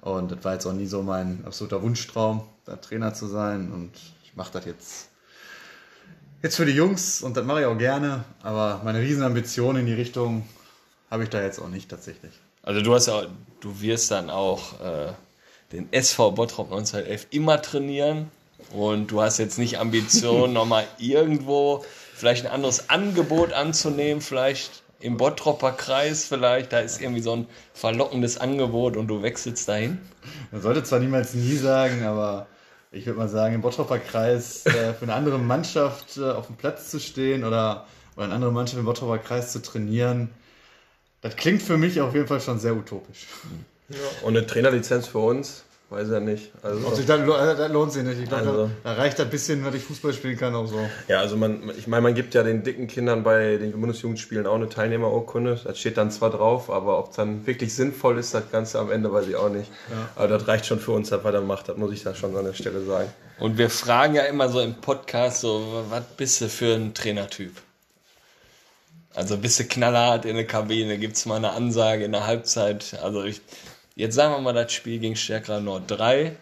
[0.00, 3.72] Und das war jetzt auch nie so mein absoluter Wunschtraum, da Trainer zu sein.
[3.72, 3.92] Und
[4.24, 5.08] ich mache das jetzt,
[6.42, 8.24] jetzt für die Jungs und das mache ich auch gerne.
[8.42, 10.46] Aber meine Riesenambition in die Richtung
[11.10, 12.32] habe ich da jetzt auch nicht tatsächlich.
[12.62, 13.26] Also du hast ja,
[13.60, 15.12] du wirst dann auch äh,
[15.72, 18.30] den SV Bottrop 1911 immer trainieren
[18.72, 21.84] und du hast jetzt nicht Ambitionen, nochmal irgendwo
[22.14, 27.46] vielleicht ein anderes Angebot anzunehmen, vielleicht im Bottropper Kreis vielleicht, da ist irgendwie so ein
[27.74, 29.98] verlockendes Angebot und du wechselst dahin.
[30.52, 32.46] Man sollte zwar niemals nie sagen, aber
[32.92, 36.56] ich würde mal sagen, im Bottroper Kreis äh, für eine andere Mannschaft äh, auf dem
[36.56, 37.86] Platz zu stehen oder,
[38.16, 40.30] oder eine andere Mannschaft im Bottroper Kreis zu trainieren,
[41.20, 43.26] das klingt für mich auf jeden Fall schon sehr utopisch.
[44.22, 46.50] Und eine Trainerlizenz für uns, weiß ja nicht.
[46.62, 48.20] Also, Ob sich das, äh, das lohnt sich nicht.
[48.20, 48.70] Ich glaube, Also.
[48.82, 50.78] da, da reicht ein bisschen, wenn ich Fußball spielen kann, auch so.
[51.06, 54.56] ja, also man, ich meine, man gibt ja den dicken Kindern bei den Bundesjugendspielen auch
[54.56, 55.60] eine Teilnehmerurkunde.
[55.62, 59.12] Das steht dann zwar drauf, aber ob dann wirklich sinnvoll ist, das Ganze am Ende,
[59.12, 59.70] weiß ich auch nicht.
[60.16, 62.36] Aber das reicht schon für uns, dass wir da macht, das muss ich da schon
[62.36, 63.08] an der Stelle sagen.
[63.38, 67.52] Und wir fragen ja immer so im Podcast so, was bist du für ein Trainertyp?
[69.14, 72.98] Also bist du knallhart in der Kabine, gibt's mal eine Ansage in der Halbzeit.
[73.02, 73.40] Also ich,
[73.96, 76.36] jetzt sagen wir mal das Spiel gegen Stärkerer Nord 3.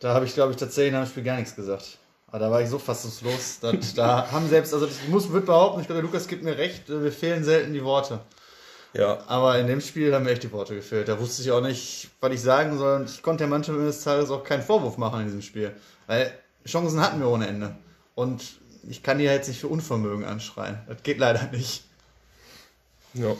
[0.00, 1.96] Da habe ich, glaube ich, tatsächlich nach dem Spiel gar nichts gesagt.
[2.28, 3.60] Aber da war ich so fassungslos.
[3.60, 6.58] dass- da haben selbst, also ich muss würde behaupten, ich glaube, der Lukas gibt mir
[6.58, 8.20] recht, äh, mir fehlen selten die Worte.
[8.92, 11.08] Ja, Aber in dem Spiel haben mir echt die Worte gefehlt.
[11.08, 13.00] Da wusste ich auch nicht, was ich sagen soll.
[13.00, 15.74] Und ich konnte der Mannschaft des Tages auch keinen Vorwurf machen in diesem Spiel.
[16.06, 16.32] Weil
[16.66, 17.74] Chancen hatten wir ohne Ende.
[18.14, 18.42] Und
[18.88, 20.78] ich kann die ja jetzt nicht für Unvermögen anschreien.
[20.86, 21.82] Das geht leider nicht.
[23.14, 23.34] ja.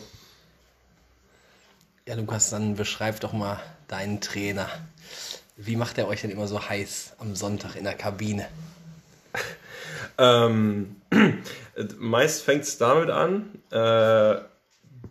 [2.06, 4.68] Ja, Lukas, dann beschreib doch mal deinen Trainer.
[5.56, 8.46] Wie macht er euch denn immer so heiß am Sonntag in der Kabine?
[10.16, 10.94] Ähm,
[11.98, 14.36] meist fängt es damit an, äh,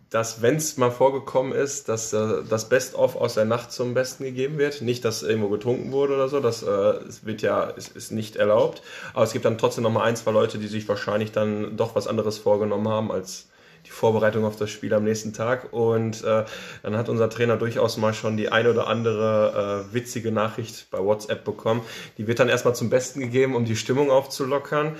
[0.08, 4.24] dass wenn es mal vorgekommen ist, dass äh, das Best-of aus der Nacht zum Besten
[4.24, 4.80] gegeben wird.
[4.80, 8.80] Nicht, dass irgendwo getrunken wurde oder so, das äh, wird ja, ist, ist nicht erlaubt.
[9.12, 11.94] Aber es gibt dann trotzdem noch mal ein, zwei Leute, die sich wahrscheinlich dann doch
[11.94, 13.48] was anderes vorgenommen haben als
[13.86, 15.72] die Vorbereitung auf das Spiel am nächsten Tag.
[15.72, 16.44] Und äh,
[16.82, 20.98] dann hat unser Trainer durchaus mal schon die ein oder andere äh, witzige Nachricht bei
[20.98, 21.82] WhatsApp bekommen.
[22.18, 24.96] Die wird dann erstmal zum Besten gegeben, um die Stimmung aufzulockern.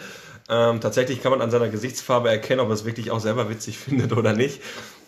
[0.49, 3.79] Ähm, tatsächlich kann man an seiner Gesichtsfarbe erkennen, ob er es wirklich auch selber witzig
[3.85, 4.61] findet oder nicht.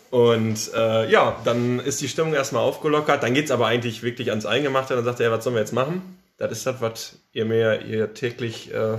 [0.09, 3.23] Und äh, ja, dann ist die Stimmung erstmal aufgelockert.
[3.23, 4.95] Dann geht's aber eigentlich wirklich ans Eingemachte.
[4.95, 6.17] Dann sagt er, ja, was sollen wir jetzt machen?
[6.37, 8.97] Das ist das, was ihr mir hier täglich äh,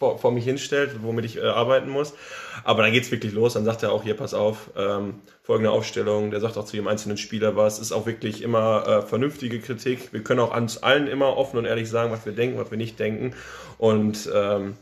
[0.00, 2.14] vor, vor mich hinstellt, womit ich äh, arbeiten muss.
[2.64, 3.52] Aber dann geht's wirklich los.
[3.52, 6.30] Dann sagt er auch, hier, pass auf, ähm, folgende Aufstellung.
[6.30, 7.78] Der sagt auch zu jedem einzelnen Spieler was.
[7.78, 10.12] Ist auch wirklich immer äh, vernünftige Kritik.
[10.12, 12.78] Wir können auch uns allen immer offen und ehrlich sagen, was wir denken, was wir
[12.78, 13.34] nicht denken.
[13.76, 14.76] Und ähm,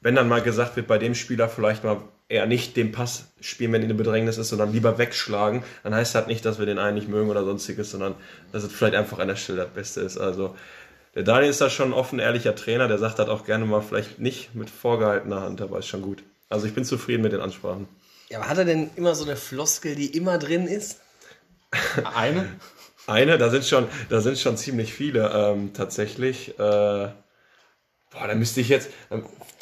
[0.00, 1.98] wenn dann mal gesagt wird, bei dem Spieler vielleicht mal
[2.28, 6.14] eher nicht den Pass spielen, wenn in der Bedrängnis ist, sondern lieber wegschlagen, dann heißt
[6.14, 8.14] das nicht, dass wir den einen nicht mögen oder sonstiges, sondern
[8.52, 10.16] dass es vielleicht einfach an der Stelle das Beste ist.
[10.16, 10.54] Also
[11.14, 13.82] der Daniel ist da schon ein offen, ehrlicher Trainer, der sagt das auch gerne mal
[13.82, 16.22] vielleicht nicht mit vorgehaltener Hand, aber ist schon gut.
[16.48, 17.88] Also ich bin zufrieden mit den Ansprachen.
[18.28, 21.00] Ja, aber hat er denn immer so eine Floskel, die immer drin ist?
[22.14, 22.48] Eine?
[23.06, 26.50] Eine, da sind schon, da sind schon ziemlich viele ähm, tatsächlich.
[26.50, 27.12] Äh, boah,
[28.12, 28.90] da müsste ich jetzt.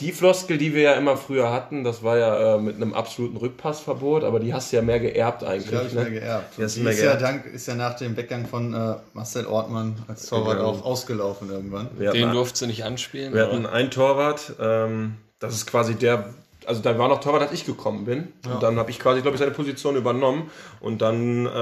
[0.01, 3.37] Die Floskel, die wir ja immer früher hatten, das war ja äh, mit einem absoluten
[3.37, 5.71] Rückpassverbot, aber die hast du ja mehr geerbt eigentlich.
[5.71, 6.05] Die habe ich ne?
[6.05, 6.57] mir geerbt.
[6.57, 7.23] Die hast du Die mehr ist ja, geerbt.
[7.23, 10.69] dank, ist ja nach dem Weggang von äh, Marcel Ortmann als Torwart Genau.
[10.71, 11.89] auch ausgelaufen irgendwann.
[11.99, 13.35] Wir Den durfte sie nicht anspielen.
[13.35, 16.33] wir hatten einen Torwart, ähm, das ist quasi der,
[16.67, 18.29] also da war noch Torwart, als ich gekommen bin.
[18.53, 20.51] Und dann habe ich quasi, glaube ich, seine Position übernommen.
[20.81, 21.53] Und dann äh, äh,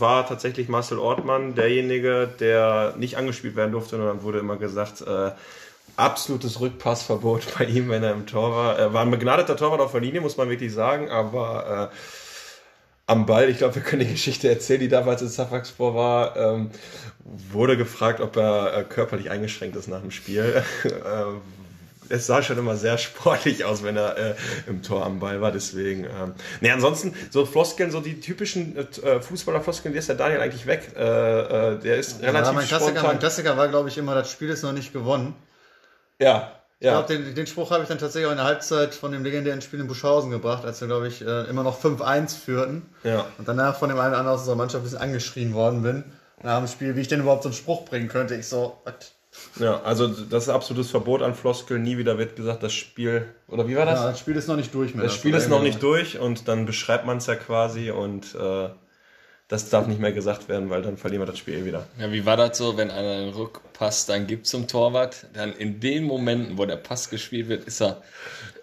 [0.00, 3.96] war tatsächlich Marcel Ortmann derjenige, der nicht angespielt werden durfte.
[3.96, 5.30] Und dann wurde immer gesagt, äh,
[6.00, 8.78] absolutes Rückpassverbot bei ihm, wenn er im Tor war.
[8.78, 11.96] Er war ein begnadeter Torwart auf der Linie, muss man wirklich sagen, aber äh,
[13.06, 16.70] am Ball, ich glaube, wir können die Geschichte erzählen, die damals in Safaxpor war, ähm,
[17.24, 20.62] wurde gefragt, ob er äh, körperlich eingeschränkt ist nach dem Spiel.
[20.84, 21.40] ähm,
[22.08, 24.34] es sah schon immer sehr sportlich aus, wenn er äh,
[24.66, 25.52] im Tor am Ball war.
[25.52, 30.40] Deswegen, ähm, nee, ansonsten so Floskeln, so die typischen äh, Fußballer-Floskeln, die ist der Daniel
[30.40, 30.92] eigentlich weg.
[30.96, 34.30] Äh, äh, der ist relativ Ja, mein Klassiker, mein Klassiker war, glaube ich, immer, das
[34.30, 35.34] Spiel ist noch nicht gewonnen.
[36.20, 36.92] Ja, Ich ja.
[36.92, 39.62] glaube, den, den Spruch habe ich dann tatsächlich auch in der Halbzeit von dem legendären
[39.62, 42.82] Spiel in Buschhausen gebracht, als wir, glaube ich, äh, immer noch 5-1 führten.
[43.02, 43.26] ja.
[43.38, 46.04] Und danach von dem einen oder anderen aus unserer Mannschaft ein bisschen angeschrien worden bin.
[46.42, 48.34] Nach dem Spiel, wie ich denn überhaupt so einen Spruch bringen könnte.
[48.34, 49.12] Ich so, was?
[49.60, 51.82] Ja, also das ist absolutes Verbot an Floskeln.
[51.82, 54.00] Nie wieder wird gesagt, das Spiel, oder wie war das?
[54.00, 56.48] Ja, das Spiel ist noch nicht durch mit das Spiel ist noch nicht durch und
[56.48, 58.70] dann beschreibt man es ja quasi und äh,
[59.48, 61.86] das darf nicht mehr gesagt werden, weil dann verlieren wir das Spiel eh wieder.
[61.98, 63.30] Ja, wie war das so, wenn einer einen
[63.80, 65.26] Rückpass dann gibt zum Torwart?
[65.32, 68.02] Dann in den Momenten, wo der Pass gespielt wird, ist er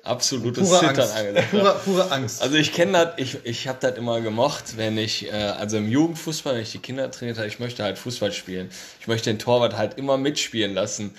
[0.03, 1.15] absolutes Pure Zittern Angst.
[1.17, 1.51] angesagt.
[1.51, 2.41] Pure, pure Angst.
[2.41, 5.89] Also ich kenne das, ich, ich habe das immer gemocht, wenn ich, äh, also im
[5.89, 8.69] Jugendfußball, wenn ich die Kinder trainiert habe, ich möchte halt Fußball spielen.
[9.01, 11.13] Ich möchte den Torwart halt immer mitspielen lassen.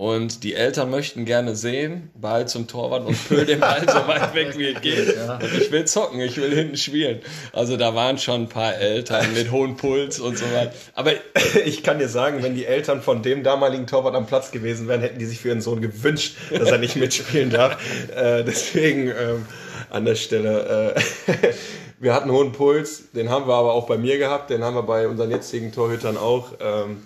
[0.00, 4.34] Und die Eltern möchten gerne sehen, Ball zum Torwart und pöl den Ball so weit
[4.34, 5.14] weg wie es geht.
[5.28, 7.20] Und ich will zocken, ich will hinten spielen.
[7.52, 10.72] Also da waren schon ein paar Eltern mit hohem Puls und so weiter.
[10.94, 11.12] Aber
[11.66, 15.02] Ich kann dir sagen, wenn die Eltern von dem damaligen Torwart am Platz gewesen wären,
[15.02, 17.76] hätten die sich für ihren Sohn gewünscht, dass er nicht mitspielen darf.
[18.16, 19.46] Äh, deswegen ähm,
[19.90, 21.52] an der Stelle, äh,
[21.98, 24.82] wir hatten hohen Puls, den haben wir aber auch bei mir gehabt, den haben wir
[24.82, 26.52] bei unseren jetzigen Torhütern auch.
[26.60, 27.02] Ähm,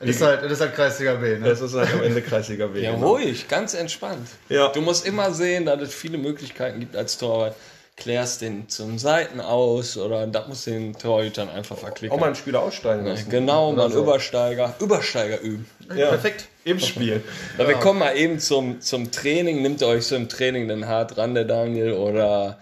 [0.00, 1.46] das, ist halt, das ist halt Kreisliga B, ne?
[1.46, 2.80] das ist halt am Ende Kreisliga W.
[2.80, 3.16] Ja, genau.
[3.16, 4.28] ruhig, ganz entspannt.
[4.48, 4.68] Ja.
[4.68, 7.54] Du musst immer sehen, dass es viele Möglichkeiten gibt als Torwart.
[7.96, 12.16] Klärst den zum Seiten aus oder das muss den Torhütern einfach verklicken.
[12.16, 13.28] Auch mal einen Spieler aussteigen lassen.
[13.28, 14.02] Genau, mal einen so.
[14.02, 15.66] Übersteiger, Übersteiger üben.
[15.94, 16.48] Ja, Perfekt.
[16.64, 17.22] Im Spiel.
[17.58, 19.60] Na, wir kommen mal eben zum, zum Training.
[19.60, 21.92] Nimmt ihr euch so im Training denn hart ran, der Daniel?
[21.92, 22.58] Oder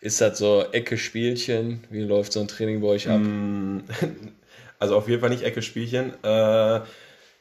[0.00, 1.82] ist das so Ecke-Spielchen?
[1.90, 3.20] Wie läuft so ein Training bei euch ab?
[4.78, 6.12] Also auf jeden Fall nicht Ecke-Spielchen.
[6.22, 6.80] Äh,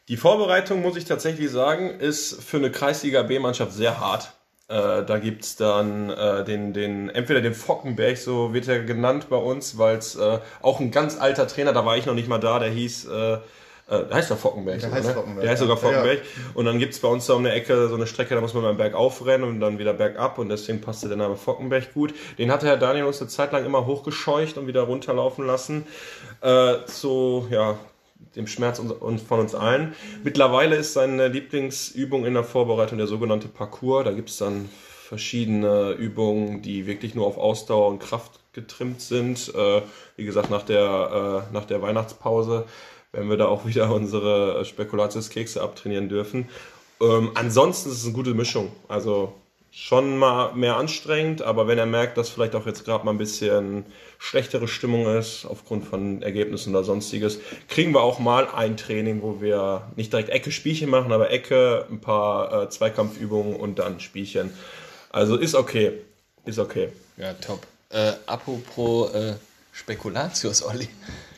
[0.08, 4.34] die Vorbereitung, muss ich tatsächlich sagen, ist für eine Kreisliga B-Mannschaft sehr hart.
[4.68, 9.36] Äh, da gibt's dann äh, den, den, entweder den Fockenberg, so wird er genannt bei
[9.36, 12.40] uns, weil es äh, auch ein ganz alter Trainer, da war ich noch nicht mal
[12.40, 13.08] da, der hieß,
[13.88, 14.80] äh, heißt der Fockenberg?
[14.80, 15.14] Der sogar, heißt ne?
[15.14, 15.82] Fockenberg, Der heißt sogar ja.
[15.82, 16.22] Fockenberg.
[16.54, 18.64] Und dann gibt's bei uns da um eine Ecke so eine Strecke, da muss man
[18.64, 22.14] beim Bergauf rennen und dann wieder bergab und deswegen passte der Name Fockenberg gut.
[22.38, 25.86] Den hatte Herr Daniel uns eine Zeit lang immer hochgescheucht und wieder runterlaufen lassen.
[26.42, 27.78] Äh, zu, ja,
[28.36, 29.94] dem Schmerz von uns allen.
[30.24, 34.06] Mittlerweile ist seine Lieblingsübung in der Vorbereitung der sogenannte Parcours.
[34.06, 34.70] Da gibt's dann
[35.08, 39.54] verschiedene Übungen, die wirklich nur auf Ausdauer und Kraft getrimmt sind.
[39.54, 39.82] Äh,
[40.16, 42.66] wie gesagt, nach der, äh, nach der Weihnachtspause
[43.16, 46.50] werden wir da auch wieder unsere Spekulatiuskekse abtrainieren dürfen.
[47.02, 48.72] Ähm, ansonsten ist es eine gute Mischung.
[48.88, 49.34] Also
[49.72, 53.18] schon mal mehr anstrengend, aber wenn er merkt, dass vielleicht auch jetzt gerade mal ein
[53.18, 53.86] bisschen
[54.20, 59.42] schlechtere Stimmung ist, aufgrund von Ergebnissen oder sonstiges, kriegen wir auch mal ein Training, wo
[59.42, 64.52] wir nicht direkt Ecke Spielchen machen, aber Ecke, ein paar äh, Zweikampfübungen und dann Spielchen.
[65.10, 65.94] Also ist okay.
[66.46, 66.90] Ist okay.
[67.18, 67.60] Ja, top.
[67.90, 69.34] Äh, apropos äh,
[69.74, 70.88] Spekulatius, Olli.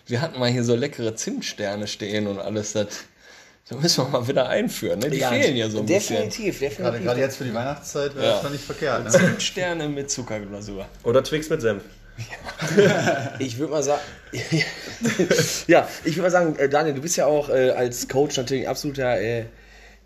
[0.08, 2.74] Wir hatten mal hier so leckere Zimtsterne stehen und alles.
[2.74, 2.88] Das,
[3.70, 5.00] das müssen wir mal wieder einführen.
[5.00, 5.10] Ne?
[5.10, 6.16] Die fehlen ja so ein bisschen.
[6.16, 6.78] definitiv, definitiv.
[6.78, 8.32] Gerade, gerade jetzt für die Weihnachtszeit wäre Ja.
[8.34, 9.04] das schon nicht verkehrt.
[9.04, 9.10] Ne?
[9.10, 10.86] Zimtsterne mit Zuckerglasur.
[11.04, 11.84] Oder Twix mit Senf.
[13.40, 14.02] Ich würde mal sagen,
[15.68, 18.64] ja, ich würde mal sagen, äh, Daniel, du bist ja auch äh, als Coach natürlich
[18.66, 19.46] ein absoluter äh,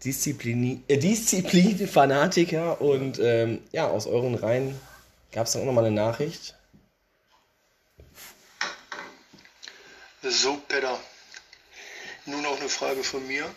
[0.04, 4.76] Disziplin, äh, Disziplin-Fanatiker und ähm, ja, aus euren Reihen
[5.32, 6.56] gab es dann auch nochmal eine Nachricht.
[10.24, 11.04] So, Pedder.
[12.28, 13.56] Nun auch eine Frage von mir.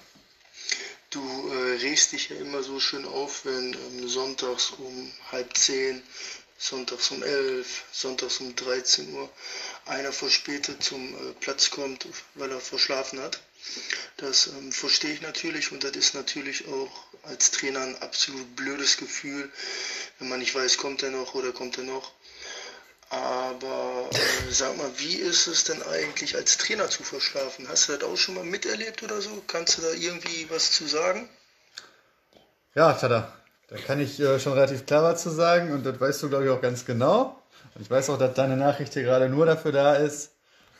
[1.10, 1.20] Du
[1.52, 6.02] äh, regst dich ja immer so schön auf, wenn ähm, sonntags um halb zehn,
[6.56, 9.30] sonntags um elf, sonntags um 13 Uhr
[9.84, 13.42] einer verspätet zum äh, Platz kommt, weil er verschlafen hat.
[14.16, 18.96] Das ähm, verstehe ich natürlich und das ist natürlich auch als Trainer ein absolut blödes
[18.96, 19.52] Gefühl,
[20.18, 22.10] wenn man nicht weiß, kommt er noch oder kommt er noch.
[23.14, 27.68] Aber äh, sag mal, wie ist es denn eigentlich als Trainer zu verschlafen?
[27.68, 29.30] Hast du das auch schon mal miterlebt oder so?
[29.46, 31.28] Kannst du da irgendwie was zu sagen?
[32.74, 33.32] Ja, tada.
[33.68, 36.44] Da kann ich äh, schon relativ klar was zu sagen und das weißt du, glaube
[36.44, 37.40] ich, auch ganz genau.
[37.74, 40.30] Und ich weiß auch, dass deine Nachricht hier gerade nur dafür da ist,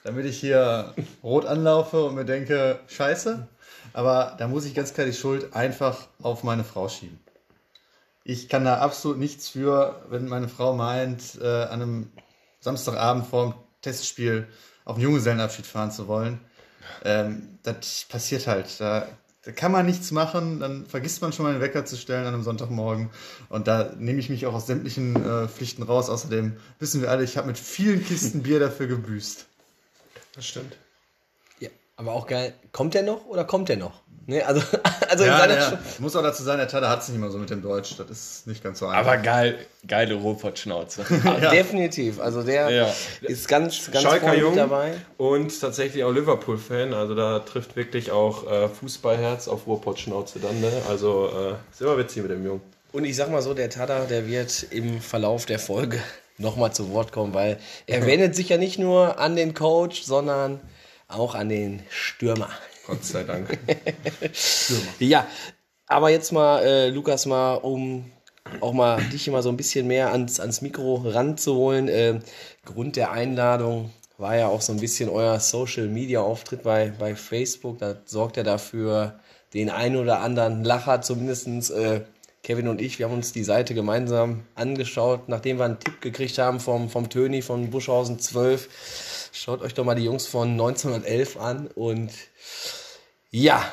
[0.03, 3.47] damit ich hier rot anlaufe und mir denke, scheiße.
[3.93, 7.23] Aber da muss ich ganz klar die Schuld einfach auf meine Frau schieben.
[8.24, 12.12] Ich kann da absolut nichts für, wenn meine Frau meint, äh, an einem
[12.60, 14.48] Samstagabend vor dem Testspiel
[14.86, 16.40] auf einen Junggesellenabschied fahren zu wollen.
[17.04, 18.80] Ähm, das passiert halt.
[18.80, 19.06] Da,
[19.44, 22.32] da kann man nichts machen, dann vergisst man schon mal den Wecker zu stellen an
[22.32, 23.10] einem Sonntagmorgen.
[23.50, 26.08] Und da nehme ich mich auch aus sämtlichen äh, Pflichten raus.
[26.08, 29.44] Außerdem wissen wir alle, ich habe mit vielen Kisten Bier dafür gebüßt.
[30.34, 30.76] Das stimmt.
[31.97, 32.55] Ja, aber auch geil.
[32.72, 34.03] Kommt der noch oder kommt der noch?
[34.26, 34.62] Ne, also,
[35.11, 35.78] also Ja, in seiner ja.
[35.92, 37.95] Ich muss auch dazu sagen, der Tada hat es nicht immer so mit dem Deutsch.
[37.99, 39.01] Das ist nicht ganz so einfach.
[39.12, 41.05] Aber geil, geile Ruhrpott-Schnauze.
[41.53, 42.20] Definitiv.
[42.20, 42.88] Also der Ja.
[43.20, 44.95] ist ganz, ganz Schalker Jung dabei.
[45.18, 46.95] und tatsächlich auch Liverpool-Fan.
[46.95, 50.59] Also da trifft wirklich auch äh, Fußballherz auf Ruhrpott-Schnauze dann.
[50.61, 50.72] Ne?
[50.88, 52.62] Also äh, ist immer witzig mit dem Jungen.
[52.92, 55.99] Und ich sag mal so, der Tada, der wird im Verlauf der Folge
[56.38, 60.61] nochmal zu Wort kommen, weil er wendet sich ja nicht nur an den Coach, sondern
[61.09, 62.50] auch an den Stürmer.
[62.86, 63.59] Gott sei Dank.
[64.98, 65.26] Ja,
[65.86, 68.11] aber jetzt mal, äh, Lukas, mal, um
[68.61, 71.88] auch mal dich immer so ein bisschen mehr ans, ans Mikro ranzuholen.
[71.88, 72.20] Äh,
[72.64, 77.14] Grund der Einladung war ja auch so ein bisschen euer Social Media Auftritt bei, bei
[77.16, 77.78] Facebook.
[77.78, 79.20] Da sorgt er dafür
[79.52, 82.02] den ein oder anderen Lacher, zumindestens Äh,
[82.44, 86.36] Kevin und ich, wir haben uns die Seite gemeinsam angeschaut, nachdem wir einen Tipp gekriegt
[86.36, 88.68] haben vom, vom Töni von Buschhausen 12.
[89.37, 92.12] Schaut euch doch mal die Jungs von 1911 an und
[93.32, 93.64] ja,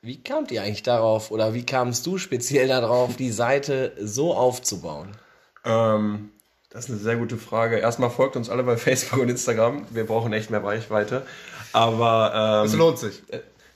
[0.00, 5.08] wie kamt ihr eigentlich darauf oder wie kamst du speziell darauf, die Seite so aufzubauen?
[5.64, 6.30] Ähm,
[6.70, 7.78] das ist eine sehr gute Frage.
[7.78, 9.86] Erstmal folgt uns alle bei Facebook und Instagram.
[9.90, 11.26] Wir brauchen echt mehr Reichweite.
[11.72, 13.24] Aber Es ähm, lohnt sich.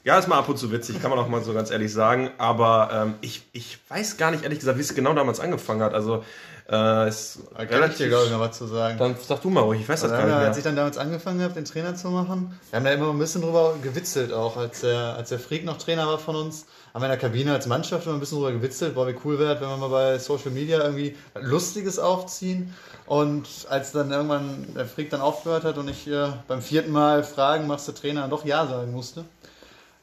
[0.05, 2.31] ja, ist mal ab und zu witzig, kann man auch mal so ganz ehrlich sagen.
[2.39, 5.93] Aber ähm, ich, ich weiß gar nicht, ehrlich gesagt, wie es genau damals angefangen hat.
[5.93, 6.25] Also
[6.71, 8.97] äh, ist Da kann ich dir, glaube ich, noch was zu sagen.
[8.97, 10.47] Dann sag du mal ruhig, ich weiß das gar nicht mehr.
[10.47, 13.18] als ich dann damals angefangen habe, den Trainer zu machen, wir haben da immer ein
[13.18, 17.03] bisschen drüber gewitzelt auch, als der, als der Freak noch Trainer war von uns, haben
[17.03, 19.61] wir in der Kabine als Mannschaft immer ein bisschen drüber gewitzelt, boah, wie cool wäre,
[19.61, 22.75] wenn wir mal bei Social Media irgendwie Lustiges aufziehen.
[23.07, 27.25] Und als dann irgendwann der Freak dann aufgehört hat und ich äh, beim vierten Mal
[27.25, 29.25] fragen, machst du Trainer, doch Ja sagen musste,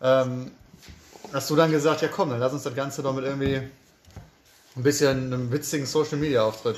[0.01, 0.51] ähm,
[1.32, 3.61] hast du dann gesagt, ja komm, dann lass uns das Ganze doch mit irgendwie
[4.78, 6.78] ein bisschen einem witzigen Social Media Auftritt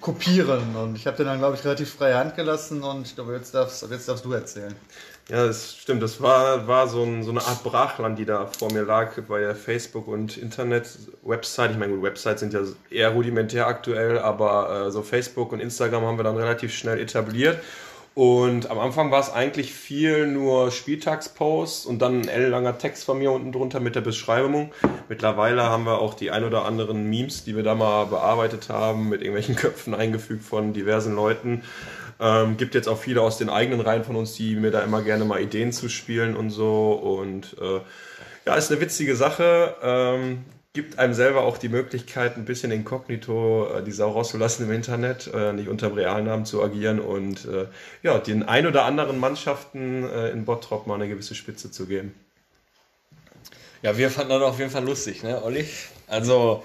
[0.00, 0.76] kopieren.
[0.76, 3.54] Und ich habe dir dann, glaube ich, relativ freie Hand gelassen und ich glaube, jetzt
[3.54, 4.74] darfst, jetzt darfst du erzählen.
[5.28, 6.02] Ja, das stimmt.
[6.02, 9.40] Das war, war so, ein, so eine Art Brachland, die da vor mir lag bei
[9.40, 11.72] der Facebook- und Internet-Website.
[11.72, 12.60] Ich meine, gut, Websites sind ja
[12.90, 17.58] eher rudimentär aktuell, aber äh, so Facebook und Instagram haben wir dann relativ schnell etabliert.
[18.16, 23.18] Und am Anfang war es eigentlich viel nur Spieltagsposts und dann ein L-langer Text von
[23.18, 24.72] mir unten drunter mit der Beschreibung.
[25.10, 29.10] Mittlerweile haben wir auch die ein oder anderen Memes, die wir da mal bearbeitet haben,
[29.10, 31.62] mit irgendwelchen Köpfen eingefügt von diversen Leuten.
[32.18, 35.02] Ähm, gibt jetzt auch viele aus den eigenen Reihen von uns, die mir da immer
[35.02, 36.92] gerne mal Ideen zu spielen und so.
[36.92, 37.80] Und äh,
[38.46, 39.76] ja, ist eine witzige Sache.
[39.82, 40.46] Ähm,
[40.76, 45.26] gibt einem selber auch die Möglichkeit, ein bisschen inkognito äh, die Sau rauszulassen im Internet,
[45.32, 47.66] äh, nicht unter dem Realnamen zu agieren und äh,
[48.02, 52.14] ja, den ein oder anderen Mannschaften in Bottrop mal eine gewisse Spitze zu geben.
[53.80, 55.66] Ja, wir fanden das auf jeden Fall lustig, ne, Olli?
[56.08, 56.62] Also,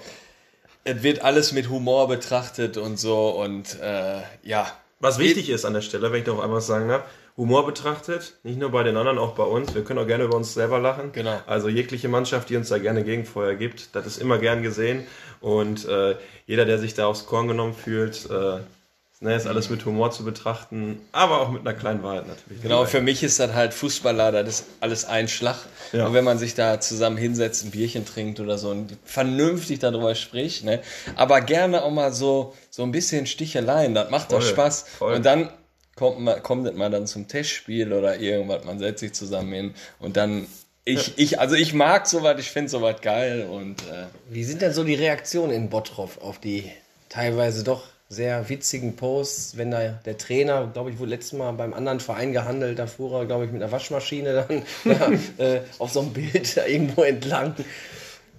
[0.84, 4.70] es wird alles mit Humor betrachtet und so und äh, ja.
[5.00, 7.04] Was wichtig ist an der Stelle, wenn ich noch einmal was sagen darf,
[7.36, 9.74] Humor betrachtet, nicht nur bei den anderen, auch bei uns.
[9.74, 11.12] Wir können auch gerne über uns selber lachen.
[11.12, 11.40] Genau.
[11.46, 15.06] Also jegliche Mannschaft, die uns da gerne Gegenfeuer gibt, das ist immer gern gesehen.
[15.40, 16.16] Und äh,
[16.46, 18.58] jeder, der sich da aufs Korn genommen fühlt, äh,
[19.22, 22.60] ne, ist alles mit Humor zu betrachten, aber auch mit einer kleinen Wahrheit natürlich.
[22.62, 25.56] Genau, für mich ist das halt Fußballer, das ist alles ein Schlag.
[25.92, 26.06] Ja.
[26.06, 30.14] Und wenn man sich da zusammen hinsetzt, ein Bierchen trinkt oder so und vernünftig darüber
[30.14, 30.80] spricht, ne?
[31.16, 34.84] aber gerne auch mal so, so ein bisschen Sticheleien, das macht doch Voll, Spaß.
[34.98, 35.14] voll.
[35.14, 35.50] Und dann
[35.94, 40.16] kommt, man, kommt mal dann zum Testspiel oder irgendwas, man setzt sich zusammen hin und
[40.16, 40.46] dann,
[40.84, 44.72] ich, ich, also ich mag sowas, ich finde sowas geil und äh, Wie sind denn
[44.72, 46.70] so die Reaktionen in Bottrop auf die
[47.08, 51.72] teilweise doch sehr witzigen Posts, wenn da der Trainer, glaube ich, wurde letztes Mal beim
[51.72, 54.62] anderen Verein gehandelt, da fuhr er, glaube ich, mit einer Waschmaschine dann
[55.38, 57.54] da, äh, auf so einem Bild da irgendwo entlang.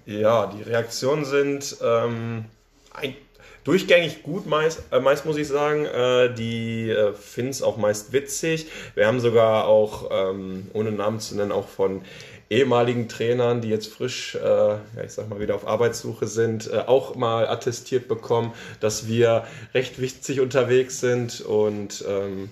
[0.06, 2.44] Ja, die Reaktionen sind ähm,
[2.92, 3.16] ein,
[3.64, 5.86] durchgängig gut, meist, äh, meist muss ich sagen.
[5.86, 8.66] Äh, die äh, finden es auch meist witzig.
[8.94, 12.02] Wir haben sogar auch, ähm, ohne Namen zu nennen, auch von
[12.50, 16.84] ehemaligen Trainern, die jetzt frisch, äh, ja, ich sag mal, wieder auf Arbeitssuche sind, äh,
[16.86, 22.50] auch mal attestiert bekommen, dass wir recht witzig unterwegs sind und ähm,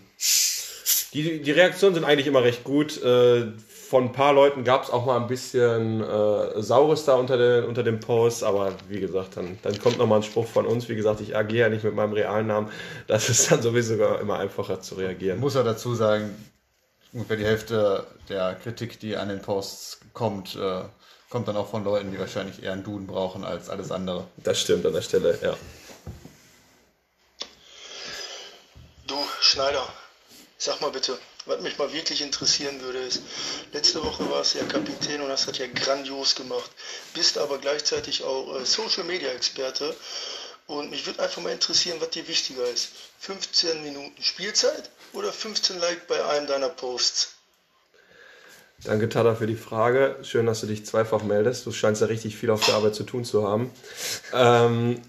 [1.12, 3.02] die, die Reaktionen sind eigentlich immer recht gut.
[3.02, 3.52] Äh,
[3.92, 7.64] von ein paar Leuten gab es auch mal ein bisschen äh, Saures da unter, den,
[7.64, 10.88] unter dem Post, aber wie gesagt, dann, dann kommt nochmal ein Spruch von uns.
[10.88, 12.72] Wie gesagt, ich agiere ja nicht mit meinem realen Namen.
[13.06, 15.40] Das ist dann sowieso immer einfacher zu reagieren.
[15.40, 16.34] Muss ja dazu sagen,
[17.12, 20.84] ungefähr die Hälfte der Kritik, die an den Posts kommt, äh,
[21.28, 24.24] kommt dann auch von Leuten, die wahrscheinlich eher einen Duden brauchen als alles andere.
[24.38, 25.54] Das stimmt an der Stelle, ja.
[29.06, 29.86] Du, Schneider,
[30.56, 33.22] sag mal bitte, was mich mal wirklich interessieren würde, ist,
[33.72, 36.70] letzte Woche warst du ja Kapitän und hast das ja grandios gemacht,
[37.14, 39.94] bist aber gleichzeitig auch äh, Social Media Experte
[40.66, 42.90] und mich würde einfach mal interessieren, was dir wichtiger ist.
[43.20, 47.34] 15 Minuten Spielzeit oder 15 Like bei einem deiner Posts?
[48.84, 50.16] Danke, Tada, für die Frage.
[50.22, 51.66] Schön, dass du dich zweifach meldest.
[51.66, 53.70] Du scheinst ja richtig viel auf der Arbeit zu tun zu haben.
[54.32, 55.00] Ähm,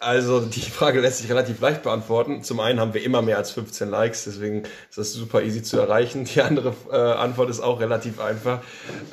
[0.00, 2.42] also, die Frage lässt sich relativ leicht beantworten.
[2.42, 5.78] Zum einen haben wir immer mehr als 15 Likes, deswegen ist das super easy zu
[5.78, 6.24] erreichen.
[6.24, 8.60] Die andere äh, Antwort ist auch relativ einfach.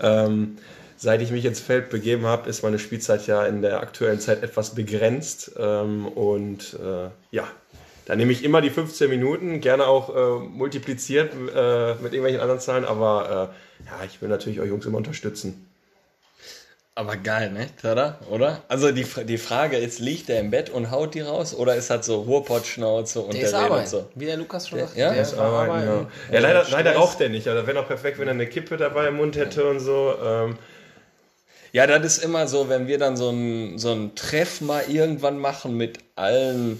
[0.02, 0.58] Ähm,
[0.98, 4.44] seit ich mich ins Feld begeben habe, ist meine Spielzeit ja in der aktuellen Zeit
[4.44, 5.52] etwas begrenzt.
[5.58, 7.48] Ähm, und äh, ja,
[8.06, 12.60] da nehme ich immer die 15 Minuten, gerne auch äh, multipliziert äh, mit irgendwelchen anderen
[12.60, 15.68] Zahlen, aber äh, ja, ich will natürlich euch Jungs immer unterstützen.
[16.98, 17.68] Aber geil, ne?
[17.82, 18.64] Tada, oder?
[18.70, 21.90] Also die, die Frage ist, liegt der im Bett und haut die raus oder ist
[21.90, 24.10] das so Ruhrpottschnauze und Der der, ist arbeiten, so?
[24.16, 24.96] wie der Lukas schon sagt.
[24.96, 25.12] ja?
[25.12, 26.08] der Ist Arbeiten, arbeiten.
[26.30, 26.36] ja.
[26.36, 26.72] ja, leider, Stress.
[26.72, 29.36] leider raucht er nicht, aber wäre noch perfekt, wenn er eine Kippe dabei im Mund
[29.36, 30.16] hätte und so.
[30.24, 30.58] Ähm,
[31.74, 35.38] Ja, das ist immer so, wenn wir dann so ein, so ein Treff mal irgendwann
[35.38, 36.80] machen mit allen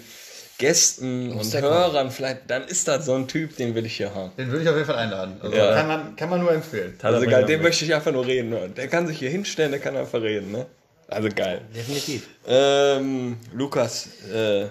[0.58, 4.32] Gästen und Hörern, vielleicht, dann ist das so ein Typ, den will ich hier haben.
[4.38, 5.38] Den würde ich auf jeden Fall einladen.
[5.42, 5.74] Also Ja.
[5.76, 6.98] kann, man, kann man nur empfehlen.
[7.02, 8.74] Also geil, den möchte ich einfach nur reden hören.
[8.76, 10.66] Der kann sich hier hinstellen, der kann einfach reden, ne?
[11.08, 11.62] Also geil.
[11.76, 12.28] Definitiv.
[12.48, 14.68] Ähm, Lukas, äh,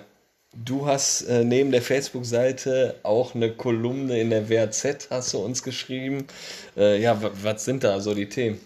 [0.55, 5.63] du hast äh, neben der Facebook-Seite auch eine Kolumne in der WRZ, hast du uns
[5.63, 6.27] geschrieben.
[6.77, 8.61] Äh, ja, wa- was sind da so die Themen?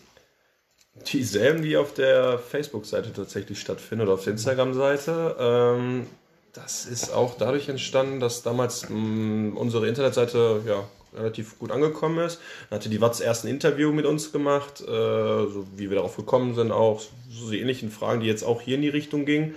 [1.12, 5.36] dieselben, die auf der Facebook-Seite tatsächlich stattfinden oder auf der Instagram-Seite.
[5.38, 6.06] Ähm,
[6.52, 10.84] das ist auch dadurch entstanden, dass damals mh, unsere Internetseite ja,
[11.16, 12.40] relativ gut angekommen ist.
[12.68, 16.16] Dann hatte die Watz erst ein Interview mit uns gemacht, äh, so wie wir darauf
[16.16, 19.54] gekommen sind, auch so die ähnlichen Fragen, die jetzt auch hier in die Richtung gingen.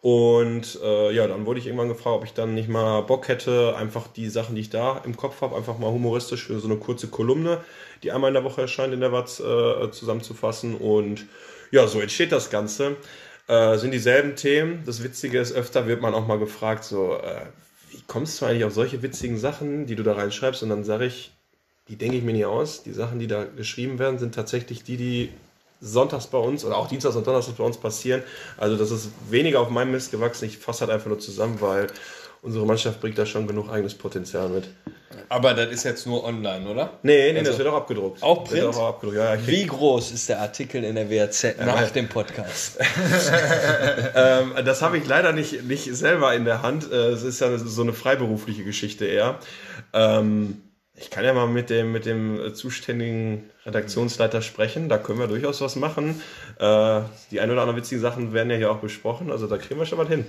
[0.00, 3.74] Und äh, ja, dann wurde ich irgendwann gefragt, ob ich dann nicht mal Bock hätte,
[3.76, 6.76] einfach die Sachen, die ich da im Kopf habe, einfach mal humoristisch für so eine
[6.76, 7.64] kurze Kolumne,
[8.02, 10.74] die einmal in der Woche erscheint, in der Watz äh, zusammenzufassen.
[10.74, 11.24] Und
[11.70, 12.96] ja, so entsteht das Ganze.
[13.46, 14.82] Äh, sind dieselben Themen.
[14.86, 17.42] Das Witzige ist, öfter wird man auch mal gefragt, so, äh,
[17.90, 20.62] wie kommst du eigentlich auf solche witzigen Sachen, die du da reinschreibst?
[20.62, 21.32] Und dann sage ich,
[21.88, 22.82] die denke ich mir nie aus.
[22.82, 25.30] Die Sachen, die da geschrieben werden, sind tatsächlich die, die
[25.80, 28.22] sonntags bei uns oder auch dienstags und donnerstags bei uns passieren.
[28.56, 30.46] Also das ist weniger auf meinem Mist gewachsen.
[30.46, 31.88] Ich fasse halt einfach nur zusammen, weil
[32.44, 34.68] unsere Mannschaft bringt da schon genug eigenes Potenzial mit.
[35.28, 36.98] Aber das ist jetzt nur online, oder?
[37.02, 38.22] Nee, nee, Also- das wird auch abgedruckt.
[38.22, 38.76] Auch Wird Print?
[38.76, 39.16] auch abgedruckt.
[39.18, 42.78] Ja, ja, krieg- Wie groß ist der Artikel in der WRZ nach dem Podcast?
[44.14, 46.90] ähm, das habe ich leider nicht, nicht selber in der Hand.
[46.90, 49.38] Äh, Es ist ja so eine freiberufliche Geschichte eher.
[49.92, 50.62] Ähm,
[50.96, 54.88] ich kann ja mal mit dem, mit dem zuständigen Redaktionsleiter sprechen.
[54.88, 56.20] Da können wir durchaus was machen.
[56.58, 59.30] Äh, die ein oder anderen witzigen Sachen werden ja hier auch besprochen.
[59.32, 60.26] Also da kriegen wir schon was hin.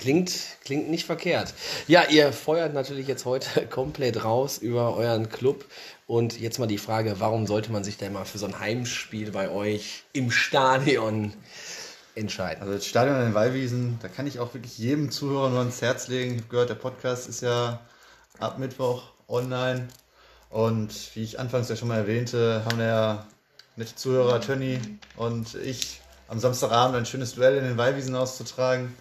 [0.00, 0.32] Klingt,
[0.64, 1.52] klingt nicht verkehrt.
[1.86, 5.66] Ja, ihr feuert natürlich jetzt heute komplett raus über euren Club.
[6.06, 9.30] Und jetzt mal die Frage, warum sollte man sich denn mal für so ein Heimspiel
[9.30, 11.34] bei euch im Stadion
[12.14, 12.62] entscheiden?
[12.62, 15.82] Also das Stadion an den Wallwiesen, da kann ich auch wirklich jedem Zuhörer nur ans
[15.82, 16.30] Herz legen.
[16.32, 17.80] Ich habe gehört, der Podcast ist ja
[18.38, 19.86] ab Mittwoch online.
[20.48, 23.26] Und wie ich anfangs ja schon mal erwähnte, haben der
[23.76, 24.80] nette Zuhörer Tönny
[25.16, 28.94] und ich am Samstagabend ein schönes Duell in den Wallwiesen auszutragen.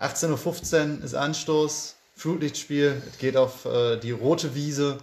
[0.00, 4.98] 18.15 Uhr ist Anstoß, Flutlichtspiel, es geht auf äh, die rote Wiese.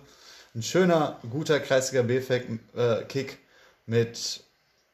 [0.55, 3.39] Ein schöner, guter Kreisliga B-Kick
[3.87, 4.43] mit,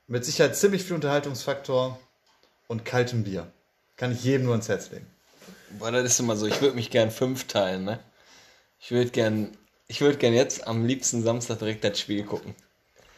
[0.08, 2.00] mit Sicherheit ziemlich viel Unterhaltungsfaktor
[2.68, 3.52] und kaltem Bier.
[3.97, 5.08] Kann ich jedem nur ans Herz legen.
[5.78, 8.00] Boah, das ist immer so, ich würde mich gern fünf teilen, ne?
[8.80, 12.56] Ich würde gern, ich würde gern jetzt am liebsten Samstag direkt das Spiel gucken.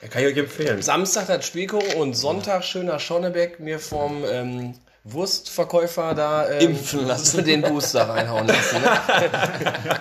[0.02, 0.82] Ja, kann ich euch empfehlen.
[0.82, 4.74] Samstag das Spiel gucken und Sonntag schöner Schonnebeck mir vom ähm,
[5.04, 7.44] Wurstverkäufer da ähm, Impfen lassen.
[7.44, 8.82] den Booster reinhauen lassen.
[8.82, 8.90] Ne?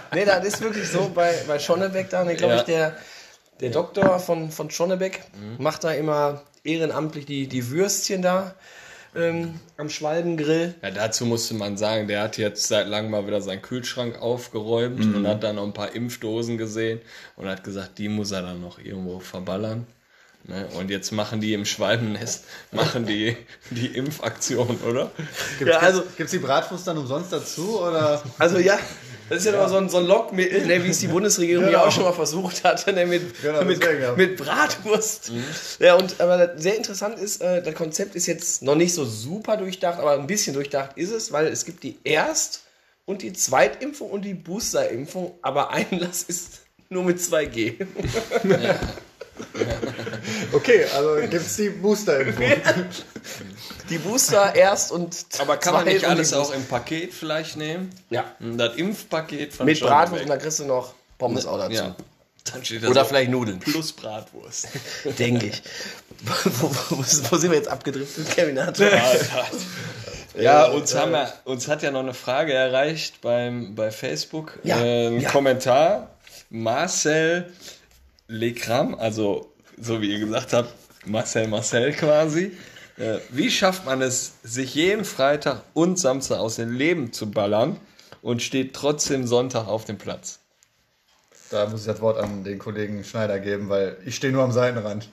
[0.15, 2.25] nee, das ist wirklich so bei, bei Schonnebeck da.
[2.25, 2.61] Ne, glaube Ja.
[2.61, 2.97] ich, der,
[3.61, 5.23] der Doktor von, von Schonnebeck
[5.59, 8.55] macht da immer ehrenamtlich die, die Würstchen da
[9.17, 10.75] ähm, am Schwalbengrill.
[10.83, 15.01] Ja, dazu musste man sagen, der hat jetzt seit langem mal wieder seinen Kühlschrank aufgeräumt
[15.15, 17.01] und hat dann noch ein paar Impfdosen gesehen
[17.37, 19.87] und hat gesagt, die muss er dann noch irgendwo verballern.
[20.45, 20.67] Ne?
[20.79, 23.37] Und jetzt machen die im Schwalbennest, machen die
[23.71, 25.11] die Impfaktion, oder?
[25.59, 27.81] Gibt's, Ja, also- gibt's die Bratwurst dann umsonst dazu?
[27.81, 28.23] Oder?
[28.39, 28.79] Also ja,
[29.29, 31.71] das ist ja, immer so ein, so ein Lockmittel, ne, wie es die Bundesregierung ja
[31.71, 31.85] Genau.
[31.85, 34.13] auch schon mal versucht hatte, ne, mit, Genau, mit, ja.
[34.17, 35.31] mit Bratwurst.
[35.79, 39.57] Ja, und aber sehr interessant ist, äh, das Konzept ist jetzt noch nicht so super
[39.57, 42.63] durchdacht, aber ein bisschen durchdacht ist es, weil es gibt die Erst-
[43.05, 47.87] und die Zweitimpfung und die Boosterimpfung, aber Einlass ist nur mit 2G.
[50.53, 52.43] Okay, also gibt's die Booster-Info.
[53.89, 57.91] Die Booster erst und Aber kann man nicht alles auch im Paket vielleicht nehmen?
[58.11, 58.25] Ja.
[58.41, 61.73] Das Impfpaket von Mit Bratwurst und dann kriegst du noch Pommes auch dazu.
[61.75, 61.97] Ja.
[62.53, 63.59] Dann steht da Oder vielleicht Nudeln.
[63.61, 64.69] plus Bratwurst.
[65.19, 65.63] Denke ich.
[66.45, 68.65] wo, wo, wo sind wir jetzt abgedriftet, Kevin?
[68.65, 68.79] Hat
[70.39, 74.59] Ja, uns, haben wir, uns hat ja noch eine Frage erreicht beim, bei Facebook.
[74.63, 75.31] Ja, Äh, ein ja.
[75.31, 76.11] Kommentar.
[76.51, 77.53] Marcel
[78.31, 80.73] Lekram, also so wie ihr gesagt habt,
[81.05, 82.53] Marcel Marcel quasi.
[82.97, 87.81] Äh, wie schafft man es, sich jeden Freitag und Samstag aus dem Leben zu ballern
[88.23, 90.39] und steht trotzdem Sonntag auf dem Platz?
[91.51, 94.53] Da muss ich das Wort an den Kollegen Schneider geben, weil ich stehe nur am
[94.53, 95.09] Seitenrand.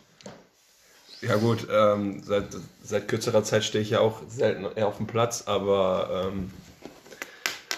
[1.22, 2.46] Ja gut, ähm, seit,
[2.84, 6.52] seit kürzerer Zeit stehe ich ja auch selten eher auf dem Platz, aber ähm,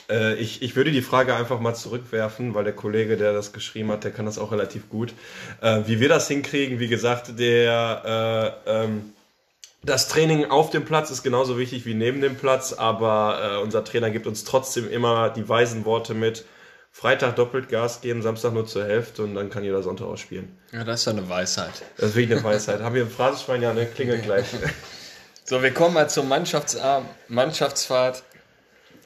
[0.09, 3.91] äh, ich, ich würde die Frage einfach mal zurückwerfen, weil der Kollege, der das geschrieben
[3.91, 5.13] hat, der kann das auch relativ gut.
[5.61, 9.13] Äh, wie wir das hinkriegen, wie gesagt, der äh, ähm,
[9.81, 13.83] das Training auf dem Platz ist genauso wichtig wie neben dem Platz, aber äh, unser
[13.85, 16.45] Trainer gibt uns trotzdem immer die weisen Worte mit.
[16.91, 20.57] Freitag doppelt Gas geben, Samstag nur zur Hälfte und dann kann jeder Sonntag ausspielen.
[20.73, 21.71] Ja, das ist ja eine Weisheit.
[21.95, 22.81] Das ist wirklich eine Weisheit.
[22.81, 23.85] Haben wir im Phrasenschwein ja, ne?
[23.85, 24.45] Klingelt gleich.
[25.45, 28.21] So, wir kommen mal zur Mannschaftsarm, Mannschaftsfahrt.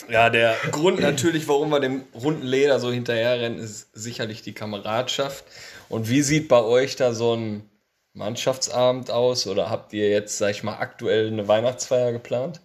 [0.09, 5.45] Ja, der Grund natürlich, warum wir dem runden Leder so hinterherrennen, ist sicherlich die Kameradschaft.
[5.89, 7.69] Und wie sieht bei euch da so ein
[8.13, 9.47] Mannschaftsabend aus?
[9.47, 12.61] Oder habt ihr jetzt, sag ich mal, aktuell eine Weihnachtsfeier geplant?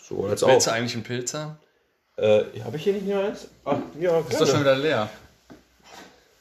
[0.00, 0.74] So, jetzt Willst du auch.
[0.74, 1.58] eigentlich einen Pilz haben?
[2.16, 3.48] Äh, habe ich hier nicht mehr eins?
[3.64, 5.08] Ach, ja, Ist doch schon wieder leer.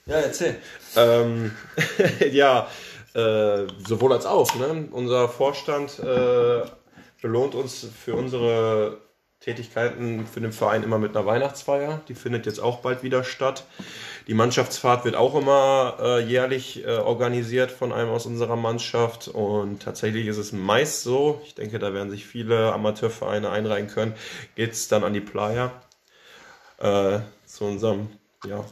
[0.05, 0.55] Ja, erzähl.
[0.95, 1.51] Ähm,
[2.32, 2.68] ja,
[3.14, 4.55] äh, sowohl als auch.
[4.55, 4.88] Ne?
[4.91, 6.62] Unser Vorstand äh,
[7.22, 8.97] belohnt uns für unsere
[9.39, 12.01] Tätigkeiten für den Verein immer mit einer Weihnachtsfeier.
[12.07, 13.65] Die findet jetzt auch bald wieder statt.
[14.27, 19.27] Die Mannschaftsfahrt wird auch immer äh, jährlich äh, organisiert von einem aus unserer Mannschaft.
[19.27, 24.15] Und tatsächlich ist es meist so, ich denke, da werden sich viele Amateurvereine einreihen können,
[24.55, 25.71] geht es dann an die Playa.
[26.79, 28.09] Äh, zu unserem
[28.45, 28.63] ja,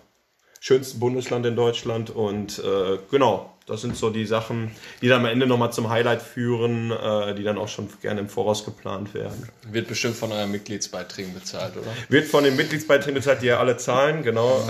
[0.59, 2.09] schönsten Bundesland in Deutschland.
[2.09, 6.21] Und äh, genau, das sind so die Sachen, die dann am Ende nochmal zum Highlight
[6.21, 9.49] führen, äh, die dann auch schon gerne im Voraus geplant werden.
[9.71, 11.87] Wird bestimmt von euren Mitgliedsbeiträgen bezahlt, oder?
[12.09, 14.63] Wird von den Mitgliedsbeiträgen bezahlt, die ja alle zahlen, genau.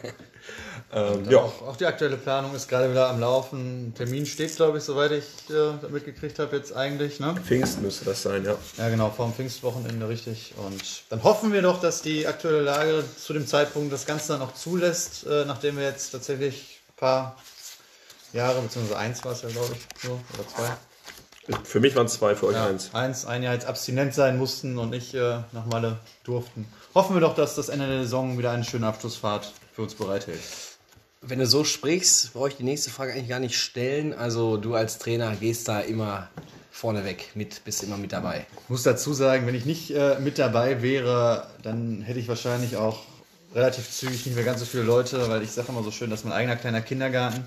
[0.92, 3.92] ähm, ja, Auch, auch die aktuelle Planung ist gerade wieder am Laufen.
[3.96, 7.18] Termin steht, glaube ich, soweit ich äh, mitgekriegt habe, jetzt eigentlich.
[7.18, 7.34] Ne?
[7.44, 8.54] Pfingst müsste das sein, ja.
[8.78, 10.54] Ja, genau, vorm Pfingstwochenende richtig.
[10.64, 14.42] Und dann hoffen wir doch, dass die aktuelle Lage zu dem Zeitpunkt das Ganze dann
[14.42, 17.36] auch zulässt, äh, nachdem wir jetzt tatsächlich ein paar
[18.32, 21.56] Jahre, beziehungsweise eins war es ja, glaube ich, nur, oder zwei.
[21.64, 22.90] Für mich waren es zwei, für euch Ja, eins.
[22.94, 26.66] eins, ein Jahr jetzt abstinent sein mussten und nicht äh, nach Malle durften.
[26.94, 30.40] Hoffen wir doch, dass das Ende der Saison wieder eine schöne Abschlussfahrt für uns bereithält.
[31.20, 34.12] Wenn du so sprichst, brauche ich die nächste Frage eigentlich gar nicht stellen.
[34.12, 36.28] Also du als Trainer gehst da immer
[36.70, 38.46] vorneweg mit, bist immer mit dabei.
[38.64, 42.76] Ich muss dazu sagen, wenn ich nicht äh, mit dabei wäre, dann hätte ich wahrscheinlich
[42.76, 43.00] auch
[43.54, 46.24] relativ zügig nicht mehr ganz so viele Leute, weil ich sage immer so schön, dass
[46.24, 47.44] mein eigener kleiner Kindergarten,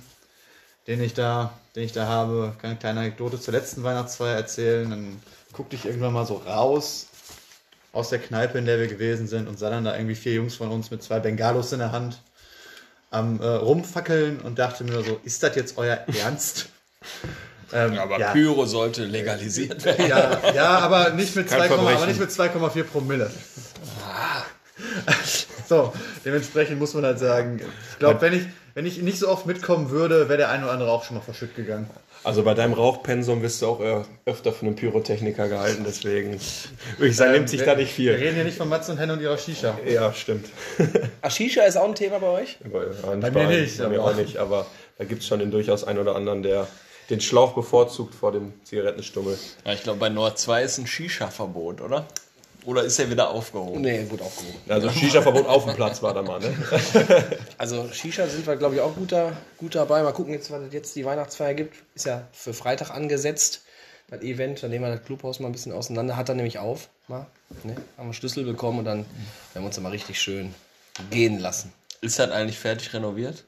[0.88, 4.90] den ich da, den ich da habe, kann eine kleine Anekdote zur letzten Weihnachtsfeier erzählen.
[4.90, 5.22] Dann
[5.54, 7.08] guckte ich irgendwann mal so raus
[7.92, 10.56] aus der Kneipe, in der wir gewesen sind und sah dann da irgendwie vier Jungs
[10.56, 12.20] von uns mit zwei Bengalos in der Hand
[13.10, 16.68] am äh, rumfackeln und dachte mir so, ist das jetzt euer Ernst?
[17.72, 18.32] ähm, Aber ja.
[18.34, 20.08] Pyro sollte legalisiert werden.
[20.08, 22.08] Ja, ja, aber nicht mit 2, aber Verbrechen.
[22.08, 23.32] nicht mit 2,4 Promille.
[25.68, 27.60] So, dementsprechend muss man halt sagen,
[27.92, 28.44] ich glaube, wenn ich,
[28.76, 31.24] wenn ich nicht so oft mitkommen würde, wäre der eine oder andere auch schon mal
[31.24, 31.90] verschütt gegangen.
[32.24, 36.40] Also bei deinem Rauchpensum wirst du auch äh, öfter von einem Pyrotechniker gehalten, deswegen
[36.98, 38.24] würde ich sagen, nimmt sich wir, da nicht Wir viel.
[38.26, 39.78] reden hier nicht von Mats und Henne und ihrer Shisha.
[39.88, 40.48] Ja, stimmt.
[41.22, 42.58] Ashisha ist auch ein Thema bei euch?
[42.66, 44.66] Aber, ja, Bei mir nicht, Bei mir auch nicht, aber
[44.98, 46.68] da gibt es schon den durchaus einen oder anderen, der
[47.10, 49.38] den Schlauch bevorzugt vor dem Zigarettenstummel.
[49.66, 52.06] Ja, ich glaube, bei Nord 2 ist ein Shisha-Verbot, oder?
[52.66, 53.82] Oder ist er wieder aufgehoben?
[53.82, 54.58] Nee, gut aufgehoben.
[54.68, 56.54] Also Shisha-Verbot auf dem Platz war da mal, ne?
[57.58, 60.02] Also Shisha sind wir, glaube ich, auch gut, da, gut dabei.
[60.02, 61.76] Mal gucken, jetzt, was es jetzt die Weihnachtsfeier gibt.
[61.94, 63.62] Ist ja für Freitag angesetzt.
[64.10, 66.16] Das Event, dann nehmen wir das Clubhaus mal ein bisschen auseinander.
[66.18, 66.90] Hat er nämlich auf.
[67.08, 67.28] Mal,
[67.64, 67.76] ne?
[67.98, 69.00] Haben wir Schlüssel bekommen und dann
[69.54, 70.54] werden wir uns dann mal richtig schön
[71.12, 71.72] gehen lassen.
[72.02, 73.46] Ist das eigentlich fertig renoviert?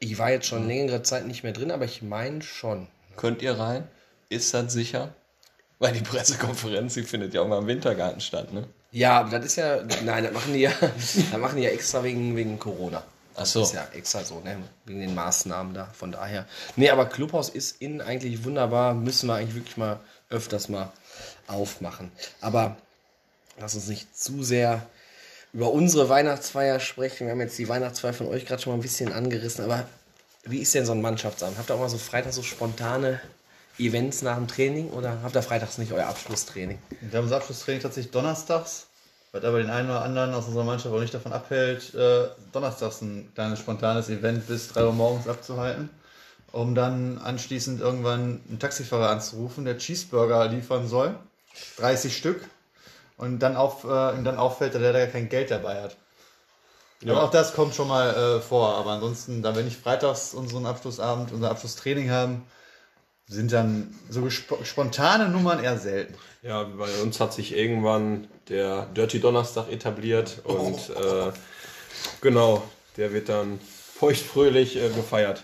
[0.00, 2.88] Ich war jetzt schon längere Zeit nicht mehr drin, aber ich meine schon.
[3.16, 3.86] Könnt ihr rein?
[4.30, 5.14] Ist das sicher?
[5.80, 8.68] Weil die Pressekonferenz, die findet ja auch mal im Wintergarten statt, ne?
[8.92, 9.82] Ja, aber das ist ja.
[10.04, 13.02] Nein, das machen die ja, das machen die ja extra wegen, wegen Corona.
[13.34, 13.60] Ach so.
[13.60, 14.58] Das ist ja extra so, ne?
[14.84, 15.86] Wegen den Maßnahmen da.
[15.94, 16.44] Von daher.
[16.76, 18.92] Nee, aber Clubhaus ist innen eigentlich wunderbar.
[18.92, 20.92] Müssen wir eigentlich wirklich mal öfters mal
[21.46, 22.12] aufmachen.
[22.42, 22.76] Aber
[23.58, 24.86] lass uns nicht zu sehr
[25.54, 27.26] über unsere Weihnachtsfeier sprechen.
[27.26, 29.86] Wir haben jetzt die Weihnachtsfeier von euch gerade schon mal ein bisschen angerissen, aber
[30.44, 31.58] wie ist denn so ein Mannschaftsabend?
[31.58, 33.20] Habt ihr auch mal so Freitag so spontane
[33.80, 36.78] Events nach dem Training oder habt ihr freitags nicht euer Abschlusstraining?
[37.00, 38.86] Wir haben das Abschlusstraining tatsächlich donnerstags,
[39.32, 43.00] was aber den einen oder anderen aus unserer Mannschaft auch nicht davon abhält, äh, donnerstags
[43.00, 45.90] ein kleines spontanes Event bis 3 Uhr morgens abzuhalten,
[46.52, 51.14] um dann anschließend irgendwann einen Taxifahrer anzurufen, der Cheeseburger liefern soll,
[51.78, 52.40] 30 Stück,
[53.20, 55.96] und dann, auf, äh, ihm dann auffällt, dass er da kein Geld dabei hat.
[57.02, 58.74] Aber auch das kommt schon mal äh, vor.
[58.76, 62.46] Aber ansonsten, da wir nicht freitags unseren Abschlussabend, unser Abschlusstraining haben,
[63.30, 66.14] sind dann so gesp spontane Nummern eher selten.
[66.42, 71.32] Ja, bei uns hat sich irgendwann der Dirty Donnerstag etabliert und äh,
[72.20, 72.62] genau,
[72.96, 73.60] der wird dann
[73.94, 75.42] feuchtfröhlich äh, gefeiert.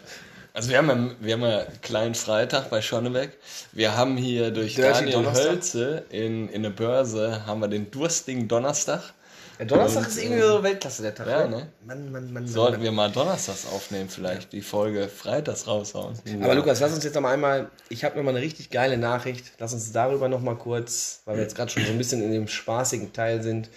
[0.53, 3.39] Also wir haben, ja, wir haben ja kleinen Freitag bei Schonnebeck.
[3.73, 5.53] Wir haben hier durch Dirty Daniel Donnerstag?
[5.53, 9.13] Hölze in, in der Börse haben wir den durstigen Donnerstag.
[9.59, 11.27] Der Donnerstag ist irgendwie so Weltklasse der Tag.
[11.27, 11.73] Ja, ne?
[11.85, 12.83] Mann, Mann, Mann, Sollten Mann.
[12.83, 16.19] wir mal Donnerstags aufnehmen, vielleicht die Folge freitags raushauen.
[16.43, 18.99] Aber Lukas, lass uns jetzt noch mal einmal, ich habe noch mal eine richtig geile
[18.99, 19.53] Nachricht.
[19.59, 22.33] Lass uns darüber noch mal kurz, weil wir jetzt gerade schon so ein bisschen in
[22.33, 23.71] dem spaßigen Teil sind,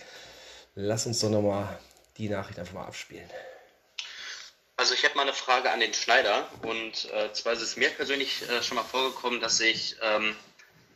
[0.76, 1.80] lass uns doch noch mal
[2.18, 3.30] die Nachricht einfach mal abspielen.
[4.76, 7.90] Also ich hätte mal eine Frage an den Schneider und äh, zwar ist es mir
[7.90, 10.36] persönlich äh, schon mal vorgekommen, dass ich ähm,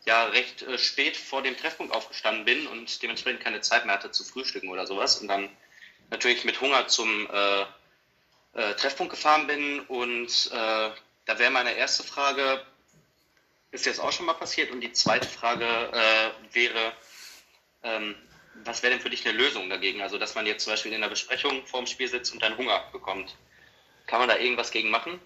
[0.06, 4.12] ja recht äh, spät vor dem Treffpunkt aufgestanden bin und dementsprechend keine Zeit mehr hatte
[4.12, 5.50] zu frühstücken oder sowas und dann
[6.10, 7.62] natürlich mit Hunger zum äh,
[8.54, 10.90] äh, Treffpunkt gefahren bin und äh,
[11.26, 12.66] da wäre meine erste Frage,
[13.72, 14.72] ist das auch schon mal passiert?
[14.72, 16.94] Und die zweite Frage äh, wäre,
[17.82, 18.16] ähm,
[18.64, 20.02] was wäre denn für dich eine Lösung dagegen?
[20.02, 22.84] Also, dass man jetzt zum Beispiel in einer Besprechung vorm Spiel sitzt und dann Hunger
[22.92, 23.36] bekommt.
[24.06, 25.20] Kann man da irgendwas gegen machen?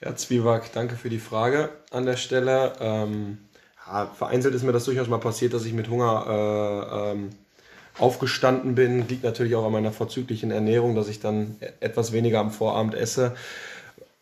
[0.00, 2.74] Ja, Zwieback, danke für die Frage an der Stelle.
[2.80, 3.38] Ähm,
[3.84, 7.30] ja, vereinzelt ist mir das durchaus mal passiert, dass ich mit Hunger äh, ähm,
[7.98, 9.08] aufgestanden bin.
[9.08, 13.34] Liegt natürlich auch an meiner vorzüglichen Ernährung, dass ich dann etwas weniger am Vorabend esse.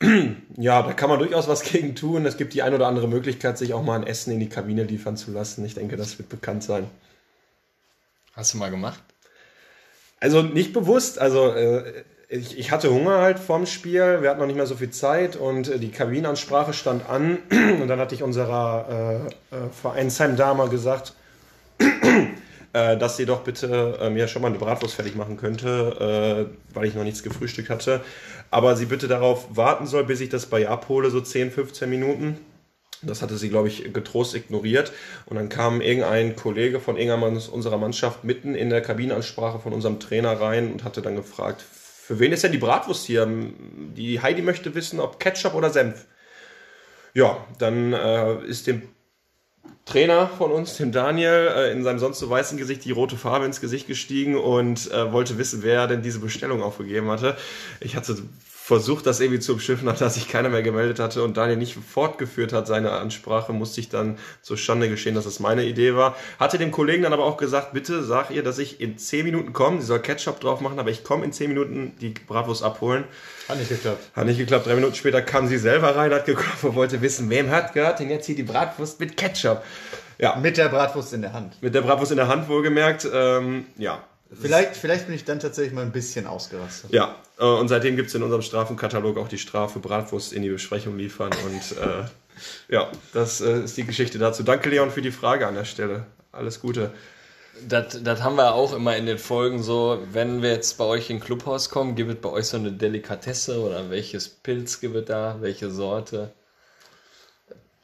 [0.58, 2.24] Ja, da kann man durchaus was gegen tun.
[2.24, 4.84] Es gibt die ein oder andere Möglichkeit, sich auch mal ein Essen in die Kabine
[4.84, 5.66] liefern zu lassen.
[5.66, 6.88] Ich denke, das wird bekannt sein.
[8.32, 9.02] Hast du mal gemacht?
[10.18, 14.46] Also nicht bewusst, also äh, ich, ich hatte Hunger halt vorm Spiel, wir hatten noch
[14.46, 18.22] nicht mehr so viel Zeit und äh, die Kabinenansprache stand an und dann hatte ich
[18.22, 21.14] unserer äh, äh, Vereinsheim-Dame gesagt,
[21.78, 26.74] äh, dass sie doch bitte äh, mir schon mal eine Bratwurst fertig machen könnte, äh,
[26.74, 28.00] weil ich noch nichts gefrühstückt hatte.
[28.50, 31.88] Aber sie bitte darauf warten soll, bis ich das bei ihr abhole, so 10, 15
[31.88, 32.38] Minuten.
[33.02, 34.92] Das hatte sie, glaube ich, getrost ignoriert.
[35.26, 39.72] Und dann kam irgendein Kollege von irgendeinem aus unserer Mannschaft mitten in der Kabinenansprache von
[39.72, 41.64] unserem Trainer rein und hatte dann gefragt,
[42.06, 43.26] für wen ist denn die Bratwurst hier?
[43.26, 46.06] Die Heidi möchte wissen, ob Ketchup oder Senf.
[47.14, 48.82] Ja, dann äh, ist dem
[49.86, 53.44] Trainer von uns, dem Daniel, äh, in seinem sonst so weißen Gesicht die rote Farbe
[53.44, 57.36] ins Gesicht gestiegen und äh, wollte wissen, wer denn diese Bestellung aufgegeben hatte.
[57.80, 58.16] Ich hatte
[58.66, 62.52] versucht, das irgendwie zu umschiffen, dass sich keiner mehr gemeldet hatte und Daniel nicht fortgeführt
[62.52, 66.16] hat seine Ansprache, musste ich dann zur Schande geschehen, dass das meine Idee war.
[66.40, 69.52] Hatte dem Kollegen dann aber auch gesagt, bitte sag ihr, dass ich in 10 Minuten
[69.52, 73.04] komme, sie soll Ketchup drauf machen, aber ich komme in 10 Minuten die Bratwurst abholen.
[73.48, 74.02] Hat nicht geklappt.
[74.16, 74.66] Hat nicht geklappt.
[74.66, 78.00] Drei Minuten später kam sie selber rein, hat geklopft und wollte wissen, wem hat gehört
[78.00, 79.62] denn jetzt hier die Bratwurst mit Ketchup?
[80.18, 81.62] Ja, Mit der Bratwurst in der Hand.
[81.62, 83.06] mit der Bratwurst in der Hand wohlgemerkt.
[83.12, 84.02] Ähm, ja.
[84.32, 86.92] Vielleicht, vielleicht bin ich dann tatsächlich mal ein bisschen ausgerastet.
[86.92, 90.48] Ja, äh, und seitdem gibt es in unserem Strafenkatalog auch die Strafe Bratwurst in die
[90.50, 91.30] Besprechung liefern.
[91.44, 92.04] Und äh,
[92.68, 94.42] ja, das äh, ist die Geschichte dazu.
[94.42, 96.06] Danke, Leon, für die Frage an der Stelle.
[96.32, 96.92] Alles Gute.
[97.66, 101.08] Das, das haben wir auch immer in den Folgen so, wenn wir jetzt bei euch
[101.08, 105.04] in Clubhaus kommen, gibt es bei euch so eine Delikatesse oder welches Pilz gibt es
[105.06, 106.32] da, welche Sorte?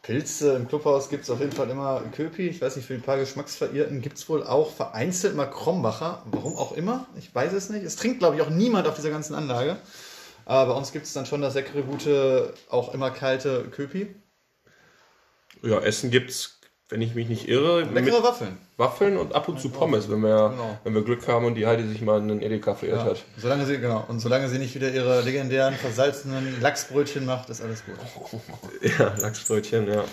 [0.03, 2.49] Pilze im Clubhaus gibt es auf jeden Fall immer Köpi.
[2.49, 6.23] Ich weiß nicht, für ein paar Geschmacksverirrten gibt es wohl auch vereinzelt mal Krombacher.
[6.27, 7.85] Warum auch immer, ich weiß es nicht.
[7.85, 9.77] Es trinkt, glaube ich, auch niemand auf dieser ganzen Anlage.
[10.45, 14.13] Aber bei uns gibt es dann schon das leckere, gute, auch immer kalte Köpi.
[15.63, 16.59] Ja, Essen gibt's,
[16.93, 18.59] wenn ich mich nicht irre, Leckere Waffeln.
[18.77, 20.79] Waffeln und ab und zu Pommes, wenn wir, Genau.
[20.85, 23.23] wenn wir Glück haben und die Heidi sich mal in den Edeka verirrt Ja, hat.
[23.39, 24.05] solange sie, genau.
[24.09, 28.41] Und solange sie nicht wieder ihre legendären versalzenen Lachsbrötchen macht, ist alles gut.
[28.99, 30.05] Ja, Lachsbrötchen, ja.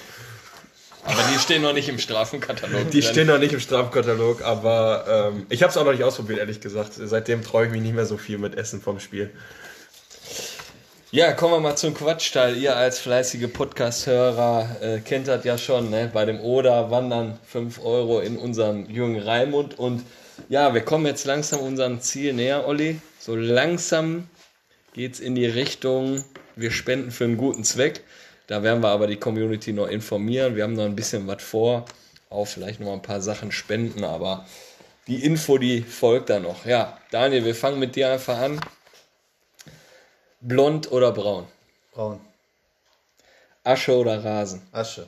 [1.04, 2.92] Aber die stehen noch nicht im Strafenkatalog.
[2.92, 3.10] Die drin.
[3.12, 6.62] stehen noch nicht im Strafkatalog, aber ähm, ich habe es auch noch nicht ausprobiert, ehrlich
[6.62, 6.92] gesagt.
[6.94, 9.32] Seitdem traue ich mich nicht mehr so viel mit Essen vom Spiel.
[11.12, 12.56] Ja, kommen wir mal zum Quatschteil.
[12.56, 15.90] Ihr als fleißige Podcast-Hörer äh, kennt das ja schon.
[15.90, 16.08] Ne?
[16.14, 19.80] Bei dem Oder wandern 5 Euro in unserem Jürgen Raimund.
[19.80, 20.06] Und
[20.50, 23.02] ja, wir kommen jetzt langsam unserem Ziel näher, Olli.
[23.18, 24.28] So langsam
[24.94, 26.24] geht's in die Richtung,
[26.56, 28.04] wir spenden für einen guten Zweck.
[28.46, 30.56] Da werden wir aber die Community noch informieren.
[30.56, 31.86] Wir haben noch ein bisschen was vor.
[32.30, 34.46] Auch vielleicht noch ein paar Sachen spenden, aber
[35.08, 36.68] die Info, die folgt da noch.
[36.68, 38.62] Ja, Daniel, wir fangen mit dir einfach an.
[40.42, 41.48] Blond oder braun?
[41.92, 42.22] Braun.
[43.64, 44.62] Asche oder Rasen?
[44.72, 45.06] Asche.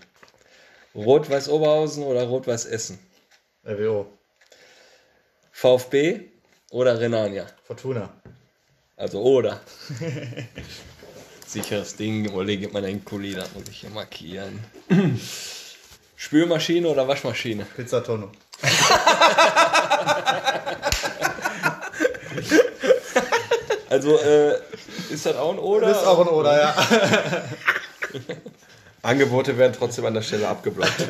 [0.93, 2.99] Rot-Weiß Oberhausen oder Rot-Weiß Essen?
[3.65, 4.07] RWO.
[5.53, 6.21] VfB
[6.71, 7.47] oder Renania?
[7.63, 8.09] Fortuna.
[8.97, 9.61] Also oder.
[11.47, 14.59] Sicheres Ding, Olli, gib mal deinen Kuli, da muss ich hier markieren.
[16.17, 17.65] Spülmaschine oder Waschmaschine?
[17.75, 18.31] Pizza Tonno.
[23.91, 24.57] Also, äh,
[25.11, 25.87] ist das auch ein Oder?
[25.87, 26.75] Das ist auch ein Oder, ja.
[29.03, 31.05] Angebote werden trotzdem an der Stelle abgeblockt.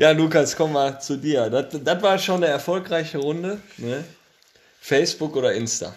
[0.00, 1.50] Ja, Lukas, komm mal zu dir.
[1.50, 3.60] Das, das war schon eine erfolgreiche Runde.
[3.76, 4.02] Ne?
[4.80, 5.94] Facebook oder Insta?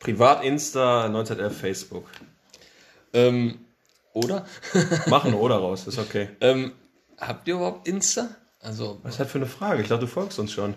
[0.00, 2.06] Privat Insta, 1911 Facebook.
[3.12, 3.66] Ähm,
[4.14, 4.46] oder?
[5.08, 6.30] Machen oder raus, ist okay.
[6.40, 6.72] ähm,
[7.18, 8.28] habt ihr überhaupt Insta?
[8.62, 9.82] Also, Was ist das für eine Frage?
[9.82, 10.74] Ich dachte, du folgst uns schon.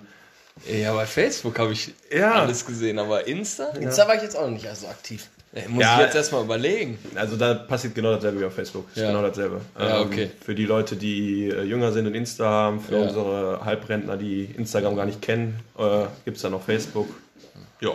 [0.68, 2.34] Ja, bei Facebook habe ich Ja.
[2.42, 3.70] alles gesehen, aber Insta?
[3.72, 5.28] Insta war ich jetzt auch noch nicht so aktiv.
[5.54, 5.96] Ja, muss Ja.
[6.00, 6.98] ich jetzt erstmal überlegen.
[7.16, 8.88] Also da passiert genau dasselbe wie auf Facebook.
[8.96, 9.08] Ist Ja.
[9.08, 9.60] genau dasselbe.
[9.78, 10.32] Ja, okay.
[10.46, 13.02] Für die Leute, die äh, jünger sind und Insta haben, für Ja.
[13.04, 17.10] unsere Halbrentner, die Instagram gar nicht kennen, äh, gibt es da noch Facebook.
[17.82, 17.92] Ja.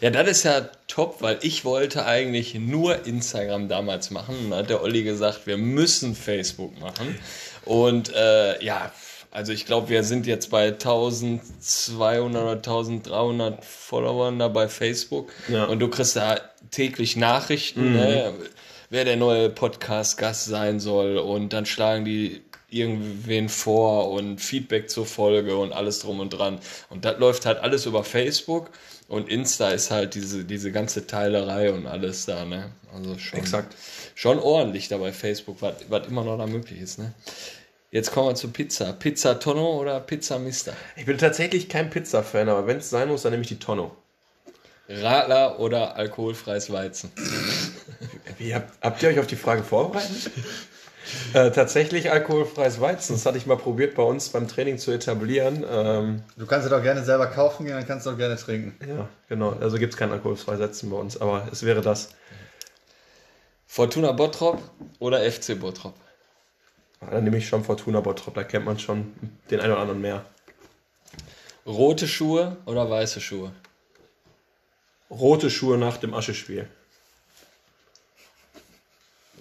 [0.00, 4.34] Ja, das ist ja top, weil ich wollte eigentlich nur Instagram damals machen.
[4.50, 7.18] Dann hat der Olli gesagt, wir müssen Facebook machen.
[7.66, 8.90] Und äh, ja,
[9.36, 15.30] also ich glaube, wir sind jetzt bei 1200 oder 1300 Followern da bei Facebook.
[15.48, 15.66] Ja.
[15.66, 18.32] Und du kriegst da täglich Nachrichten, ne,
[18.88, 21.18] wer der neue Podcast-Gast sein soll.
[21.18, 26.58] Und dann schlagen die irgendwen vor und Feedback zur Folge und alles drum und dran.
[26.88, 28.70] Und das läuft halt alles über Facebook.
[29.06, 32.70] Und Insta ist halt diese, diese ganze Teilerei und alles da, ne?
[32.90, 33.76] Also schon, Exakt.
[34.14, 37.12] schon ordentlich da bei Facebook, was, was immer noch da möglich ist, ne?
[37.90, 38.92] Jetzt kommen wir zu Pizza.
[38.92, 40.72] Pizza Tonno oder Pizza Mister?
[40.96, 43.94] Ich bin tatsächlich kein Pizza-Fan, aber wenn es sein muss, dann nehme ich die Tonno.
[44.88, 47.10] Radler oder alkoholfreies Weizen?
[48.38, 50.30] Wie, habt, habt ihr euch auf die Frage vorbereitet?
[51.32, 53.14] äh, tatsächlich alkoholfreies Weizen.
[53.14, 55.64] Das hatte ich mal probiert bei uns beim Training zu etablieren.
[55.68, 58.76] Ähm, Du kannst es auch gerne selber kaufen gehen, dann kannst du auch gerne trinken.
[58.86, 59.56] ja, genau.
[59.60, 62.10] Also gibt es kein alkoholfreies Weizen bei uns, aber es wäre das.
[63.66, 64.60] Fortuna Bottrop
[64.98, 65.94] oder FC Bottrop?
[67.00, 69.12] Dann nehme ich schon Fortuna Bottrop, da kennt man schon
[69.50, 70.24] den einen oder anderen mehr.
[71.66, 73.52] Rote Schuhe oder weiße Schuhe?
[75.10, 76.68] Rote Schuhe nach dem Aschespiel.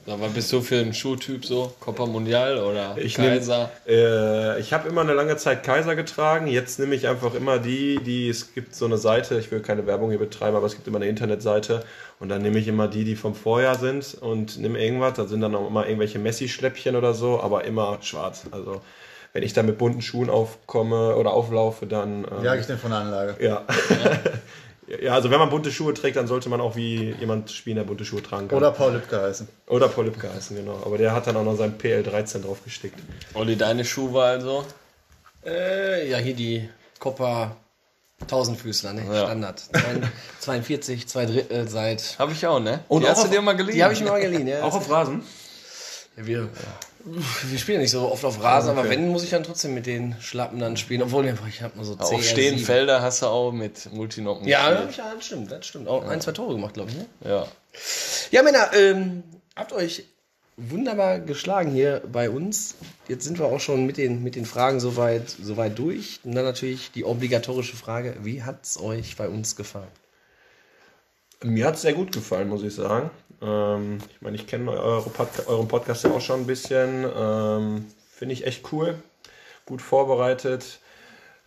[0.07, 1.73] Aber bist du für einen Schuhtyp so?
[1.79, 3.71] Copa Mundial oder Ich nehm- Kaiser?
[3.87, 6.45] Äh, ich habe immer eine lange Zeit Kaiser getragen.
[6.47, 9.39] Jetzt nehme ich einfach immer die, die es gibt so eine Seite.
[9.39, 11.83] Ich will keine Werbung hier betreiben, aber es gibt immer eine Internetseite
[12.19, 15.13] und dann nehme ich immer die, die vom Vorjahr sind und nehme irgendwas.
[15.15, 18.43] Da sind dann auch immer irgendwelche Messi-Schläppchen oder so, aber immer schwarz.
[18.51, 18.81] Also
[19.33, 22.91] wenn ich da mit bunten Schuhen aufkomme oder auflaufe, dann ähm, Jag ich denn von
[22.91, 23.35] der Anlage?
[23.43, 23.63] ja.
[23.89, 24.11] ja,
[25.09, 28.05] also wenn man bunte Schuhe trägt, dann sollte man auch wie jemand spielen, der bunte
[28.05, 28.57] Schuhe tragen kann.
[28.57, 29.47] Oder Paul Lübcke heißen.
[29.67, 30.79] Oder Paul Lübcke heißen, genau.
[30.85, 32.99] Aber der hat dann auch noch sein PL13 draufgestickt.
[33.33, 34.65] Olli, deine Schuhwahl also?
[35.45, 36.69] Äh, ja, hier die
[36.99, 37.55] Copa
[38.27, 39.03] Tausendfüßler, ne?
[39.11, 39.25] Ja.
[39.25, 39.61] Standard.
[40.39, 42.15] 42, zwei Drittel seit.
[42.17, 42.79] Habe ich auch, ne?
[42.87, 43.75] Und die auch hast du auf- dir mal geliehen?
[43.75, 44.63] Die habe ich mir mal geliehen, ja.
[44.63, 45.21] Auch auf Rasen?
[46.17, 46.49] Ja, wir,
[47.05, 48.89] wir spielen ja nicht so oft auf Rasen, aber Okay.
[48.91, 51.01] wenn, muss ich dann trotzdem mit den Schlappen dann spielen.
[51.03, 52.21] Obwohl, ich habe nur so Auf CR7.
[52.23, 54.97] Stehenfelder hast du auch mit Multinocken Ja, gespielt.
[54.97, 55.87] ja, das stimmt, das stimmt.
[55.87, 56.97] Auch ein, zwei Tore gemacht, glaube ich.
[56.97, 57.05] Ne?
[57.23, 57.47] ja.
[58.31, 59.23] Ja, Männer, ähm,
[59.55, 60.05] habt euch
[60.57, 62.75] wunderbar geschlagen hier bei uns.
[63.07, 66.21] Jetzt sind wir auch schon mit den, mit den Fragen soweit, soweit durch.
[66.23, 69.87] Und dann natürlich die obligatorische Frage, wie hat's euch bei uns gefallen?
[71.43, 73.09] Mir hat es sehr gut gefallen, muss ich sagen.
[73.41, 77.05] Ähm, ich meine, ich kenne eure Podca euren Podcast ja auch schon ein bisschen.
[77.15, 78.95] Ähm, Finde ich echt cool.
[79.65, 80.79] Gut vorbereitet.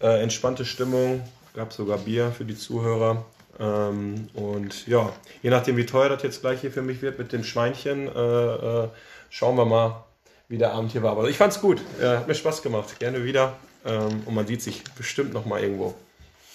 [0.01, 1.23] Äh, entspannte Stimmung.
[1.55, 3.25] Gab sogar Bier für die Zuhörer.
[3.59, 5.13] Ähm, und ja,
[5.43, 8.85] je nachdem, wie teuer das jetzt gleich hier für mich wird mit dem Schweinchen, äh,
[8.85, 8.89] äh,
[9.31, 10.05] schauen wir mal,
[10.49, 11.13] wie der Abend hier war.
[11.13, 11.81] Aber ich fand's gut.
[12.01, 12.99] Äh, hat mir Spaß gemacht.
[12.99, 13.55] Gerne wieder.
[13.85, 15.95] Ähm, und man sieht sich bestimmt noch mal irgendwo.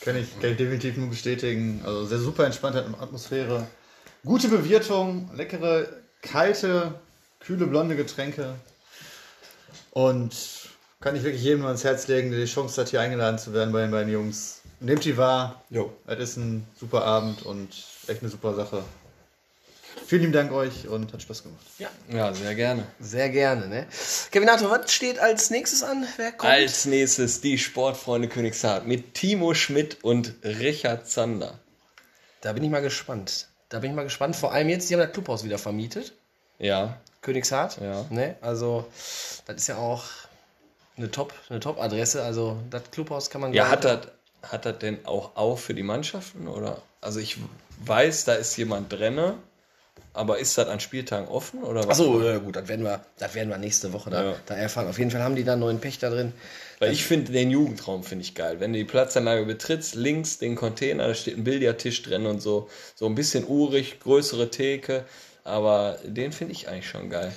[0.03, 1.81] Kann ich, kann ich definitiv nur bestätigen.
[1.85, 3.67] Also sehr super entspannte Atmosphäre.
[4.25, 5.87] Gute Bewirtung, leckere,
[6.21, 6.93] kalte,
[7.39, 8.55] kühle, blonde Getränke.
[9.91, 10.33] Und
[10.99, 13.71] kann ich wirklich jedem ans Herz legen, der die Chance hat, hier eingeladen zu werden
[13.71, 14.61] bei den beiden Jungs.
[14.79, 15.63] Nehmt die wahr.
[15.69, 15.93] Jo.
[16.05, 17.69] Es ist ein super Abend und
[18.07, 18.83] echt eine super Sache.
[20.05, 21.61] Vielen lieben Dank euch und hat Spaß gemacht.
[22.09, 22.85] ja, sehr gerne.
[22.99, 23.87] Sehr gerne, ne?
[24.31, 26.05] Kevinato, was steht als nächstes an?
[26.17, 26.51] Wer kommt?
[26.51, 31.59] Als nächstes die Sportfreunde Königshardt mit Timo Schmidt und Richard Zander.
[32.41, 33.47] Da bin ich mal gespannt.
[33.69, 34.35] Da bin ich mal gespannt.
[34.35, 36.13] Vor allem jetzt, die haben das Clubhaus wieder vermietet.
[36.59, 37.79] Ja, Königshardt.
[37.81, 38.05] Ja.
[38.09, 38.35] Ne?
[38.41, 38.85] Also,
[39.45, 40.03] das ist ja auch
[40.97, 42.23] eine Top, eine Top-Adresse.
[42.23, 44.07] Also, das Clubhaus kann man ja hat das
[44.43, 46.47] hat das denn auch auf für die Mannschaften?
[46.47, 46.81] Oder?
[47.01, 47.37] Also ich
[47.85, 49.33] weiß, da ist jemand drin,
[50.13, 51.63] aber ist das an Spieltagen offen?
[51.63, 51.99] Oder was?
[51.99, 54.35] Achso, äh, gut, das werden, wir, das werden wir nächste Woche da, Ja.
[54.45, 54.87] da erfahren.
[54.87, 56.33] Auf jeden Fall haben die da einen neuen Pächter drin.
[56.79, 58.59] Weil ich finde den Jugendraum finde ich geil.
[58.59, 62.69] Wenn du die Platzanlage betrittst, links den Container, da steht ein Billardtisch drin und so.
[62.95, 65.05] So ein bisschen urig, größere Theke.
[65.45, 67.31] Aber den finde ich eigentlich schon geil.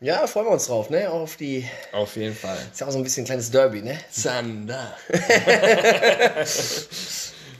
[0.00, 1.08] Ja, freuen wir uns drauf, ne?
[1.10, 1.64] Auch auf die.
[1.92, 2.58] Auf jeden Fall.
[2.72, 3.96] Ist ja auch so ein bisschen ein kleines Derby, ne?
[4.10, 4.96] Zander.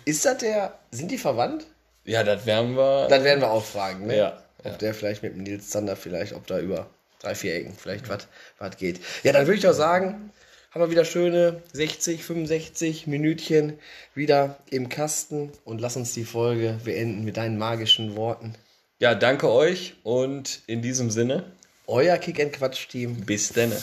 [0.05, 0.79] Ist das der.
[0.91, 1.67] Sind die verwandt?
[2.05, 3.07] Ja, das werden wir.
[3.09, 4.17] Dann werden wir auch fragen, ne?
[4.17, 6.89] Ja, Ob der vielleicht mit dem Nils Zander vielleicht, ob da über
[7.21, 8.27] drei, vier Ecken vielleicht was
[8.59, 9.01] was geht.
[9.23, 10.31] Ja, dann würde ich doch sagen,
[10.73, 13.79] haben wir wieder schöne 60, 65 Minütchen
[14.15, 18.55] wieder im Kasten und lass uns die Folge beenden mit deinen magischen Worten.
[18.99, 21.45] ja, danke euch und in diesem Sinne,
[21.87, 23.21] Euer Kick-and-Quatsch-Team.
[23.27, 23.77] bis denne.